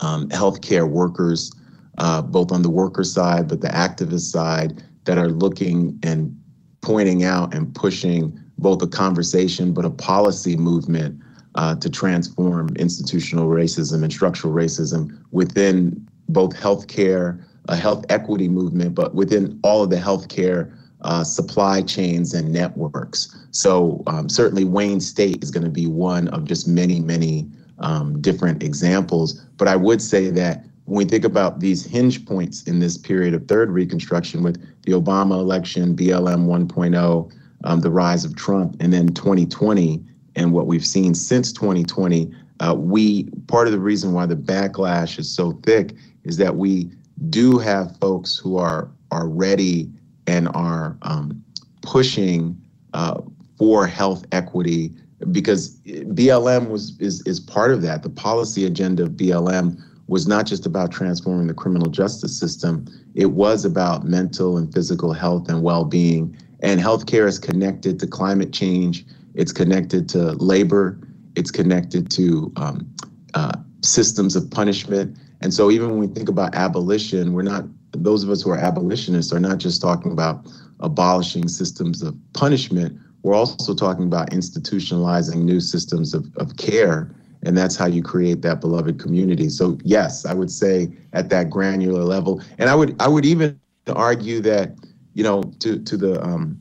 um, 0.00 0.28
healthcare 0.28 0.86
workers, 0.86 1.50
uh, 1.96 2.20
both 2.20 2.52
on 2.52 2.60
the 2.60 2.70
worker 2.70 3.02
side, 3.02 3.48
but 3.48 3.62
the 3.62 3.68
activist 3.68 4.30
side 4.30 4.82
that 5.04 5.18
are 5.18 5.28
looking 5.28 5.98
and 6.02 6.36
pointing 6.80 7.24
out 7.24 7.54
and 7.54 7.74
pushing 7.74 8.38
both 8.58 8.82
a 8.82 8.86
conversation 8.86 9.72
but 9.72 9.84
a 9.84 9.90
policy 9.90 10.56
movement 10.56 11.20
uh, 11.54 11.74
to 11.76 11.90
transform 11.90 12.68
institutional 12.76 13.48
racism 13.48 14.02
and 14.02 14.12
structural 14.12 14.54
racism 14.54 15.18
within 15.32 16.08
both 16.28 16.54
healthcare, 16.54 17.44
a 17.68 17.76
health 17.76 18.04
equity 18.08 18.48
movement, 18.48 18.94
but 18.94 19.14
within 19.14 19.58
all 19.62 19.82
of 19.82 19.90
the 19.90 19.96
healthcare 19.96 20.74
uh, 21.02 21.24
supply 21.24 21.82
chains 21.82 22.32
and 22.32 22.52
networks. 22.52 23.36
So 23.50 24.02
um, 24.06 24.28
certainly 24.28 24.64
Wayne 24.64 25.00
State 25.00 25.42
is 25.42 25.50
going 25.50 25.64
to 25.64 25.70
be 25.70 25.86
one 25.86 26.28
of 26.28 26.44
just 26.44 26.68
many, 26.68 27.00
many 27.00 27.48
um, 27.80 28.20
different 28.20 28.62
examples. 28.62 29.34
But 29.56 29.68
I 29.68 29.76
would 29.76 30.00
say 30.00 30.30
that 30.30 30.64
when 30.84 30.98
we 30.98 31.04
think 31.04 31.24
about 31.24 31.60
these 31.60 31.84
hinge 31.84 32.24
points 32.26 32.62
in 32.64 32.80
this 32.80 32.98
period 32.98 33.34
of 33.34 33.46
third 33.46 33.70
Reconstruction 33.70 34.42
with 34.42 34.60
the 34.82 34.92
Obama 34.92 35.38
election, 35.38 35.94
BLM 35.94 36.46
1.0, 36.46 37.32
um, 37.64 37.80
the 37.80 37.90
rise 37.90 38.24
of 38.24 38.34
Trump, 38.34 38.76
and 38.80 38.92
then 38.92 39.08
2020, 39.08 40.04
and 40.34 40.52
what 40.52 40.66
we've 40.66 40.86
seen 40.86 41.14
since 41.14 41.52
2020, 41.52 42.32
uh, 42.60 42.74
we 42.74 43.24
part 43.46 43.66
of 43.66 43.72
the 43.72 43.78
reason 43.78 44.12
why 44.12 44.26
the 44.26 44.36
backlash 44.36 45.18
is 45.18 45.30
so 45.30 45.52
thick 45.62 45.94
is 46.24 46.36
that 46.36 46.56
we 46.56 46.90
do 47.28 47.58
have 47.58 47.96
folks 47.98 48.36
who 48.36 48.56
are 48.56 48.90
are 49.10 49.28
ready 49.28 49.90
and 50.26 50.48
are 50.54 50.96
um, 51.02 51.42
pushing 51.82 52.60
uh, 52.94 53.20
for 53.58 53.86
health 53.86 54.24
equity 54.32 54.92
because 55.30 55.76
BLM 55.86 56.68
was 56.68 56.98
is 56.98 57.24
is 57.26 57.38
part 57.40 57.72
of 57.72 57.82
that. 57.82 58.02
The 58.02 58.10
policy 58.10 58.64
agenda 58.64 59.04
of 59.04 59.10
BLM 59.10 59.80
was 60.12 60.28
not 60.28 60.44
just 60.44 60.66
about 60.66 60.92
transforming 60.92 61.46
the 61.46 61.54
criminal 61.54 61.88
justice 61.88 62.38
system, 62.38 62.86
it 63.14 63.32
was 63.32 63.64
about 63.64 64.04
mental 64.04 64.58
and 64.58 64.70
physical 64.70 65.14
health 65.14 65.48
and 65.48 65.62
well 65.62 65.86
being. 65.86 66.36
And 66.60 66.78
healthcare 66.78 67.26
is 67.26 67.38
connected 67.38 67.98
to 67.98 68.06
climate 68.06 68.52
change, 68.52 69.06
it's 69.34 69.52
connected 69.52 70.10
to 70.10 70.32
labor, 70.32 70.98
it's 71.34 71.50
connected 71.50 72.10
to 72.10 72.52
um, 72.56 72.94
uh, 73.32 73.56
systems 73.80 74.36
of 74.36 74.50
punishment. 74.50 75.18
And 75.40 75.54
so, 75.54 75.70
even 75.70 75.88
when 75.88 75.98
we 75.98 76.08
think 76.08 76.28
about 76.28 76.54
abolition, 76.54 77.32
we're 77.32 77.40
not, 77.40 77.64
those 77.92 78.22
of 78.22 78.28
us 78.28 78.42
who 78.42 78.50
are 78.50 78.58
abolitionists 78.58 79.32
are 79.32 79.40
not 79.40 79.56
just 79.56 79.80
talking 79.80 80.12
about 80.12 80.46
abolishing 80.80 81.48
systems 81.48 82.02
of 82.02 82.14
punishment, 82.34 83.00
we're 83.22 83.34
also 83.34 83.74
talking 83.74 84.04
about 84.04 84.28
institutionalizing 84.28 85.36
new 85.36 85.58
systems 85.58 86.12
of, 86.12 86.26
of 86.36 86.58
care 86.58 87.14
and 87.44 87.56
that's 87.56 87.76
how 87.76 87.86
you 87.86 88.02
create 88.02 88.42
that 88.42 88.60
beloved 88.60 88.98
community. 88.98 89.48
So 89.48 89.78
yes 89.84 90.24
i 90.24 90.34
would 90.34 90.50
say 90.50 90.90
at 91.12 91.28
that 91.30 91.50
granular 91.50 92.04
level. 92.04 92.42
And 92.58 92.68
i 92.70 92.74
would 92.74 92.94
i 93.00 93.08
would 93.08 93.24
even 93.24 93.58
argue 93.88 94.40
that 94.40 94.76
you 95.14 95.24
know 95.24 95.42
to 95.60 95.78
to 95.82 95.96
the 95.96 96.22
um 96.22 96.60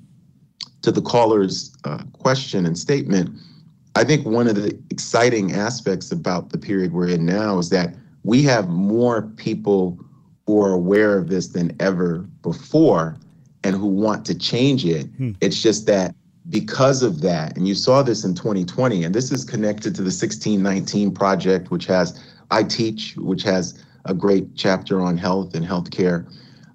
to 0.82 0.92
the 0.92 1.02
caller's 1.02 1.76
uh, 1.84 2.04
question 2.14 2.66
and 2.66 2.78
statement 2.78 3.30
i 3.96 4.04
think 4.04 4.26
one 4.26 4.48
of 4.48 4.56
the 4.56 4.78
exciting 4.90 5.54
aspects 5.54 6.12
about 6.12 6.50
the 6.50 6.58
period 6.58 6.92
we're 6.92 7.08
in 7.08 7.26
now 7.26 7.60
is 7.60 7.70
that 7.70 7.96
we 8.24 8.42
have 8.44 8.70
more 8.70 9.24
people 9.38 10.00
who 10.46 10.62
are 10.62 10.74
aware 10.74 11.18
of 11.18 11.28
this 11.30 11.50
than 11.50 11.76
ever 11.80 12.20
before 12.42 13.18
and 13.64 13.76
who 13.76 13.88
want 13.88 14.26
to 14.26 14.36
change 14.36 14.86
it. 14.86 15.08
Hmm. 15.18 15.32
it's 15.40 15.62
just 15.62 15.86
that 15.86 16.16
because 16.50 17.04
of 17.04 17.22
that, 17.22 17.56
and 17.56 17.68
you 17.68 17.76
saw 17.76 18.02
this 18.02 18.24
in 18.24 18.34
2020, 18.34 19.04
and 19.04 19.14
this 19.14 19.32
is 19.32 19.46
connected 19.46 19.96
to 19.96 20.02
the 20.02 20.08
1619 20.08 21.14
project, 21.14 21.72
which 21.72 21.86
has 21.86 22.20
I 22.50 22.64
Teach, 22.64 23.16
which 23.18 23.44
has 23.44 23.84
a 24.06 24.14
great 24.14 24.56
chapter 24.56 25.02
on 25.02 25.18
health 25.18 25.54
and 25.54 25.66
healthcare. 25.66 26.28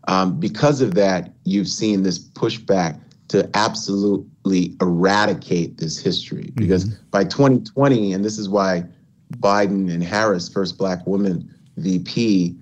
Um, 0.09 0.39
because 0.39 0.81
of 0.81 0.95
that, 0.95 1.33
you've 1.45 1.69
seen 1.69 2.03
this 2.03 2.19
pushback 2.19 3.01
to 3.29 3.51
absolutely 3.55 4.77
eradicate 4.81 5.79
this 5.79 5.99
history. 5.99 6.53
Because 6.55 6.85
mm-hmm. 6.85 7.05
by 7.11 7.25
2020, 7.25 8.13
and 8.13 8.25
this 8.25 8.39
is 8.39 8.49
why 8.49 8.85
Biden 9.39 9.93
and 9.93 10.03
Harris, 10.03 10.49
first 10.49 10.79
black 10.79 11.05
woman 11.07 11.53
VP, 11.77 12.57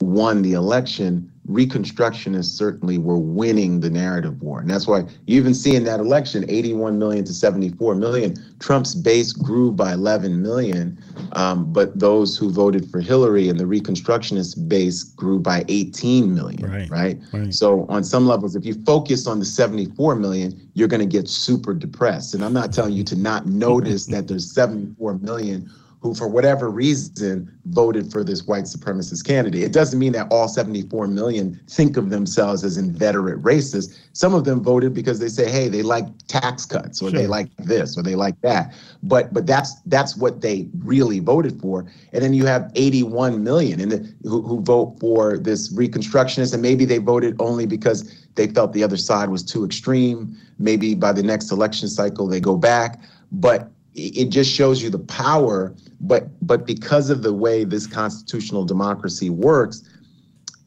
won 0.00 0.42
the 0.42 0.54
election, 0.54 1.30
Reconstructionists 1.48 2.56
certainly 2.56 2.98
were 2.98 3.18
winning 3.18 3.80
the 3.80 3.88
narrative 3.88 4.42
war. 4.42 4.60
And 4.60 4.68
that's 4.68 4.86
why 4.86 5.00
you 5.26 5.40
even 5.40 5.54
see 5.54 5.74
in 5.74 5.84
that 5.84 5.98
election 5.98 6.44
81 6.48 6.98
million 6.98 7.24
to 7.24 7.32
74 7.32 7.94
million. 7.94 8.36
Trump's 8.58 8.94
base 8.94 9.32
grew 9.32 9.72
by 9.72 9.94
11 9.94 10.42
million, 10.42 11.02
um, 11.32 11.72
but 11.72 11.98
those 11.98 12.36
who 12.36 12.50
voted 12.50 12.90
for 12.90 13.00
Hillary 13.00 13.48
and 13.48 13.58
the 13.58 13.64
Reconstructionist 13.64 14.68
base 14.68 15.02
grew 15.02 15.38
by 15.38 15.64
18 15.68 16.34
million. 16.34 16.70
Right, 16.70 16.90
right. 16.90 17.18
Right. 17.32 17.54
So, 17.54 17.86
on 17.88 18.04
some 18.04 18.26
levels, 18.26 18.54
if 18.54 18.66
you 18.66 18.74
focus 18.84 19.26
on 19.26 19.38
the 19.38 19.44
74 19.44 20.16
million, 20.16 20.68
you're 20.74 20.88
going 20.88 21.00
to 21.00 21.06
get 21.06 21.28
super 21.28 21.72
depressed. 21.72 22.34
And 22.34 22.44
I'm 22.44 22.52
not 22.52 22.72
telling 22.72 22.92
you 22.92 23.04
to 23.04 23.16
not 23.16 23.46
notice 23.46 24.06
that 24.08 24.28
there's 24.28 24.52
74 24.52 25.14
million 25.18 25.70
who, 26.00 26.14
for 26.14 26.28
whatever 26.28 26.70
reason, 26.70 27.52
voted 27.66 28.12
for 28.12 28.22
this 28.22 28.44
white 28.46 28.64
supremacist 28.64 29.26
candidate. 29.26 29.64
It 29.64 29.72
doesn't 29.72 29.98
mean 29.98 30.12
that 30.12 30.28
all 30.30 30.46
74 30.46 31.08
million 31.08 31.60
think 31.68 31.96
of 31.96 32.10
themselves 32.10 32.62
as 32.62 32.76
inveterate 32.76 33.42
racists. 33.42 33.98
Some 34.12 34.32
of 34.32 34.44
them 34.44 34.62
voted 34.62 34.94
because 34.94 35.18
they 35.18 35.28
say, 35.28 35.50
hey, 35.50 35.68
they 35.68 35.82
like 35.82 36.06
tax 36.28 36.64
cuts 36.64 37.02
or 37.02 37.10
sure. 37.10 37.18
they 37.18 37.26
like 37.26 37.54
this 37.56 37.98
or 37.98 38.02
they 38.02 38.14
like 38.14 38.40
that. 38.42 38.74
But 39.02 39.34
but 39.34 39.46
that's 39.46 39.80
that's 39.86 40.16
what 40.16 40.40
they 40.40 40.68
really 40.78 41.18
voted 41.18 41.60
for. 41.60 41.90
And 42.12 42.22
then 42.22 42.32
you 42.32 42.46
have 42.46 42.70
81 42.76 43.42
million 43.42 43.80
in 43.80 43.88
the, 43.88 44.14
who, 44.22 44.42
who 44.42 44.62
vote 44.62 44.96
for 45.00 45.36
this 45.36 45.72
reconstructionist, 45.74 46.52
and 46.52 46.62
maybe 46.62 46.84
they 46.84 46.98
voted 46.98 47.34
only 47.40 47.66
because 47.66 48.26
they 48.36 48.46
felt 48.46 48.72
the 48.72 48.84
other 48.84 48.96
side 48.96 49.30
was 49.30 49.42
too 49.42 49.64
extreme. 49.64 50.36
Maybe 50.60 50.94
by 50.94 51.12
the 51.12 51.24
next 51.24 51.50
election 51.50 51.88
cycle 51.88 52.28
they 52.28 52.40
go 52.40 52.56
back. 52.56 53.00
But 53.32 53.70
it 53.98 54.26
just 54.26 54.50
shows 54.50 54.82
you 54.82 54.90
the 54.90 54.98
power 54.98 55.74
but 56.00 56.28
but 56.46 56.66
because 56.66 57.10
of 57.10 57.22
the 57.22 57.32
way 57.32 57.64
this 57.64 57.86
constitutional 57.86 58.64
democracy 58.64 59.30
works 59.30 59.82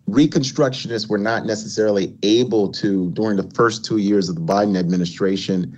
reconstructionists 0.09 1.09
were 1.09 1.17
not 1.17 1.45
necessarily 1.45 2.15
able 2.23 2.69
to 2.69 3.11
during 3.11 3.37
the 3.37 3.49
first 3.51 3.85
two 3.85 3.97
years 3.97 4.29
of 4.29 4.35
the 4.35 4.41
biden 4.41 4.77
administration 4.77 5.77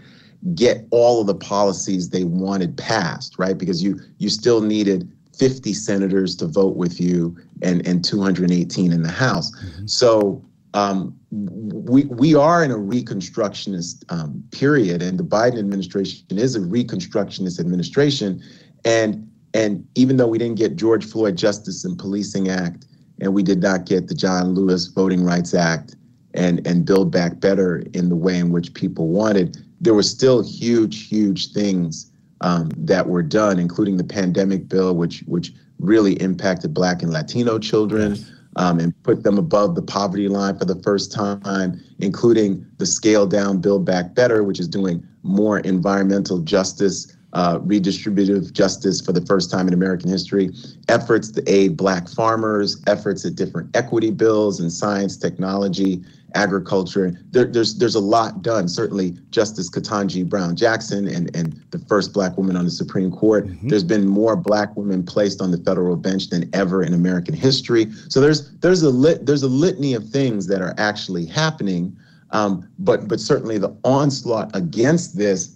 get 0.56 0.86
all 0.92 1.22
of 1.22 1.28
the 1.28 1.36
policies 1.36 2.10
they 2.10 2.24
wanted 2.24 2.76
passed 2.78 3.38
right 3.38 3.58
because 3.58 3.84
you 3.84 4.00
you 4.18 4.30
still 4.30 4.62
needed 4.62 5.10
50 5.38 5.74
senators 5.74 6.36
to 6.36 6.48
vote 6.48 6.76
with 6.76 7.00
you 7.00 7.38
and 7.62 7.86
and 7.88 8.04
218 8.04 8.92
in 8.92 9.04
the 9.04 9.12
house 9.12 9.52
mm-hmm. 9.52 9.86
so 9.86 10.44
um, 10.74 11.18
we 11.32 12.06
we 12.06 12.36
are 12.36 12.64
in 12.64 12.72
a 12.72 12.78
reconstructionist 12.78 14.04
um, 14.10 14.44
period, 14.52 15.02
and 15.02 15.20
the 15.20 15.24
Biden 15.24 15.60
administration 15.60 16.26
is 16.32 16.56
a 16.56 16.60
reconstructionist 16.60 17.60
administration, 17.60 18.42
and 18.84 19.30
and 19.54 19.88
even 19.96 20.18
though 20.18 20.28
we 20.28 20.38
didn't 20.38 20.58
get 20.58 20.76
George 20.76 21.06
Floyd 21.06 21.38
Justice 21.38 21.86
and 21.86 21.98
Policing 21.98 22.50
Act, 22.50 22.86
and 23.22 23.34
we 23.34 23.44
did 23.44 23.62
not 23.62 23.86
get 23.86 24.08
the 24.08 24.16
John 24.16 24.56
Lewis 24.56 24.88
Voting 24.88 25.24
Rights 25.24 25.54
Act, 25.54 25.96
and 26.34 26.66
and 26.66 26.86
Build 26.86 27.12
Back 27.12 27.40
Better 27.40 27.84
in 27.94 28.10
the 28.10 28.16
way 28.16 28.40
in 28.40 28.52
which 28.52 28.74
people 28.74 29.10
wanted, 29.10 29.58
there 29.80 29.94
were 29.94 30.04
still 30.04 30.42
huge, 30.42 31.08
huge 31.08 31.52
things 31.52 32.12
um, 32.42 32.72
that 32.78 33.08
were 33.08 33.24
done, 33.24 33.60
including 33.60 33.98
the 33.98 34.04
pandemic 34.04 34.68
bill, 34.68 34.96
which 34.96 35.24
which 35.28 35.54
really 35.78 36.14
impacted 36.14 36.74
Black 36.74 37.04
and 37.04 37.14
Latino 37.14 37.60
children. 37.60 38.16
Yes 38.16 38.33
um, 38.56 38.80
and 38.80 39.04
put 39.04 39.24
them 39.24 39.38
above 39.38 39.76
the 39.76 39.82
poverty 39.82 40.28
line 40.28 40.58
for 40.58 40.66
the 40.66 40.80
first 40.82 41.12
time, 41.12 41.82
including 42.00 42.66
the 42.78 42.86
scale 42.86 43.26
down 43.26 43.60
Build 43.60 43.86
Back 43.86 44.16
Better, 44.16 44.44
which 44.44 44.60
is 44.60 44.68
doing 44.68 45.06
more 45.24 45.60
environmental 45.60 46.40
justice, 46.40 47.16
uh, 47.34 47.58
redistributive 47.60 48.52
justice 48.54 49.02
for 49.02 49.12
the 49.12 49.26
first 49.26 49.50
time 49.50 49.68
in 49.68 49.74
American 49.74 50.10
history, 50.10 50.52
efforts 50.90 51.32
to 51.32 51.44
aid 51.52 51.76
Black 51.76 52.08
farmers, 52.08 52.82
efforts 52.88 53.26
at 53.26 53.36
different 53.36 53.76
equity 53.76 54.12
bills 54.12 54.60
and 54.60 54.72
science, 54.72 55.18
technology, 55.18 56.04
agriculture. 56.36 57.18
There, 57.32 57.46
there's 57.46 57.76
there's 57.78 57.96
a 57.96 58.00
lot 58.00 58.42
done. 58.42 58.68
Certainly, 58.68 59.18
Justice 59.30 59.70
Ketanji 59.70 60.28
Brown 60.28 60.56
Jackson 60.56 61.08
and 61.08 61.36
and 61.36 61.62
the 61.72 61.80
first 61.80 62.14
black 62.14 62.38
woman 62.38 62.56
on 62.56 62.66
the 62.66 62.72
Supreme 62.72 63.12
Court. 63.12 63.48
Mm-hmm. 63.48 63.70
There's 63.70 63.84
been 63.84 64.08
more 64.08 64.36
black 64.36 64.76
women 64.76 65.04
placed 65.04 65.42
on 65.42 65.52
the 65.52 65.58
federal 65.58 65.96
bench 65.96 66.30
than 66.30 66.50
ever 66.54 66.84
in 66.84 66.94
American 66.94 67.36
history. 67.36 67.92
So 68.10 68.20
there's 68.20 68.52
there's 68.58 68.84
a 68.84 68.90
lit 68.90 69.26
there's 69.26 69.44
a 69.44 69.48
litany 69.48 69.94
of 69.94 70.10
things 70.10 70.48
that 70.48 70.62
are 70.62 70.74
actually 70.78 71.26
happening. 71.26 71.96
Um, 72.32 72.68
but 72.80 73.08
but 73.08 73.20
certainly 73.20 73.58
the 73.58 73.76
onslaught 73.84 74.56
against 74.56 75.18
this 75.18 75.56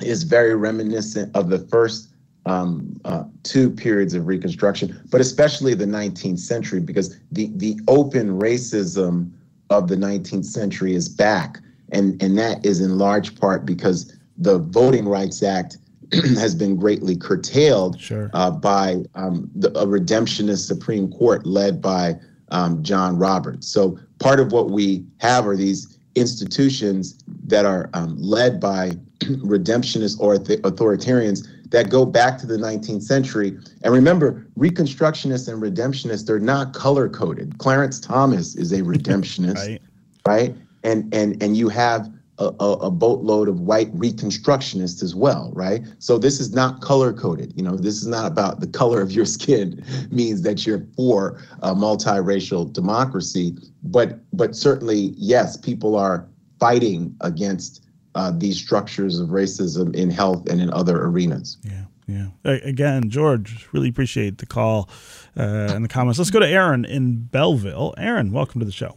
is 0.00 0.22
very 0.22 0.54
reminiscent 0.54 1.34
of 1.36 1.50
the 1.50 1.58
first 1.58 2.10
um, 2.46 2.98
uh, 3.04 3.24
two 3.42 3.70
periods 3.70 4.14
of 4.14 4.26
Reconstruction, 4.26 5.00
but 5.10 5.20
especially 5.20 5.74
the 5.74 5.84
19th 5.84 6.38
century, 6.38 6.80
because 6.80 7.18
the 7.30 7.50
the 7.56 7.78
open 7.86 8.40
racism 8.40 9.30
of 9.70 9.88
the 9.88 9.96
19th 9.96 10.44
century 10.44 10.94
is 10.94 11.08
back, 11.08 11.60
and 11.90 12.20
and 12.22 12.36
that 12.38 12.64
is 12.66 12.80
in 12.80 12.98
large 12.98 13.38
part 13.40 13.64
because 13.64 14.12
the 14.36 14.58
Voting 14.58 15.08
Rights 15.08 15.42
Act 15.42 15.78
has 16.12 16.54
been 16.54 16.76
greatly 16.76 17.16
curtailed 17.16 17.98
sure. 18.00 18.30
uh, 18.34 18.50
by 18.50 19.04
um, 19.14 19.50
the, 19.54 19.68
a 19.78 19.86
redemptionist 19.86 20.66
Supreme 20.66 21.10
Court 21.12 21.46
led 21.46 21.80
by 21.80 22.16
um, 22.50 22.82
John 22.82 23.16
Roberts. 23.16 23.68
So 23.68 23.98
part 24.18 24.40
of 24.40 24.50
what 24.50 24.70
we 24.70 25.04
have 25.18 25.46
are 25.46 25.56
these 25.56 25.98
institutions 26.16 27.22
that 27.46 27.64
are 27.64 27.88
um, 27.94 28.16
led 28.18 28.58
by 28.58 28.90
redemptionist 29.20 30.18
or 30.18 30.36
authoritarians 30.36 31.46
that 31.70 31.88
go 31.88 32.04
back 32.04 32.38
to 32.38 32.46
the 32.46 32.56
19th 32.56 33.02
century. 33.02 33.56
And 33.82 33.92
remember, 33.92 34.46
Reconstructionists 34.58 35.48
and 35.48 35.62
Redemptionists, 35.62 36.26
they're 36.26 36.38
not 36.38 36.74
color 36.74 37.08
coded. 37.08 37.58
Clarence 37.58 38.00
Thomas 38.00 38.56
is 38.56 38.72
a 38.72 38.82
redemptionist, 38.82 39.56
right. 39.56 39.82
right? 40.26 40.56
And 40.82 41.12
and 41.14 41.42
and 41.42 41.56
you 41.56 41.68
have 41.68 42.10
a, 42.40 42.46
a, 42.46 42.90
boatload 42.90 43.48
of 43.48 43.60
white 43.60 43.94
reconstructionists 43.94 45.02
as 45.02 45.14
well, 45.14 45.52
right? 45.54 45.82
So 45.98 46.16
this 46.16 46.40
is 46.40 46.54
not 46.54 46.80
color 46.80 47.12
coded. 47.12 47.52
You 47.54 47.62
know, 47.62 47.76
this 47.76 47.96
is 47.96 48.06
not 48.06 48.26
about 48.26 48.60
the 48.60 48.66
color 48.66 49.02
of 49.02 49.12
your 49.12 49.26
skin 49.26 49.84
means 50.10 50.40
that 50.42 50.66
you're 50.66 50.86
for 50.96 51.42
a 51.62 51.74
multiracial 51.74 52.72
democracy. 52.72 53.56
But 53.82 54.20
but 54.32 54.56
certainly, 54.56 55.12
yes, 55.16 55.56
people 55.56 55.96
are 55.96 56.26
fighting 56.58 57.14
against 57.20 57.84
uh, 58.14 58.32
these 58.34 58.58
structures 58.58 59.18
of 59.18 59.28
racism 59.28 59.94
in 59.94 60.10
health 60.10 60.48
and 60.48 60.60
in 60.60 60.72
other 60.72 61.02
arenas. 61.02 61.58
Yeah. 61.62 61.84
Yeah. 62.06 62.26
Again, 62.44 63.08
George, 63.08 63.68
really 63.72 63.88
appreciate 63.88 64.38
the 64.38 64.46
call 64.46 64.88
uh, 65.36 65.70
and 65.70 65.84
the 65.84 65.88
comments. 65.88 66.18
Let's 66.18 66.30
go 66.30 66.40
to 66.40 66.48
Aaron 66.48 66.84
in 66.84 67.28
Belleville. 67.30 67.94
Aaron, 67.96 68.32
welcome 68.32 68.58
to 68.58 68.64
the 68.64 68.72
show. 68.72 68.96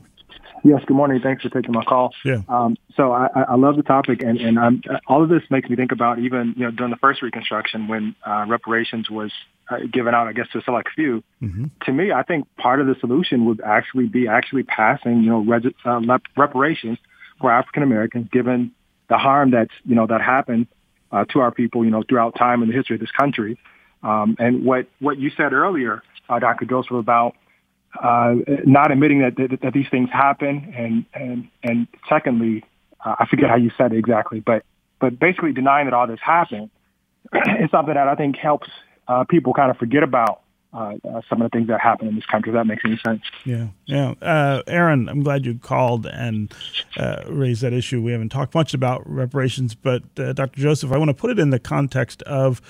Yes, 0.64 0.82
good 0.88 0.96
morning. 0.96 1.20
Thanks 1.22 1.44
for 1.44 1.50
taking 1.50 1.74
my 1.74 1.84
call. 1.84 2.16
Yeah. 2.24 2.42
Um, 2.48 2.78
so 2.96 3.12
I, 3.12 3.28
I 3.50 3.56
love 3.56 3.76
the 3.76 3.84
topic, 3.84 4.24
and, 4.24 4.40
and 4.40 4.58
I'm, 4.58 4.82
all 5.08 5.22
of 5.22 5.28
this 5.28 5.42
makes 5.50 5.70
me 5.70 5.76
think 5.76 5.92
about 5.92 6.20
even 6.20 6.54
you 6.56 6.64
know 6.64 6.72
during 6.72 6.90
the 6.90 6.98
first 6.98 7.22
Reconstruction 7.22 7.90
when 7.90 8.16
uh, 8.26 8.46
reparations 8.48 9.10
was 9.10 9.32
uh, 9.70 9.80
given 9.92 10.16
out, 10.16 10.28
I 10.28 10.34
guess 10.34 10.48
to 10.54 10.60
a 10.60 10.62
select 10.62 10.90
few. 10.96 11.22
Mm-hmm. 11.42 11.66
To 11.86 11.92
me, 11.92 12.14
I 12.14 12.24
think 12.24 12.48
part 12.56 12.80
of 12.80 12.88
the 12.88 12.96
solution 13.00 13.46
would 13.46 13.60
actually 13.62 14.08
be 14.08 14.30
actually 14.30 14.64
passing 14.64 15.22
you 15.24 15.30
know 15.30 15.44
reg- 15.44 15.76
uh, 15.86 16.00
reparations 16.38 16.98
for 17.42 17.52
African 17.52 17.84
Americans, 17.84 18.30
given 18.32 18.72
the 19.14 19.20
harm 19.20 19.52
that's 19.52 19.76
you 19.86 19.94
know 19.94 20.08
that 20.08 20.22
happened 20.22 20.66
uh, 21.12 21.24
to 21.26 21.40
our 21.40 21.52
people, 21.52 21.86
you 21.86 21.92
know, 21.92 22.02
throughout 22.02 22.36
time 22.36 22.64
in 22.64 22.70
the 22.70 22.74
history 22.74 22.96
of 22.96 23.00
this 23.00 23.12
country. 23.12 23.60
Um, 24.02 24.36
and 24.40 24.66
what 24.66 24.88
what 25.00 25.20
you 25.20 25.30
said 25.38 25.54
earlier, 25.54 26.02
uh, 26.30 26.40
Dr. 26.40 26.66
Joseph, 26.66 26.94
about 26.94 27.36
uh, 28.02 28.34
not 28.66 28.92
admitting 28.92 29.20
that, 29.20 29.36
that, 29.38 29.62
that 29.62 29.74
these 29.74 29.86
things 29.92 30.10
happen, 30.10 30.74
and 30.76 31.06
and 31.14 31.48
and 31.62 31.88
secondly, 32.10 32.66
uh, 33.06 33.16
I 33.20 33.28
forget 33.28 33.50
how 33.50 33.58
you 33.58 33.70
said 33.78 33.94
it 33.94 34.00
exactly, 34.00 34.40
but 34.40 34.64
but 35.00 35.20
basically 35.20 35.54
denying 35.54 35.86
that 35.86 35.94
all 35.94 36.08
this 36.08 36.20
happened 36.20 36.72
is 37.34 37.70
something 37.70 37.94
that 37.94 38.08
I 38.08 38.16
think 38.16 38.36
helps 38.36 38.70
uh, 39.08 39.26
people 39.26 39.54
kind 39.54 39.70
of 39.70 39.78
forget 39.78 40.02
about 40.02 40.42
uh, 40.74 40.96
uh, 41.08 41.22
some 41.30 41.42
of 41.42 41.52
the 41.52 41.58
things 41.58 41.68
that 41.68 41.80
happen 41.80 42.08
in 42.08 42.16
this 42.16 42.26
country. 42.26 42.52
If 42.52 42.56
that 42.56 42.66
makes 42.66 42.82
any 42.84 42.98
sense. 43.06 43.22
Yeah, 43.46 43.68
yeah. 43.86 44.14
Uh, 44.22 44.64
Aaron, 44.68 45.08
I'm 45.08 45.22
glad 45.22 45.46
you 45.46 45.60
called 45.60 46.06
and 46.08 46.52
uh, 46.98 47.24
raised 47.28 47.62
that 47.62 47.74
issue. 47.74 48.02
We 48.02 48.12
haven't 48.12 48.30
talked 48.30 48.56
much 48.56 48.74
about 48.74 49.08
reparations, 49.08 49.76
but 49.76 50.04
uh, 50.18 50.34
Dr. 50.34 50.60
Joseph, 50.60 50.92
I 50.92 50.98
want 50.98 51.10
to 51.10 51.14
put 51.14 51.30
it 51.30 51.40
in 51.40 51.52
the 51.52 51.60
context 51.60 52.24
of 52.24 52.62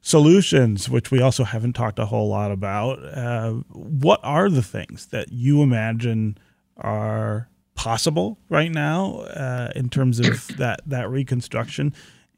solutions, 0.00 0.88
which 0.88 1.10
we 1.10 1.20
also 1.20 1.44
haven't 1.44 1.72
talked 1.72 1.98
a 1.98 2.06
whole 2.06 2.28
lot 2.28 2.52
about. 2.52 3.04
Uh, 3.04 3.52
what 3.72 4.20
are 4.22 4.48
the 4.48 4.62
things 4.62 5.06
that 5.06 5.32
you 5.32 5.62
imagine 5.62 6.38
are 6.76 7.48
possible 7.74 8.38
right 8.48 8.70
now 8.70 9.22
in 9.74 9.88
terms 9.88 10.20
of 10.20 10.56
that 10.56 10.80
that 10.86 11.10
reconstruction? 11.10 11.92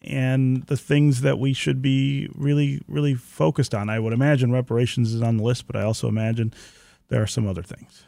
And 0.05 0.64
the 0.64 0.76
things 0.76 1.20
that 1.20 1.38
we 1.38 1.53
should 1.53 1.80
be 1.80 2.28
really, 2.34 2.82
really 2.88 3.14
focused 3.14 3.74
on. 3.74 3.88
I 3.88 3.98
would 3.98 4.12
imagine 4.12 4.53
reparations 4.53 5.12
is 5.12 5.22
on 5.22 5.36
the 5.36 5.42
list, 5.42 5.66
but 5.66 5.76
I 5.76 5.82
also 5.82 6.09
imagine 6.09 6.53
there 7.09 7.22
are 7.22 7.26
some 7.26 7.46
other 7.46 7.62
things. 7.62 8.05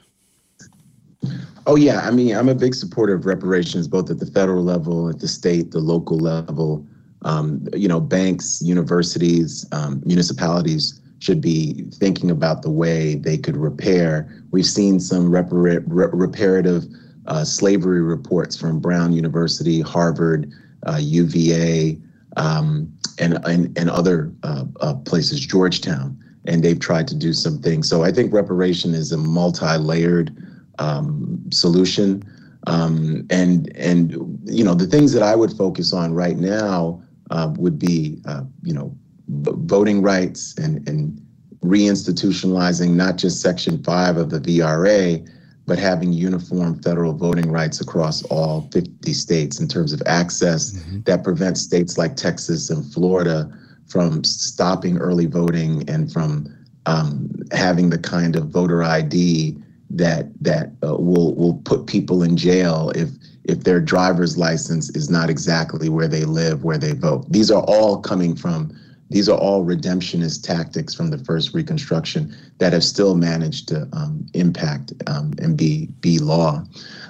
Oh 1.67 1.77
yeah, 1.77 2.01
I 2.01 2.11
mean, 2.11 2.37
I'm 2.37 2.49
a 2.49 2.55
big 2.55 2.75
supporter 2.75 3.15
of 3.15 3.25
reparations, 3.25 3.89
both 3.89 4.11
at 4.11 4.19
the 4.19 4.27
federal 4.27 4.63
level, 4.63 5.09
at 5.09 5.21
the 5.21 5.29
state, 5.29 5.71
the 5.71 5.81
local 5.81 6.19
level. 6.19 6.87
Um, 7.23 7.67
you 7.75 7.89
know, 7.89 8.01
banks, 8.01 8.61
universities, 8.63 9.67
um, 9.73 10.03
municipalities 10.05 11.01
should 11.21 11.41
be 11.41 11.85
thinking 11.95 12.31
about 12.31 12.61
the 12.61 12.71
way 12.71 13.15
they 13.15 13.39
could 13.39 13.57
repair. 13.57 14.45
We've 14.51 14.67
seen 14.67 15.01
some 15.01 15.31
repara- 15.31 15.83
re- 15.87 16.09
reparative 16.13 16.85
uh, 17.27 17.45
slavery 17.45 18.03
reports 18.03 18.57
from 18.57 18.79
Brown 18.79 19.13
University, 19.13 19.81
Harvard, 19.81 20.53
UVA, 21.01 21.99
um, 22.37 22.93
and, 23.19 23.39
and, 23.45 23.77
and 23.79 23.91
other 23.91 24.33
uh, 24.43 24.65
uh, 24.81 24.95
places, 24.95 25.41
Georgetown, 25.41 26.19
and 26.47 26.63
they've 26.63 26.81
tried 26.81 27.09
to 27.09 27.15
do 27.15 27.33
some 27.33 27.59
things. 27.59 27.89
So 27.89 28.03
I 28.03 28.13
think 28.13 28.33
reparation 28.33 28.95
is 28.95 29.13
a 29.13 29.17
multi-layered 29.17 30.37
um, 30.79 31.43
solution. 31.51 32.23
Um, 32.67 33.27
and 33.29 33.75
and 33.77 34.13
you 34.45 34.65
know 34.65 34.75
the 34.75 34.87
things 34.87 35.13
that 35.13 35.23
I 35.23 35.37
would 35.37 35.53
focus 35.53 35.93
on 35.93 36.15
right 36.15 36.39
now 36.39 37.03
uh, 37.31 37.53
would 37.57 37.79
be 37.79 38.23
uh, 38.25 38.45
you 38.63 38.73
know 38.73 38.97
voting 39.29 40.01
rights 40.01 40.57
and 40.57 40.87
and 40.89 41.21
reinstitutionalizing 41.63 42.91
not 42.91 43.17
just 43.17 43.41
Section 43.41 43.83
Five 43.83 44.17
of 44.17 44.31
the 44.31 44.41
VRA, 44.41 45.27
but 45.67 45.79
having 45.79 46.13
uniform 46.13 46.81
federal 46.83 47.15
voting 47.15 47.51
rights 47.51 47.81
across 47.81 48.23
all 48.25 48.69
50 48.73 49.13
states 49.13 49.61
in 49.61 49.69
terms 49.69 49.93
of 49.93 50.03
access 50.07 50.73
mm-hmm. 50.73 51.01
that 51.03 51.25
prevents 51.25 51.61
states 51.61 51.97
like 51.97 52.17
Texas 52.17 52.71
and 52.71 52.85
Florida 52.93 53.51
from 53.87 54.25
stopping 54.25 54.99
early 54.99 55.27
voting 55.27 55.89
and 55.89 56.13
from 56.13 56.55
um, 56.87 57.31
having 57.53 57.91
the 57.91 57.99
kind 57.99 58.37
of 58.37 58.49
voter 58.49 58.83
ID 58.83 59.57
that 59.91 60.27
that 60.43 60.71
uh, 60.83 60.97
will 60.97 61.35
will 61.35 61.55
put 61.65 61.87
people 61.87 62.23
in 62.23 62.37
jail 62.37 62.91
if 62.95 63.11
if 63.45 63.65
their 63.65 63.81
driver's 63.81 64.37
license 64.37 64.91
is 64.97 65.11
not 65.11 65.29
exactly 65.29 65.89
where 65.89 66.09
they 66.09 66.25
live, 66.25 66.65
where 66.65 66.79
they 66.79 66.93
vote. 66.93 67.31
These 67.31 67.51
are 67.51 67.63
all 67.65 68.01
coming 68.01 68.35
from 68.35 68.75
these 69.11 69.29
are 69.29 69.39
all 69.39 69.65
redemptionist 69.65 70.43
tactics 70.45 70.95
from 70.95 71.11
the 71.11 71.19
first 71.19 71.55
Reconstruction 71.55 72.35
that 72.59 72.73
have 72.73 72.85
still 72.85 73.15
managed 73.15 73.69
to 73.69 73.89
um, 73.93 74.27
impact 74.35 74.93
um, 75.07 75.33
and 75.39 75.57
be 75.57 75.87
be 76.01 76.19
law. 76.19 76.65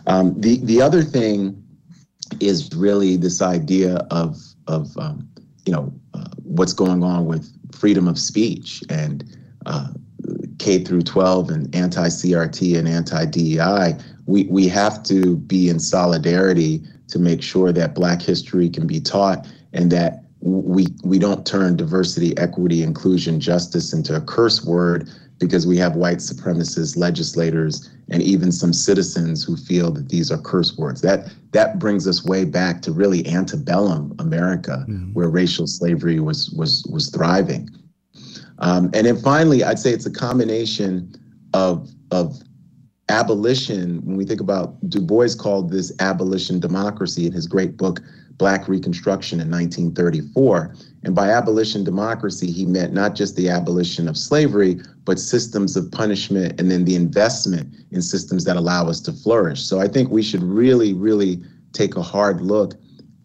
Um, 0.06 0.38
the 0.40 0.58
the 0.64 0.82
other 0.82 1.02
thing 1.02 1.62
is 2.40 2.70
really 2.74 3.16
this 3.16 3.40
idea 3.40 4.06
of 4.10 4.36
of 4.66 4.96
um, 4.98 5.28
you 5.66 5.72
know 5.72 5.92
uh, 6.14 6.28
what's 6.42 6.72
going 6.72 7.02
on 7.02 7.26
with 7.26 7.50
freedom 7.72 8.08
of 8.08 8.18
speech 8.18 8.82
and 8.90 9.24
uh, 9.66 9.88
K 10.58 10.82
through 10.82 11.02
12 11.02 11.50
and 11.50 11.74
anti 11.74 12.08
CRT 12.08 12.78
and 12.78 12.88
anti 12.88 13.24
DEI. 13.26 13.96
We 14.26 14.44
we 14.44 14.68
have 14.68 15.02
to 15.04 15.36
be 15.36 15.68
in 15.68 15.78
solidarity 15.78 16.82
to 17.08 17.18
make 17.18 17.42
sure 17.42 17.72
that 17.72 17.94
Black 17.94 18.20
history 18.20 18.68
can 18.68 18.86
be 18.86 19.00
taught 19.00 19.46
and 19.72 19.92
that 19.92 20.23
we 20.44 20.86
we 21.02 21.18
don't 21.18 21.46
turn 21.46 21.76
diversity, 21.76 22.36
equity, 22.36 22.82
inclusion, 22.82 23.40
justice 23.40 23.92
into 23.92 24.14
a 24.14 24.20
curse 24.20 24.64
word 24.64 25.08
because 25.40 25.66
we 25.66 25.76
have 25.78 25.96
white 25.96 26.18
supremacist 26.18 26.96
legislators 26.96 27.90
and 28.10 28.22
even 28.22 28.52
some 28.52 28.72
citizens 28.72 29.42
who 29.42 29.56
feel 29.56 29.90
that 29.90 30.10
these 30.10 30.30
are 30.30 30.38
curse 30.38 30.76
words. 30.76 31.00
That 31.00 31.32
that 31.52 31.78
brings 31.78 32.06
us 32.06 32.24
way 32.24 32.44
back 32.44 32.82
to 32.82 32.92
really 32.92 33.26
antebellum 33.26 34.14
America, 34.18 34.84
mm-hmm. 34.86 35.12
where 35.14 35.28
racial 35.28 35.66
slavery 35.66 36.20
was 36.20 36.50
was 36.50 36.86
was 36.92 37.08
thriving. 37.08 37.70
Um, 38.58 38.90
and 38.94 39.06
then 39.06 39.16
finally, 39.16 39.64
I'd 39.64 39.78
say 39.78 39.92
it's 39.92 40.06
a 40.06 40.12
combination 40.12 41.14
of 41.54 41.90
of 42.10 42.38
abolition. 43.14 44.04
When 44.04 44.16
we 44.16 44.24
think 44.24 44.40
about 44.40 44.76
Du 44.88 45.00
Bois 45.00 45.34
called 45.38 45.70
this 45.70 45.92
abolition 46.00 46.58
democracy 46.58 47.26
in 47.26 47.32
his 47.32 47.46
great 47.46 47.76
book 47.76 48.00
Black 48.38 48.66
Reconstruction 48.66 49.40
in 49.40 49.48
1934. 49.50 50.74
And 51.04 51.14
by 51.14 51.30
abolition 51.30 51.84
democracy, 51.84 52.50
he 52.50 52.66
meant 52.66 52.92
not 52.92 53.14
just 53.14 53.36
the 53.36 53.48
abolition 53.48 54.08
of 54.08 54.16
slavery, 54.16 54.80
but 55.04 55.20
systems 55.20 55.76
of 55.76 55.90
punishment 55.92 56.58
and 56.58 56.70
then 56.70 56.84
the 56.84 56.96
investment 56.96 57.72
in 57.92 58.02
systems 58.02 58.44
that 58.44 58.56
allow 58.56 58.88
us 58.88 59.00
to 59.02 59.12
flourish. 59.12 59.62
So 59.62 59.78
I 59.80 59.86
think 59.86 60.10
we 60.10 60.22
should 60.22 60.42
really, 60.42 60.92
really 60.92 61.40
take 61.72 61.96
a 61.96 62.02
hard 62.02 62.40
look 62.40 62.74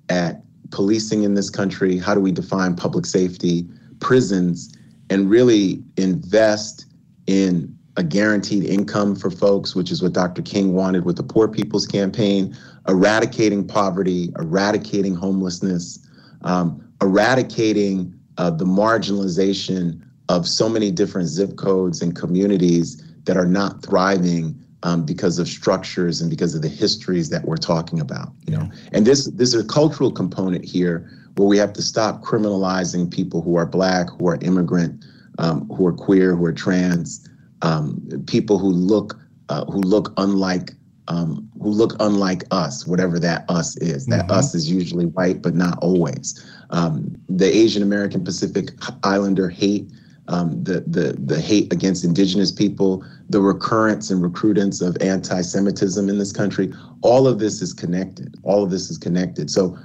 at 0.10 0.44
policing 0.70 1.24
in 1.24 1.34
this 1.34 1.50
country. 1.50 1.98
How 1.98 2.14
do 2.14 2.20
we 2.20 2.32
define 2.32 2.76
public 2.76 3.08
safety, 3.08 3.68
prisons, 4.00 4.72
and 5.10 5.30
really 5.30 5.82
invest 5.98 6.86
in 7.26 7.76
a 8.00 8.04
guaranteed 8.04 8.64
income 8.64 9.14
for 9.14 9.30
folks, 9.30 9.76
which 9.76 9.92
is 9.92 10.02
what 10.02 10.14
Dr. 10.14 10.42
King 10.42 10.74
wanted 10.74 11.04
with 11.04 11.18
the 11.18 11.24
Poor 11.24 11.50
People's 11.50 11.86
Campaign, 11.86 12.56
eradicating 12.88 13.68
poverty, 13.68 14.32
eradicating 14.40 15.14
homelessness, 15.14 16.00
um, 16.44 16.82
eradicating 17.02 18.18
uh, 18.38 18.52
the 18.52 18.64
marginalization 18.64 20.02
of 20.30 20.48
so 20.48 20.70
many 20.70 20.92
different 20.92 21.28
zip 21.28 21.58
codes 21.58 22.02
and 22.02 22.16
communities 22.16 23.04
that 23.26 23.36
are 23.36 23.46
not 23.46 23.84
thriving 23.84 24.58
um, 24.84 25.06
because 25.06 25.38
of 25.38 25.50
structures 25.50 26.22
and 26.22 26.30
because 26.30 26.56
of 26.56 26.62
the 26.62 26.70
histories 26.70 27.30
that 27.30 27.44
we're 27.44 27.58
talking 27.58 28.00
about. 28.00 28.30
You 28.48 28.56
know, 28.56 28.72
and 28.94 29.06
this 29.06 29.26
this 29.32 29.54
is 29.54 29.66
a 29.66 29.68
cultural 29.68 30.10
component 30.10 30.64
here 30.64 31.12
where 31.36 31.50
we 31.50 31.58
have 31.58 31.74
to 31.74 31.82
stop 31.82 32.24
criminalizing 32.24 33.12
people 33.12 33.42
who 33.42 33.58
are 33.58 33.66
black, 33.66 34.10
who 34.10 34.30
are 34.30 34.38
immigrant, 34.42 35.04
um, 35.38 35.68
who 35.68 35.86
are 35.86 35.94
queer, 35.94 36.34
who 36.34 36.46
are 36.46 36.54
trans, 36.54 37.29
um, 37.62 38.24
people 38.28 38.58
who 38.58 38.70
look 38.70 39.20
uh, 39.50 39.66
who 39.66 39.82
look 39.82 40.14
unlike 40.18 40.72
um, 41.08 41.50
who 41.62 41.70
look 41.70 41.96
unlike 42.00 42.44
us, 42.52 42.86
whatever 42.86 43.20
that 43.20 43.46
us 43.50 43.76
is. 43.78 44.06
That 44.06 44.28
mm-hmm. 44.28 44.32
us 44.32 44.54
is 44.54 44.70
usually 44.70 45.08
white, 45.08 45.42
but 45.42 45.56
not 45.56 45.80
always. 45.82 46.46
Um, 46.70 47.16
the 47.28 47.48
Asian 47.48 47.82
American 47.82 48.24
Pacific 48.24 48.70
Islander 49.04 49.50
hate 49.50 49.90
um, 50.30 50.64
the, 50.64 50.82
the, 50.82 51.14
the 51.18 51.42
hate 51.42 51.74
against 51.74 52.04
indigenous 52.04 52.52
people, 52.52 53.04
the 53.30 53.42
recurrence 53.42 54.12
and 54.12 54.22
recrudence 54.22 54.80
of 54.80 54.96
anti-Semitism 55.02 56.08
in 56.08 56.20
this 56.20 56.32
country, 56.32 56.72
all 57.02 57.28
of 57.28 57.40
this 57.40 57.64
is 57.64 57.74
connected. 57.74 58.36
All 58.44 58.64
of 58.64 58.70
this 58.70 58.92
is 58.92 58.98
connected. 59.00 59.50
So 59.50 59.76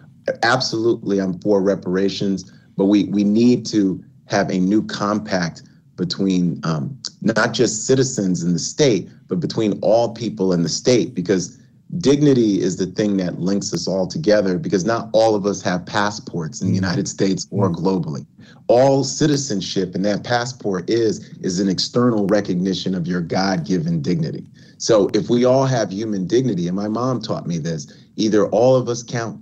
absolutely, 0.42 1.18
I'm 1.18 1.40
for 1.40 1.62
reparations, 1.62 2.52
but 2.76 2.84
we, 2.86 3.04
we 3.04 3.24
need 3.24 3.64
to 3.66 4.04
have 4.26 4.50
a 4.50 4.58
new 4.58 4.84
compact 4.84 5.62
between 5.96 6.60
um, 6.64 6.98
not 7.22 7.52
just 7.52 7.86
citizens 7.86 8.42
in 8.42 8.52
the 8.52 8.58
state, 8.58 9.08
but 9.28 9.40
between 9.40 9.78
all 9.80 10.14
people 10.14 10.52
in 10.52 10.62
the 10.62 10.68
state, 10.68 11.14
because 11.14 11.58
dignity 11.98 12.60
is 12.60 12.76
the 12.76 12.86
thing 12.86 13.16
that 13.18 13.40
links 13.40 13.72
us 13.72 13.86
all 13.86 14.06
together 14.06 14.58
because 14.58 14.84
not 14.84 15.08
all 15.12 15.34
of 15.34 15.46
us 15.46 15.62
have 15.62 15.86
passports 15.86 16.60
in 16.60 16.68
the 16.68 16.72
mm-hmm. 16.72 16.84
United 16.84 17.08
States 17.08 17.46
or 17.50 17.70
mm-hmm. 17.70 17.84
globally. 17.84 18.26
All 18.66 19.04
citizenship 19.04 19.94
and 19.94 20.04
that 20.04 20.24
passport 20.24 20.88
is 20.88 21.28
is 21.40 21.60
an 21.60 21.68
external 21.68 22.26
recognition 22.26 22.94
of 22.94 23.06
your 23.06 23.20
God-given 23.20 24.02
dignity. 24.02 24.46
So 24.78 25.08
if 25.14 25.30
we 25.30 25.44
all 25.44 25.66
have 25.66 25.92
human 25.92 26.26
dignity, 26.26 26.66
and 26.66 26.76
my 26.76 26.88
mom 26.88 27.22
taught 27.22 27.46
me 27.46 27.58
this, 27.58 27.92
either 28.16 28.46
all 28.48 28.76
of 28.76 28.88
us 28.88 29.02
count 29.02 29.40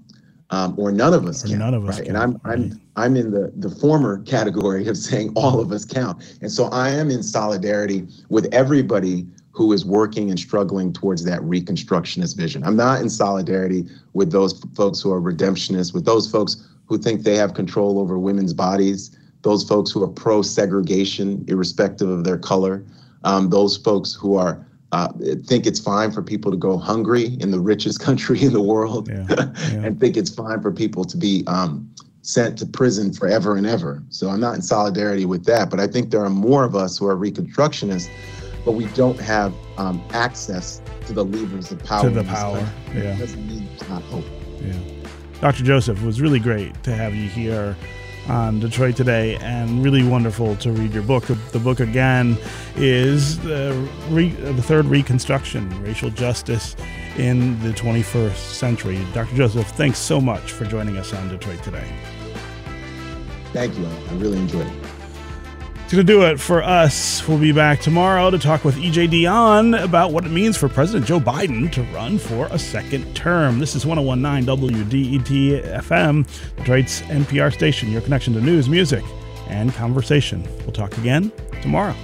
um, 0.53 0.75
or 0.79 0.93
none 0.93 1.15
of 1.15 1.27
us 1.27 1.45
or 1.45 1.49
count. 1.49 1.59
None 1.59 1.75
of 1.75 1.89
us 1.89 1.99
right? 1.99 2.07
Count. 2.07 2.09
And 2.09 2.19
I'm 2.19 2.41
I'm 2.45 2.81
I'm 2.95 3.17
in 3.17 3.31
the 3.33 3.53
the 3.57 3.71
former 3.71 4.23
category 4.23 4.87
of 4.87 4.97
saying 4.97 5.33
all 5.37 5.59
of 5.59 5.73
us 5.73 5.85
count. 5.85 6.39
And 6.41 6.53
so 6.53 6.67
I 6.67 6.91
am 6.91 7.11
in 7.11 7.23
solidarity 7.23 8.07
with 8.29 8.47
everybody 8.53 9.27
who 9.51 9.73
is 9.73 9.85
working 9.85 10.31
and 10.31 10.39
struggling 10.39 10.93
towards 10.93 11.25
that 11.25 11.41
reconstructionist 11.41 12.37
vision. 12.37 12.63
I'm 12.65 12.77
not 12.77 13.01
in 13.01 13.11
solidarity 13.11 13.87
with 14.13 14.31
those 14.31 14.59
folks 14.75 15.01
who 15.01 15.13
are 15.13 15.21
redemptionists, 15.21 15.93
with 15.93 16.07
those 16.07 16.31
folks 16.31 16.69
who 16.87 16.97
think 16.97 17.23
they 17.23 17.37
have 17.37 17.53
control 17.53 17.99
over 17.99 18.19
women's 18.19 18.55
bodies, 18.55 19.17
those 19.43 19.63
folks 19.63 19.91
who 19.91 20.03
are 20.03 20.09
pro 20.09 20.41
segregation, 20.41 21.45
irrespective 21.49 22.09
of 22.09 22.25
their 22.25 22.39
color, 22.39 22.85
um, 23.25 23.51
those 23.51 23.77
folks 23.77 24.15
who 24.15 24.37
are 24.37 24.67
uh, 24.93 25.09
think 25.45 25.67
it's 25.67 25.81
fine 25.81 26.13
for 26.13 26.23
people 26.23 26.51
to 26.51 26.57
go 26.57 26.77
hungry 26.77 27.37
in 27.41 27.51
the 27.51 27.61
richest 27.61 28.01
country 28.09 28.43
in 28.43 28.53
the 28.53 28.63
world 28.63 29.09
yeah, 29.09 29.27
yeah. 29.29 29.85
and 29.85 29.99
think 29.99 30.17
it's 30.17 30.31
fine 30.33 30.61
for 30.61 30.71
people 30.71 31.05
to 31.05 31.17
be 31.17 31.45
um, 31.47 31.91
sent 32.23 32.57
to 32.59 32.67
prison 32.67 33.13
forever 33.13 33.57
and 33.57 33.67
ever. 33.67 34.03
So 34.11 34.29
I'm 34.29 34.41
not 34.41 34.55
in 34.55 34.63
solidarity 34.63 35.25
with 35.27 35.45
that. 35.47 35.71
But 35.71 35.81
I 35.81 35.87
think 35.89 36.11
there 36.11 36.25
are 36.25 36.31
more 36.31 36.65
of 36.65 36.77
us 36.77 36.99
who 36.99 37.07
are 37.07 37.17
Reconstructionists 37.17 38.09
but 38.65 38.73
we 38.73 38.87
don't 38.89 39.19
have 39.19 39.55
um, 39.77 40.03
access 40.13 40.81
to 41.07 41.13
the 41.13 41.25
levers 41.25 41.73
of 41.73 41.83
power. 41.85 42.03
To 42.03 42.11
the 42.11 42.25
power, 42.25 42.59
yeah. 42.95 43.15
It 43.15 43.19
doesn't 43.19 43.47
mean 43.47 43.69
it's 43.75 43.89
not 43.89 44.03
hope. 44.05 44.25
Yeah. 44.61 44.79
Dr. 45.41 45.65
Joseph, 45.65 46.01
it 46.01 46.07
was 46.07 46.21
really 46.21 46.39
great 46.39 46.81
to 46.85 46.95
have 46.95 47.15
you 47.15 47.29
here 47.29 47.77
on 48.29 48.61
Detroit 48.61 48.97
Today 48.97 49.37
and 49.37 49.83
really 49.83 50.03
wonderful 50.03 50.57
to 50.57 50.73
read 50.73 50.93
your 50.93 51.03
book. 51.03 51.25
The 51.25 51.59
book, 51.59 51.81
again, 51.81 52.39
is 52.77 53.39
the, 53.41 53.89
re, 54.09 54.31
the 54.31 54.63
Third 54.63 54.87
Reconstruction 54.87 55.83
Racial 55.83 56.11
Justice 56.11 56.77
in 57.17 57.61
the 57.63 57.71
21st 57.71 58.37
Century. 58.37 59.05
Dr. 59.13 59.37
Joseph, 59.37 59.69
thanks 59.69 59.99
so 59.99 60.21
much 60.21 60.53
for 60.53 60.65
joining 60.65 60.97
us 60.97 61.13
on 61.13 61.29
Detroit 61.29 61.63
Today. 61.63 61.87
Thank 63.53 63.77
you. 63.77 63.87
I 63.87 64.15
really 64.15 64.39
enjoyed 64.39 64.67
it 64.67 64.92
going 65.93 66.07
to 66.07 66.11
do 66.11 66.23
it 66.23 66.41
for 66.41 66.63
us. 66.63 67.29
We'll 67.29 67.37
be 67.37 67.53
back 67.53 67.81
tomorrow 67.81 68.31
to 68.31 68.39
talk 68.39 68.65
with 68.65 68.77
EJ 68.77 69.09
Dionne 69.11 69.79
about 69.85 70.11
what 70.11 70.25
it 70.25 70.31
means 70.31 70.57
for 70.57 70.67
President 70.67 71.05
Joe 71.05 71.21
Biden 71.21 71.71
to 71.73 71.83
run 71.95 72.17
for 72.17 72.47
a 72.47 72.59
second 72.59 73.15
term. 73.15 73.59
This 73.59 73.75
is 73.75 73.85
1019 73.85 74.47
WDET 74.47 75.81
FM, 75.83 76.27
Detroit's 76.57 77.03
NPR 77.03 77.53
station, 77.53 77.91
your 77.91 78.01
connection 78.01 78.33
to 78.33 78.41
news, 78.41 78.71
music, 78.71 79.05
and 79.49 79.75
conversation. 79.75 80.43
We'll 80.61 80.73
talk 80.73 80.97
again 80.97 81.31
tomorrow. 81.61 81.95